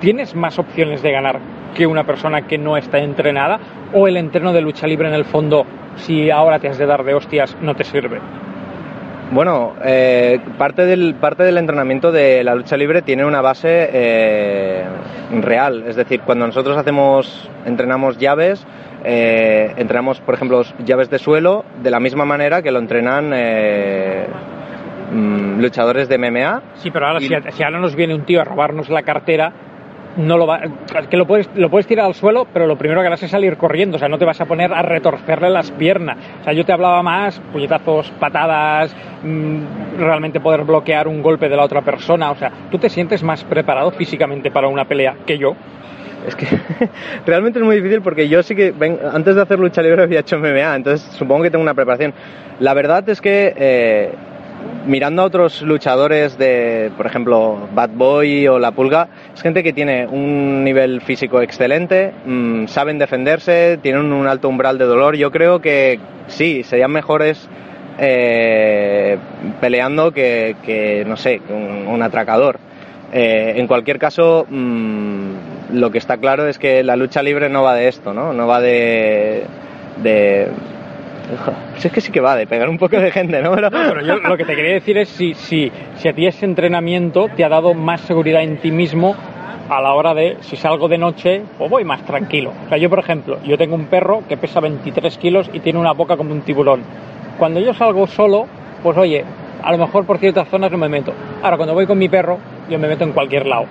¿tienes 0.00 0.34
más 0.34 0.58
opciones 0.58 1.02
de 1.02 1.12
ganar 1.12 1.38
que 1.74 1.86
una 1.86 2.04
persona 2.04 2.42
que 2.42 2.58
no 2.58 2.76
está 2.76 2.98
entrenada? 2.98 3.58
¿O 3.92 4.08
el 4.08 4.16
entreno 4.16 4.52
de 4.52 4.60
lucha 4.60 4.86
libre 4.86 5.08
en 5.08 5.14
el 5.14 5.24
fondo, 5.24 5.66
si 5.96 6.30
ahora 6.30 6.58
te 6.58 6.68
has 6.68 6.78
de 6.78 6.86
dar 6.86 7.04
de 7.04 7.14
hostias, 7.14 7.56
no 7.60 7.74
te 7.74 7.84
sirve? 7.84 8.20
Bueno, 9.32 9.74
eh, 9.84 10.38
parte, 10.58 10.84
del, 10.86 11.14
parte 11.14 11.42
del 11.42 11.58
entrenamiento 11.58 12.12
de 12.12 12.44
la 12.44 12.54
lucha 12.54 12.76
libre 12.76 13.02
tiene 13.02 13.24
una 13.24 13.40
base 13.40 13.90
eh, 13.92 14.84
real. 15.40 15.84
Es 15.86 15.96
decir, 15.96 16.20
cuando 16.20 16.46
nosotros 16.46 16.76
hacemos, 16.76 17.50
entrenamos 17.64 18.18
llaves, 18.18 18.64
eh, 19.02 19.72
entrenamos, 19.76 20.20
por 20.20 20.34
ejemplo, 20.34 20.62
llaves 20.84 21.10
de 21.10 21.18
suelo 21.18 21.64
de 21.82 21.90
la 21.90 22.00
misma 22.00 22.24
manera 22.24 22.62
que 22.62 22.70
lo 22.70 22.78
entrenan 22.78 23.30
mm, 25.10 25.60
luchadores 25.60 26.08
de 26.08 26.18
MMA. 26.18 26.62
Sí, 26.76 26.90
pero 26.90 27.06
ahora, 27.08 27.20
y... 27.20 27.28
si, 27.28 27.34
si, 27.52 27.62
ahora 27.64 27.80
nos 27.80 27.96
viene 27.96 28.14
un 28.14 28.24
tío 28.24 28.40
a 28.40 28.44
robarnos 28.44 28.88
la 28.88 29.02
cartera, 29.02 29.52
no 30.16 30.38
lo 30.38 30.46
va, 30.46 30.60
que 31.10 31.16
lo 31.16 31.26
puedes, 31.26 31.48
lo 31.54 31.70
puedes 31.70 31.86
tirar 31.86 32.06
al 32.06 32.14
suelo, 32.14 32.46
pero 32.52 32.66
lo 32.66 32.76
primero 32.76 33.00
que 33.00 33.06
harás 33.06 33.22
es 33.22 33.30
salir 33.30 33.56
corriendo, 33.56 33.96
o 33.96 33.98
sea, 33.98 34.08
no 34.08 34.18
te 34.18 34.24
vas 34.24 34.40
a 34.40 34.46
poner 34.46 34.72
a 34.72 34.82
retorcerle 34.82 35.50
las 35.50 35.70
piernas. 35.72 36.16
O 36.40 36.44
sea, 36.44 36.52
yo 36.52 36.64
te 36.64 36.72
hablaba 36.72 37.02
más, 37.02 37.40
puñetazos, 37.52 38.10
patadas, 38.18 38.94
mmm, 39.22 39.98
realmente 39.98 40.40
poder 40.40 40.64
bloquear 40.64 41.08
un 41.08 41.22
golpe 41.22 41.48
de 41.48 41.56
la 41.56 41.64
otra 41.64 41.82
persona, 41.82 42.30
o 42.30 42.36
sea, 42.36 42.50
tú 42.70 42.78
te 42.78 42.88
sientes 42.88 43.22
más 43.22 43.44
preparado 43.44 43.90
físicamente 43.92 44.50
para 44.50 44.68
una 44.68 44.84
pelea 44.84 45.16
que 45.26 45.38
yo. 45.38 45.54
Es 46.26 46.36
que 46.36 46.46
realmente 47.26 47.58
es 47.58 47.64
muy 47.64 47.76
difícil 47.76 48.00
porque 48.00 48.28
yo 48.28 48.42
sí 48.42 48.54
que 48.54 48.72
antes 49.12 49.34
de 49.34 49.42
hacer 49.42 49.58
lucha 49.58 49.82
libre 49.82 50.02
había 50.02 50.20
hecho 50.20 50.38
MMA, 50.38 50.76
entonces 50.76 51.02
supongo 51.16 51.42
que 51.42 51.50
tengo 51.50 51.62
una 51.62 51.74
preparación. 51.74 52.14
La 52.60 52.72
verdad 52.72 53.06
es 53.08 53.20
que 53.20 53.52
eh, 53.56 54.10
mirando 54.86 55.22
a 55.22 55.24
otros 55.24 55.62
luchadores 55.62 56.36
de, 56.38 56.90
por 56.96 57.06
ejemplo, 57.06 57.68
Bad 57.74 57.90
Boy 57.90 58.46
o 58.48 58.58
La 58.58 58.72
Pulga, 58.72 59.08
es 59.34 59.42
gente 59.42 59.62
que 59.62 59.72
tiene 59.72 60.06
un 60.06 60.62
nivel 60.64 61.00
físico 61.00 61.40
excelente, 61.40 62.12
mmm, 62.26 62.66
saben 62.66 62.98
defenderse, 62.98 63.78
tienen 63.82 64.12
un 64.12 64.26
alto 64.26 64.48
umbral 64.48 64.78
de 64.78 64.84
dolor. 64.84 65.16
Yo 65.16 65.30
creo 65.30 65.60
que 65.60 65.98
sí, 66.26 66.62
serían 66.64 66.90
mejores 66.90 67.48
eh, 67.98 69.16
peleando 69.60 70.12
que, 70.12 70.56
que, 70.64 71.04
no 71.06 71.16
sé, 71.16 71.40
un, 71.48 71.86
un 71.88 72.02
atracador. 72.02 72.58
Eh, 73.12 73.54
en 73.56 73.66
cualquier 73.66 73.98
caso, 73.98 74.46
mmm, 74.48 75.30
lo 75.72 75.90
que 75.90 75.98
está 75.98 76.18
claro 76.18 76.46
es 76.48 76.58
que 76.58 76.82
la 76.82 76.96
lucha 76.96 77.22
libre 77.22 77.48
no 77.48 77.62
va 77.62 77.74
de 77.74 77.88
esto, 77.88 78.12
¿no? 78.12 78.32
No 78.32 78.46
va 78.46 78.60
de... 78.60 79.44
de 80.02 80.48
si 81.76 81.88
es 81.88 81.92
que 81.92 82.00
sí 82.00 82.12
que 82.12 82.20
va 82.20 82.36
de 82.36 82.46
pegar 82.46 82.68
un 82.68 82.78
poco 82.78 82.98
de 82.98 83.10
gente, 83.10 83.40
¿no? 83.42 83.56
Lo 83.56 84.36
que 84.36 84.44
te 84.44 84.54
quería 84.54 84.74
decir 84.74 84.98
es 84.98 85.08
si, 85.08 85.34
si, 85.34 85.70
si 85.96 86.08
a 86.08 86.12
ti 86.12 86.26
ese 86.26 86.44
entrenamiento 86.44 87.28
te 87.34 87.44
ha 87.44 87.48
dado 87.48 87.74
más 87.74 88.00
seguridad 88.02 88.42
en 88.42 88.58
ti 88.58 88.70
mismo 88.70 89.14
a 89.68 89.80
la 89.80 89.94
hora 89.94 90.14
de, 90.14 90.36
si 90.40 90.56
salgo 90.56 90.88
de 90.88 90.98
noche, 90.98 91.42
pues 91.58 91.70
voy 91.70 91.84
más 91.84 92.02
tranquilo. 92.04 92.52
O 92.66 92.68
sea, 92.68 92.78
yo, 92.78 92.90
por 92.90 92.98
ejemplo, 92.98 93.38
yo 93.44 93.56
tengo 93.56 93.74
un 93.74 93.86
perro 93.86 94.22
que 94.28 94.36
pesa 94.36 94.60
23 94.60 95.16
kilos 95.18 95.50
y 95.52 95.60
tiene 95.60 95.78
una 95.78 95.92
boca 95.92 96.16
como 96.16 96.32
un 96.32 96.42
tiburón. 96.42 96.82
Cuando 97.38 97.60
yo 97.60 97.72
salgo 97.74 98.06
solo, 98.06 98.46
pues 98.82 98.96
oye, 98.98 99.24
a 99.62 99.72
lo 99.72 99.78
mejor 99.78 100.04
por 100.04 100.18
ciertas 100.18 100.48
zonas 100.48 100.70
no 100.70 100.78
me 100.78 100.88
meto. 100.88 101.12
Ahora, 101.42 101.56
cuando 101.56 101.74
voy 101.74 101.86
con 101.86 101.98
mi 101.98 102.08
perro, 102.08 102.38
yo 102.68 102.78
me 102.78 102.88
meto 102.88 103.04
en 103.04 103.12
cualquier 103.12 103.46
lado. 103.46 103.64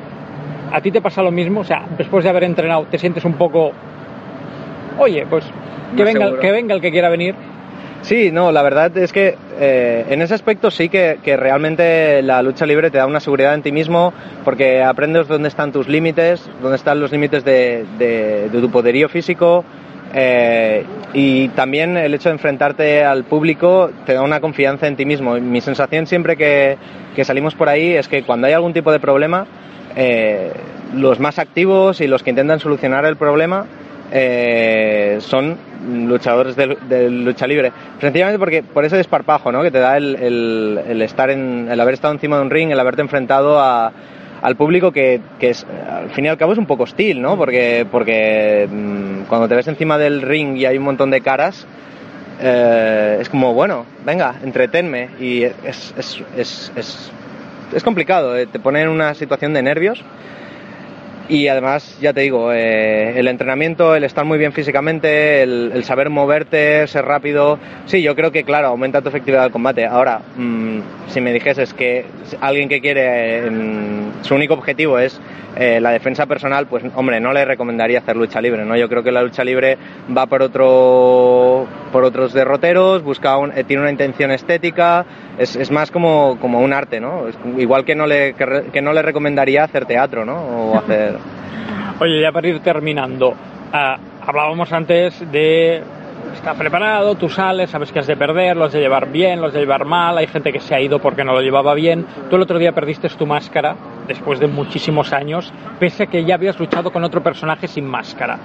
¿A 0.72 0.82
ti 0.82 0.92
te 0.92 1.02
pasa 1.02 1.22
lo 1.22 1.32
mismo? 1.32 1.62
O 1.62 1.64
sea, 1.64 1.86
después 1.98 2.24
de 2.24 2.32
haber 2.32 2.46
entrenado, 2.46 2.86
¿te 2.90 2.98
sientes 2.98 3.24
un 3.26 3.34
poco... 3.34 3.72
Oye, 4.98 5.26
pues 5.30 5.46
que 5.96 6.04
venga, 6.04 6.40
que 6.40 6.52
venga 6.52 6.76
el 6.76 6.82
que 6.82 6.92
quiera 6.92 7.10
venir 7.10 7.36
Sí, 8.04 8.32
no, 8.32 8.52
la 8.52 8.62
verdad 8.62 8.96
es 8.98 9.14
que 9.14 9.38
eh, 9.62 10.06
en 10.10 10.22
ese 10.22 10.34
aspecto 10.34 10.70
sí 10.72 10.90
que, 10.90 11.20
que, 11.24 11.38
realmente 11.38 12.22
la 12.22 12.42
lucha 12.42 12.66
libre 12.66 12.92
te 12.92 12.98
da 12.98 13.06
una 13.06 13.22
seguridad 13.22 13.54
en 13.54 13.62
ti 13.62 13.72
mismo 13.72 14.14
porque 14.44 14.84
aprendes 14.84 15.30
dónde 15.30 15.48
están 15.48 15.72
tus 15.72 15.88
límites, 15.88 16.46
dónde 16.62 16.76
están 16.76 17.00
los 17.00 17.14
límites 17.14 17.46
de, 17.46 17.86
de, 17.98 18.50
de 18.50 18.60
tu 18.60 18.70
poderío 18.70 19.08
físico 19.08 19.64
eh, 20.14 20.84
y 21.14 21.48
también 21.50 21.96
el 21.96 22.14
hecho 22.14 22.28
de 22.28 22.34
enfrentarte 22.34 23.06
al 23.06 23.24
público 23.24 23.90
te 24.06 24.14
da 24.14 24.22
una 24.22 24.42
confianza 24.42 24.88
en 24.88 24.98
ti 24.98 25.06
mismo. 25.06 25.36
Mi 25.36 25.62
sensación 25.62 26.06
siempre 26.06 26.36
que, 26.36 26.78
que 27.16 27.24
salimos 27.24 27.56
por 27.56 27.70
ahí 27.70 27.94
es 27.94 28.10
que 28.10 28.24
cuando 28.24 28.48
hay 28.48 28.54
algún 28.54 28.74
tipo 28.74 28.92
de 28.92 29.00
problema, 29.00 29.48
eh, 29.96 30.52
los 30.94 31.22
más 31.22 31.40
activos 31.40 32.02
y 32.02 32.08
los 32.08 32.22
que 32.22 32.32
intentan 32.32 32.60
solucionar 32.60 33.06
el 33.06 33.16
problema 33.16 33.66
eh, 34.16 35.18
son 35.22 35.58
luchadores 36.08 36.56
de, 36.56 36.78
de, 36.88 37.10
lucha 37.10 37.48
libre. 37.48 37.72
Sencillamente 38.00 38.38
porque 38.38 38.62
por 38.62 38.86
ese 38.86 38.96
desparpajo 38.96 39.52
¿no? 39.52 39.64
que 39.64 39.72
te 39.72 39.80
da 39.80 39.98
el, 39.98 40.16
el, 40.88 41.02
estar 41.02 41.32
en, 41.32 41.68
el 41.70 41.80
haber 41.82 41.96
estado 41.96 42.14
encima 42.14 42.36
de 42.36 42.44
un 42.44 42.52
ring, 42.52 42.70
el 42.70 42.80
haberte 42.80 43.02
enfrentado 43.02 43.60
a, 43.60 43.92
al 44.44 44.56
público 44.56 44.92
que, 44.92 45.20
que, 45.40 45.50
es, 45.50 45.66
al 45.90 46.12
fin 46.12 46.26
y 46.26 46.28
al 46.28 46.38
cabo 46.38 46.54
es 46.54 46.60
un 46.60 46.68
poco 46.68 46.84
hostil, 46.84 47.24
¿no? 47.24 47.38
Porque, 47.38 47.88
porque 47.92 48.70
mmm, 48.72 49.24
cuando 49.28 49.48
te 49.48 49.56
ves 49.56 49.68
encima 49.68 49.98
del 49.98 50.22
ring 50.22 50.58
y 50.58 50.68
hay 50.68 50.78
un 50.78 50.84
montón 50.84 51.10
de 51.10 51.22
caras, 51.22 51.66
eh, 52.40 53.18
es 53.20 53.30
como, 53.30 53.56
bueno, 53.56 53.88
venga, 54.06 54.36
entretenme. 54.44 55.10
Y 55.20 55.42
es, 55.42 55.92
es, 55.98 57.12
es 57.74 57.84
complicado, 57.84 58.38
eh, 58.38 58.46
te 58.46 58.60
pone 58.60 58.84
en 58.84 58.90
una 58.90 59.16
situación 59.16 59.54
de 59.54 59.64
nervios 59.64 60.04
y 61.30 61.48
además, 61.48 61.98
ya 62.02 62.12
te 62.12 62.22
digo, 62.22 62.52
eh, 62.52 63.18
el 63.18 63.28
entrenamiento, 63.28 63.96
el 63.96 64.04
estar 64.04 64.26
muy 64.26 64.38
bien 64.38 64.52
físicamente, 64.52 65.42
el, 65.42 65.84
saber 65.86 66.10
moverte, 66.10 66.86
ser 66.88 67.06
rápido, 67.06 67.60
sí, 67.86 68.02
yo 68.02 68.16
creo 68.16 68.32
que, 68.32 68.44
claro, 68.44 68.68
aumenta 68.68 69.02
tu 69.02 69.10
efectividad 69.10 69.44
del 69.44 69.52
combate. 69.52 69.86
Ahora, 69.86 70.22
mmm, 70.36 70.80
si 71.08 71.22
me 71.22 71.32
dijeses 71.32 71.74
que 71.74 72.06
alguien 72.42 72.68
que 72.68 72.82
quiere, 72.82 73.50
mmm, 73.50 74.24
su 74.24 74.36
único 74.36 74.54
objetivo 74.54 75.00
es 75.00 75.20
eh, 75.56 75.80
la 75.80 75.92
defensa 75.92 76.26
personal, 76.26 76.68
pues, 76.68 76.84
hombre, 76.96 77.20
no 77.20 77.32
le 77.32 77.46
recomendaría 77.46 78.00
hacer 78.00 78.16
lucha 78.16 78.42
libre, 78.42 78.66
¿no? 78.66 78.76
Yo 78.76 78.90
creo 78.90 79.04
que 79.04 79.12
la 79.12 79.22
lucha 79.22 79.44
libre 79.44 79.78
va 80.16 80.26
por 80.26 80.42
otro, 80.42 81.68
por 81.92 82.04
otros 82.04 82.34
derroteros, 82.34 83.04
busca 83.04 83.38
un, 83.38 83.52
eh, 83.52 83.64
tiene 83.64 83.84
una 83.84 83.92
intención 83.92 84.32
estética, 84.32 85.06
es, 85.38 85.56
es, 85.56 85.72
más 85.72 85.92
como, 85.92 86.38
como 86.40 86.60
un 86.60 86.74
arte, 86.74 87.00
¿no? 87.00 87.28
Es 87.28 87.38
igual 87.58 87.86
que 87.86 87.96
no, 87.96 88.06
le, 88.06 88.34
que, 88.34 88.66
que, 88.72 88.82
no 88.82 88.94
le 88.94 89.02
recomendaría 89.02 89.64
hacer 89.64 89.86
teatro, 89.86 90.26
¿no? 90.26 90.36
O 90.36 90.78
hacer... 90.78 91.18
Oye, 92.00 92.22
ya 92.22 92.32
para 92.32 92.48
ir 92.48 92.60
terminando, 92.60 93.30
uh, 93.30 94.26
hablábamos 94.26 94.72
antes 94.72 95.32
de 95.32 95.82
está 96.34 96.56
preparado, 96.56 97.16
tú 97.16 97.30
sales, 97.30 97.70
sabes 97.70 97.92
que 97.92 98.00
has 98.00 98.08
de 98.08 98.18
perder, 98.18 98.58
lo 98.58 98.66
has 98.66 98.74
de 98.74 98.80
llevar 98.80 99.10
bien, 99.10 99.40
lo 99.40 99.48
has 99.48 99.54
de 99.54 99.60
llevar 99.60 99.86
mal, 99.86 100.18
hay 100.18 100.28
gente 100.28 100.52
que 100.52 100.60
se 100.60 100.76
ha 100.76 100.82
ido 100.82 101.00
porque 101.00 101.24
no 101.24 101.34
lo 101.34 101.42
llevaba 101.42 101.74
bien. 101.74 102.06
Tú 102.30 102.36
el 102.36 102.42
otro 102.42 102.58
día 102.60 102.72
perdiste 102.74 103.08
tu 103.10 103.26
máscara 103.26 103.76
después 104.08 104.40
de 104.40 104.48
muchísimos 104.48 105.14
años, 105.14 105.54
pese 105.80 106.04
a 106.04 106.08
que 106.08 106.26
ya 106.26 106.36
habías 106.36 106.60
luchado 106.60 106.92
con 106.92 107.04
otro 107.04 107.24
personaje 107.24 107.68
sin 107.68 107.86
máscara. 107.86 108.38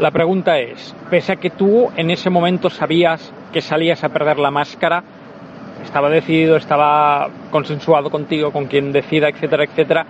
La 0.00 0.10
pregunta 0.10 0.58
es, 0.58 0.96
pese 1.10 1.32
a 1.32 1.36
que 1.36 1.50
tú 1.50 1.90
en 1.96 2.10
ese 2.10 2.30
momento 2.30 2.70
sabías 2.70 3.32
que 3.52 3.60
salías 3.60 4.02
a 4.02 4.08
perder 4.08 4.38
la 4.38 4.50
máscara, 4.50 5.04
estaba 5.82 6.08
decidido, 6.08 6.56
estaba 6.56 7.28
consensuado 7.50 8.10
contigo, 8.10 8.50
con 8.50 8.66
quien 8.66 8.92
decida, 8.92 9.28
etcétera, 9.28 9.64
etcétera. 9.64 10.06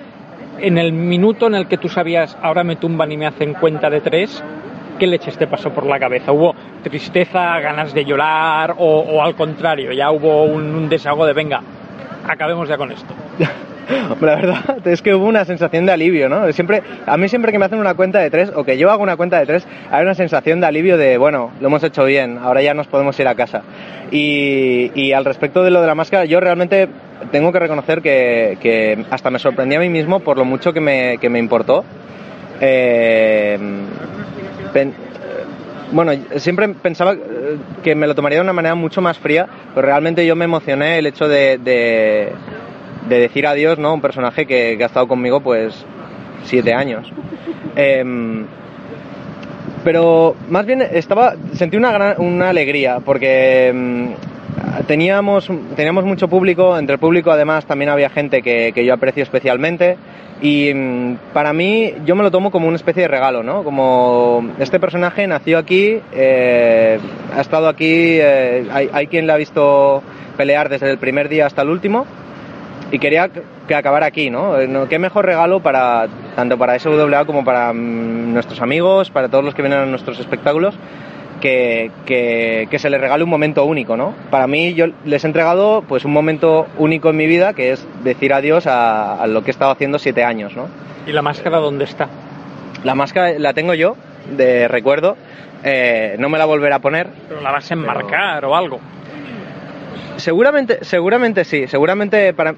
En 0.58 0.78
el 0.78 0.92
minuto 0.92 1.46
en 1.46 1.54
el 1.54 1.66
que 1.66 1.78
tú 1.78 1.88
sabías, 1.88 2.36
ahora 2.42 2.62
me 2.62 2.76
tumban 2.76 3.10
y 3.10 3.16
me 3.16 3.26
hacen 3.26 3.54
cuenta 3.54 3.90
de 3.90 4.00
tres, 4.00 4.42
¿qué 4.98 5.06
leches 5.06 5.36
te 5.36 5.46
pasó 5.46 5.70
por 5.70 5.86
la 5.86 5.98
cabeza? 5.98 6.32
¿Hubo 6.32 6.54
tristeza, 6.82 7.58
ganas 7.60 7.94
de 7.94 8.04
llorar 8.04 8.74
o, 8.78 9.22
al 9.22 9.34
contrario, 9.34 9.92
ya 9.92 10.10
hubo 10.10 10.44
un, 10.44 10.74
un, 10.74 10.88
desahogo 10.88 11.26
de 11.26 11.32
venga, 11.32 11.60
acabemos 12.28 12.68
ya 12.68 12.76
con 12.76 12.92
esto? 12.92 13.14
La 13.88 14.36
verdad 14.36 14.78
es 14.86 15.02
que 15.02 15.14
hubo 15.14 15.26
una 15.26 15.44
sensación 15.44 15.86
de 15.86 15.92
alivio, 15.92 16.28
¿no? 16.28 16.50
Siempre, 16.52 16.82
a 17.06 17.16
mí 17.16 17.28
siempre 17.28 17.52
que 17.52 17.58
me 17.58 17.64
hacen 17.64 17.78
una 17.78 17.94
cuenta 17.94 18.18
de 18.20 18.30
tres 18.30 18.52
o 18.54 18.64
que 18.64 18.78
yo 18.78 18.90
hago 18.90 19.02
una 19.02 19.16
cuenta 19.16 19.38
de 19.38 19.46
tres, 19.46 19.66
hay 19.90 20.02
una 20.02 20.14
sensación 20.14 20.60
de 20.60 20.66
alivio 20.66 20.96
de, 20.96 21.18
bueno, 21.18 21.50
lo 21.60 21.66
hemos 21.66 21.82
hecho 21.82 22.04
bien, 22.04 22.38
ahora 22.38 22.62
ya 22.62 22.74
nos 22.74 22.86
podemos 22.86 23.18
ir 23.18 23.28
a 23.28 23.34
casa. 23.34 23.62
Y, 24.10 24.90
y 24.94 25.12
al 25.12 25.24
respecto 25.24 25.62
de 25.62 25.70
lo 25.70 25.80
de 25.80 25.86
la 25.86 25.94
máscara, 25.94 26.24
yo 26.24 26.40
realmente 26.40 26.88
tengo 27.30 27.52
que 27.52 27.58
reconocer 27.58 28.02
que, 28.02 28.58
que 28.60 29.04
hasta 29.10 29.30
me 29.30 29.38
sorprendí 29.38 29.76
a 29.76 29.80
mí 29.80 29.88
mismo 29.88 30.20
por 30.20 30.36
lo 30.36 30.44
mucho 30.44 30.72
que 30.72 30.80
me, 30.80 31.18
que 31.18 31.28
me 31.28 31.38
importó. 31.38 31.84
Eh, 32.60 33.58
bueno, 35.92 36.12
siempre 36.36 36.68
pensaba 36.70 37.14
que 37.82 37.94
me 37.94 38.06
lo 38.06 38.14
tomaría 38.14 38.38
de 38.38 38.42
una 38.42 38.54
manera 38.54 38.74
mucho 38.74 39.02
más 39.02 39.18
fría, 39.18 39.46
pero 39.74 39.86
realmente 39.86 40.26
yo 40.26 40.34
me 40.34 40.46
emocioné 40.46 40.98
el 40.98 41.06
hecho 41.06 41.28
de, 41.28 42.32
de 43.08 43.18
decir 43.18 43.46
adiós, 43.46 43.78
¿no? 43.78 43.94
Un 43.94 44.00
personaje 44.00 44.46
que, 44.46 44.76
que, 44.76 44.82
ha 44.82 44.86
estado 44.86 45.08
conmigo, 45.08 45.40
pues, 45.40 45.84
siete 46.44 46.74
años. 46.74 47.10
Eh, 47.74 48.04
pero 49.84 50.36
más 50.48 50.66
bien 50.66 50.82
estaba, 50.82 51.34
sentí 51.54 51.76
una, 51.76 51.92
gran, 51.92 52.20
una 52.20 52.50
alegría, 52.50 53.00
porque 53.00 53.68
eh, 53.68 54.14
teníamos, 54.86 55.50
teníamos 55.76 56.04
mucho 56.04 56.28
público, 56.28 56.78
entre 56.78 56.94
el 56.94 57.00
público 57.00 57.30
además 57.30 57.66
también 57.66 57.90
había 57.90 58.08
gente 58.08 58.42
que, 58.42 58.72
que 58.72 58.84
yo 58.84 58.94
aprecio 58.94 59.22
especialmente, 59.22 59.96
y 60.40 60.72
para 61.32 61.52
mí 61.52 61.94
yo 62.04 62.16
me 62.16 62.22
lo 62.22 62.30
tomo 62.30 62.50
como 62.50 62.66
una 62.66 62.76
especie 62.76 63.02
de 63.02 63.08
regalo, 63.08 63.42
¿no? 63.42 63.62
Como 63.62 64.50
este 64.58 64.80
personaje 64.80 65.26
nació 65.26 65.58
aquí, 65.58 66.00
eh, 66.12 66.98
ha 67.36 67.40
estado 67.40 67.68
aquí, 67.68 68.18
eh, 68.20 68.66
hay, 68.72 68.88
hay, 68.92 69.06
quien 69.06 69.26
le 69.26 69.32
ha 69.32 69.36
visto 69.36 70.02
pelear 70.36 70.68
desde 70.68 70.90
el 70.90 70.98
primer 70.98 71.28
día 71.28 71.46
hasta 71.46 71.62
el 71.62 71.68
último 71.68 72.06
y 72.92 72.98
quería 72.98 73.30
que 73.66 73.74
acabara 73.74 74.06
aquí, 74.06 74.30
¿no? 74.30 74.54
¿Qué 74.88 74.98
mejor 74.98 75.24
regalo 75.24 75.60
para 75.60 76.06
tanto 76.36 76.58
para 76.58 76.78
SWA 76.78 77.24
como 77.24 77.44
para 77.44 77.72
mm, 77.72 78.34
nuestros 78.34 78.60
amigos, 78.60 79.10
para 79.10 79.28
todos 79.28 79.44
los 79.44 79.54
que 79.54 79.62
vienen 79.62 79.80
a 79.80 79.86
nuestros 79.86 80.20
espectáculos? 80.20 80.74
Que, 81.40 81.90
que, 82.06 82.68
que, 82.70 82.78
se 82.78 82.88
les 82.88 83.00
regale 83.00 83.24
un 83.24 83.30
momento 83.30 83.64
único, 83.64 83.96
¿no? 83.96 84.14
Para 84.30 84.46
mí 84.46 84.74
yo 84.74 84.86
les 85.04 85.24
he 85.24 85.26
entregado 85.26 85.82
pues 85.88 86.04
un 86.04 86.12
momento 86.12 86.68
único 86.78 87.10
en 87.10 87.16
mi 87.16 87.26
vida 87.26 87.52
que 87.52 87.72
es 87.72 87.84
decir 88.04 88.32
adiós 88.32 88.68
a, 88.68 89.20
a 89.20 89.26
lo 89.26 89.42
que 89.42 89.50
he 89.50 89.50
estado 89.50 89.72
haciendo 89.72 89.98
siete 89.98 90.22
años, 90.22 90.54
¿no? 90.54 90.68
¿Y 91.04 91.10
la 91.10 91.20
máscara 91.20 91.58
dónde 91.58 91.82
está? 91.82 92.08
La 92.84 92.94
máscara 92.94 93.36
la 93.40 93.54
tengo 93.54 93.74
yo, 93.74 93.96
de 94.36 94.68
recuerdo, 94.68 95.16
eh, 95.64 96.16
no 96.18 96.28
me 96.28 96.38
la 96.38 96.44
volveré 96.44 96.74
a 96.74 96.78
poner. 96.78 97.08
Pero 97.28 97.40
la 97.40 97.50
vas 97.50 97.70
a 97.70 97.74
enmarcar 97.74 98.36
pero... 98.36 98.50
o 98.50 98.54
algo. 98.54 98.80
Seguramente, 100.16 100.84
seguramente 100.84 101.44
sí, 101.44 101.66
seguramente 101.66 102.34
para, 102.34 102.54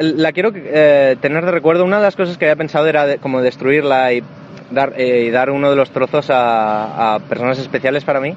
la 0.00 0.32
quiero 0.32 0.52
eh, 0.54 1.16
tener 1.20 1.44
de 1.44 1.50
recuerdo. 1.50 1.84
Una 1.84 1.98
de 1.98 2.04
las 2.04 2.16
cosas 2.16 2.38
que 2.38 2.46
había 2.46 2.56
pensado 2.56 2.86
era 2.86 3.06
de, 3.06 3.18
como 3.18 3.40
destruirla 3.40 4.12
y 4.12 4.22
dar, 4.70 4.94
eh, 4.96 5.24
y 5.26 5.30
dar 5.30 5.50
uno 5.50 5.70
de 5.70 5.76
los 5.76 5.90
trozos 5.90 6.26
a, 6.30 7.18
personas 7.28 7.58
especiales 7.58 8.04
para 8.04 8.20
mí. 8.20 8.34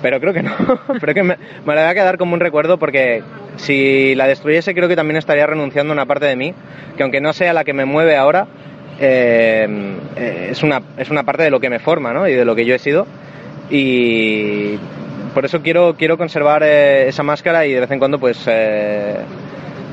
Pero 0.00 0.20
creo 0.20 0.32
que 0.32 0.42
no. 0.42 0.52
creo 1.00 1.14
que 1.14 1.22
me, 1.22 1.36
me, 1.64 1.74
la 1.74 1.82
voy 1.82 1.90
a 1.90 1.94
quedar 1.94 2.18
como 2.18 2.34
un 2.34 2.40
recuerdo 2.40 2.78
porque 2.78 3.22
si 3.56 4.14
la 4.14 4.26
destruyese 4.26 4.74
creo 4.74 4.88
que 4.88 4.96
también 4.96 5.16
estaría 5.16 5.46
renunciando 5.46 5.92
a 5.92 5.94
una 5.94 6.06
parte 6.06 6.26
de 6.26 6.36
mí, 6.36 6.54
que 6.96 7.02
aunque 7.02 7.20
no 7.20 7.32
sea 7.32 7.52
la 7.52 7.64
que 7.64 7.72
me 7.72 7.84
mueve 7.84 8.16
ahora, 8.16 8.46
eh, 9.00 9.96
es, 10.50 10.62
una, 10.62 10.82
es 10.96 11.10
una 11.10 11.22
parte 11.22 11.42
de 11.42 11.50
lo 11.50 11.60
que 11.60 11.70
me 11.70 11.78
forma 11.78 12.12
¿no? 12.12 12.28
y 12.28 12.34
de 12.34 12.44
lo 12.44 12.54
que 12.54 12.64
yo 12.64 12.74
he 12.74 12.78
sido. 12.78 13.06
Y 13.70 14.76
por 15.34 15.44
eso 15.44 15.62
quiero, 15.62 15.94
quiero 15.96 16.18
conservar 16.18 16.62
esa 16.62 17.22
máscara 17.22 17.64
y 17.66 17.72
de 17.72 17.80
vez 17.80 17.90
en 17.90 17.98
cuando 17.98 18.18
pues 18.18 18.46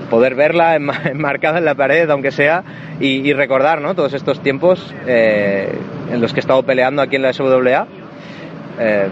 poder 0.10 0.36
verla 0.36 0.76
enmarcada 1.05 1.57
en 1.60 1.66
la 1.66 1.76
pared, 1.76 2.10
aunque 2.10 2.32
sea, 2.32 2.64
y, 2.99 3.28
y 3.28 3.34
recordar 3.34 3.82
¿no? 3.82 3.95
todos 3.95 4.14
estos 4.14 4.41
tiempos 4.41 4.93
eh, 5.07 5.70
en 6.12 6.22
los 6.22 6.34
que 6.34 6.39
he 6.39 6.41
estado 6.41 6.64
peleando 6.64 7.01
aquí 7.01 7.16
en 7.18 7.22
la 7.24 7.34
SWA. 7.34 7.88
Eh, 8.80 9.07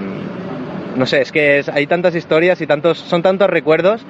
no 0.96 1.06
sé, 1.06 1.22
es 1.22 1.32
que 1.32 1.60
es- 1.60 1.70
hay 1.70 1.86
tantas 1.88 2.16
historias 2.16 2.60
y 2.62 2.68
tantos, 2.68 2.98
son 2.98 3.22
tantos 3.22 3.50
recuerdos 3.50 4.02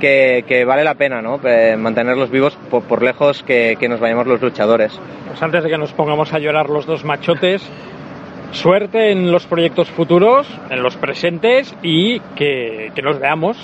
que, 0.00 0.44
que 0.48 0.64
vale 0.64 0.82
la 0.82 0.94
pena, 0.94 1.22
¿no? 1.22 1.38
Eh, 1.44 1.76
mantenerlos 1.78 2.30
vivos 2.30 2.56
por, 2.70 2.82
por 2.82 3.02
lejos 3.02 3.42
que, 3.44 3.76
que 3.78 3.88
nos 3.88 4.00
vayamos 4.00 4.26
los 4.26 4.40
luchadores. 4.42 4.98
Pues 5.28 5.40
antes 5.42 5.62
de 5.62 5.70
que 5.70 5.78
nos 5.78 5.92
pongamos 5.92 6.32
a 6.32 6.40
llorar 6.40 6.68
los 6.68 6.86
dos 6.86 7.04
machotes, 7.04 7.62
suerte 8.50 9.12
en 9.12 9.30
los 9.30 9.46
proyectos 9.46 9.88
futuros, 9.90 10.48
en 10.70 10.82
los 10.82 10.96
presentes 10.96 11.72
y 11.82 12.18
que, 12.36 12.90
que 12.94 13.02
nos 13.02 13.20
veamos, 13.20 13.56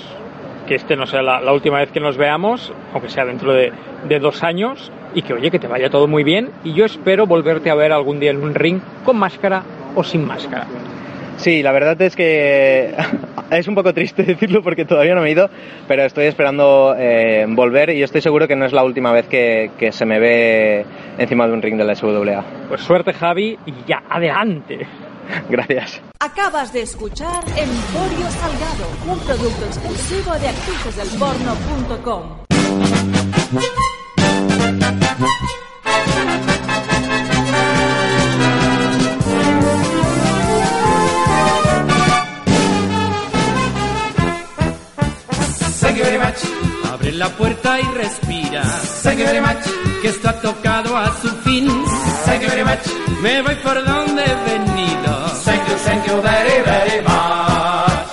que 0.69 0.75
este 0.75 0.95
no 0.95 1.07
sea 1.07 1.23
la, 1.23 1.41
la 1.41 1.51
última 1.51 1.79
vez 1.79 1.91
que 1.91 1.99
nos 1.99 2.15
veamos, 2.15 2.71
aunque 2.93 3.09
sea 3.09 3.25
dentro 3.25 3.51
de, 3.53 3.73
de 4.07 4.19
dos 4.19 4.43
años, 4.43 4.91
y 5.15 5.23
que 5.23 5.33
oye, 5.33 5.49
que 5.49 5.57
te 5.57 5.67
vaya 5.67 5.89
todo 5.89 6.07
muy 6.07 6.23
bien 6.23 6.51
y 6.63 6.73
yo 6.73 6.85
espero 6.85 7.25
volverte 7.25 7.71
a 7.71 7.75
ver 7.75 7.91
algún 7.91 8.19
día 8.19 8.29
en 8.29 8.37
un 8.37 8.53
ring 8.53 8.79
con 9.03 9.17
máscara 9.17 9.63
o 9.95 10.03
sin 10.03 10.25
máscara. 10.25 10.67
Sí, 11.37 11.63
la 11.63 11.71
verdad 11.71 11.99
es 12.01 12.15
que 12.15 12.93
es 13.51 13.67
un 13.67 13.73
poco 13.73 13.93
triste 13.93 14.23
decirlo 14.27 14.61
porque 14.61 14.85
todavía 14.85 15.15
no 15.15 15.21
me 15.21 15.29
he 15.29 15.31
ido, 15.31 15.49
pero 15.87 16.03
estoy 16.03 16.25
esperando 16.25 16.95
eh, 16.97 17.45
volver 17.49 17.89
y 17.89 18.03
estoy 18.03 18.21
seguro 18.21 18.47
que 18.47 18.55
no 18.55 18.65
es 18.65 18.73
la 18.73 18.83
última 18.83 19.11
vez 19.11 19.27
que, 19.27 19.71
que 19.79 19.91
se 19.91 20.05
me 20.05 20.19
ve 20.19 20.85
encima 21.17 21.47
de 21.47 21.53
un 21.53 21.61
ring 21.61 21.77
de 21.77 21.85
la 21.85 21.95
SWA. 21.95 22.43
Pues 22.67 22.81
suerte 22.81 23.13
Javi 23.13 23.57
y 23.65 23.73
ya, 23.87 24.03
adelante. 24.07 24.85
Gracias. 25.49 26.01
Acabas 26.19 26.73
de 26.73 26.81
escuchar 26.81 27.43
Emporio 27.55 28.29
Salgado, 28.31 28.87
un 29.07 29.19
producto 29.19 29.65
exclusivo 29.65 30.33
de 30.39 30.49
actricesdelporno.com. 30.49 32.39
Thank 45.81 45.97
you 45.97 46.03
very 46.03 46.17
much. 46.17 46.58
Abre 47.09 47.17
la 47.17 47.29
puerta 47.29 47.79
y 47.79 47.83
respira. 47.95 48.61
Thank 49.01 49.17
you 49.17 49.25
very 49.25 49.41
much. 49.41 49.65
Que 50.01 50.09
esto 50.09 50.29
ha 50.29 50.33
tocado 50.33 50.95
a 50.95 51.07
su 51.19 51.29
fin. 51.41 51.67
Thank 52.25 52.43
you 52.43 52.49
very 52.49 52.63
much. 52.63 52.85
Me 53.21 53.41
voy 53.41 53.55
por 53.55 53.83
donde 53.83 54.23
he 54.23 54.35
venido. 54.45 55.11
Thank 55.43 55.67
you, 55.67 55.75
thank 55.85 56.05
you 56.05 56.21
very, 56.21 56.61
very 56.63 57.01
much. 57.01 58.05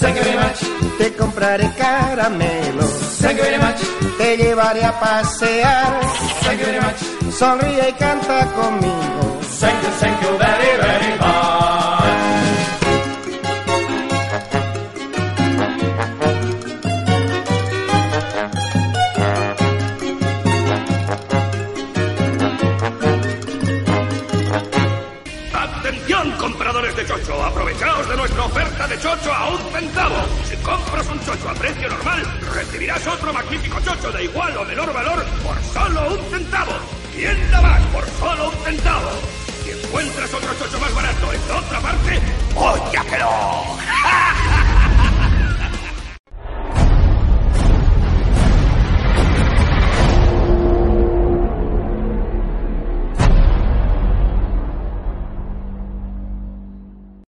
Thank 0.00 0.16
you 0.16 0.24
very 0.24 0.38
much. 0.38 0.98
Te 0.98 1.14
compraré 1.14 1.70
caramelos. 1.78 3.18
Thank 3.20 3.38
you 3.38 3.44
very 3.44 3.58
much. 3.58 3.80
Te 4.18 4.36
llevaré 4.36 4.84
a 4.84 4.98
pasear. 4.98 6.00
Thank 6.42 6.58
you 6.58 6.66
very 6.66 6.80
much. 6.80 7.32
Sonríe 7.38 7.90
y 7.90 7.92
canta 7.92 8.46
conmigo. 8.46 9.40
Thank 9.60 9.82
you, 9.84 9.90
thank 10.00 10.20
you 10.20 10.38
very, 10.38 10.76
very 10.80 11.18
much. 11.20 11.71
Chocho, 27.32 27.44
aprovechaos 27.44 28.08
de 28.08 28.16
nuestra 28.16 28.44
oferta 28.44 28.88
de 28.88 28.98
chocho 28.98 29.32
a 29.32 29.48
un 29.50 29.58
centavo. 29.72 30.16
Si 30.44 30.56
compras 30.56 31.06
un 31.08 31.24
chocho 31.24 31.48
a 31.48 31.54
precio 31.54 31.88
normal, 31.88 32.22
recibirás 32.54 33.06
otro 33.06 33.32
magnífico 33.32 33.80
chocho 33.80 34.10
de 34.12 34.24
igual 34.24 34.56
o 34.56 34.64
menor 34.64 34.92
valor 34.92 35.24
por 35.42 35.62
solo 35.62 36.14
un 36.14 36.30
centavo. 36.30 36.72
Tienda 37.14 37.60
más 37.60 37.82
por 37.86 38.06
solo 38.18 38.50
un 38.50 38.64
centavo. 38.64 39.10
Si 39.64 39.70
encuentras 39.70 40.34
otro 40.34 40.54
chocho 40.58 40.78
más 40.80 40.94
barato 40.94 41.32
en 41.32 41.50
otra 41.50 41.80
parte, 41.80 42.20
¡oh, 42.54 42.90
ya 42.92 43.04
que 43.04 43.18
no! 43.18 44.51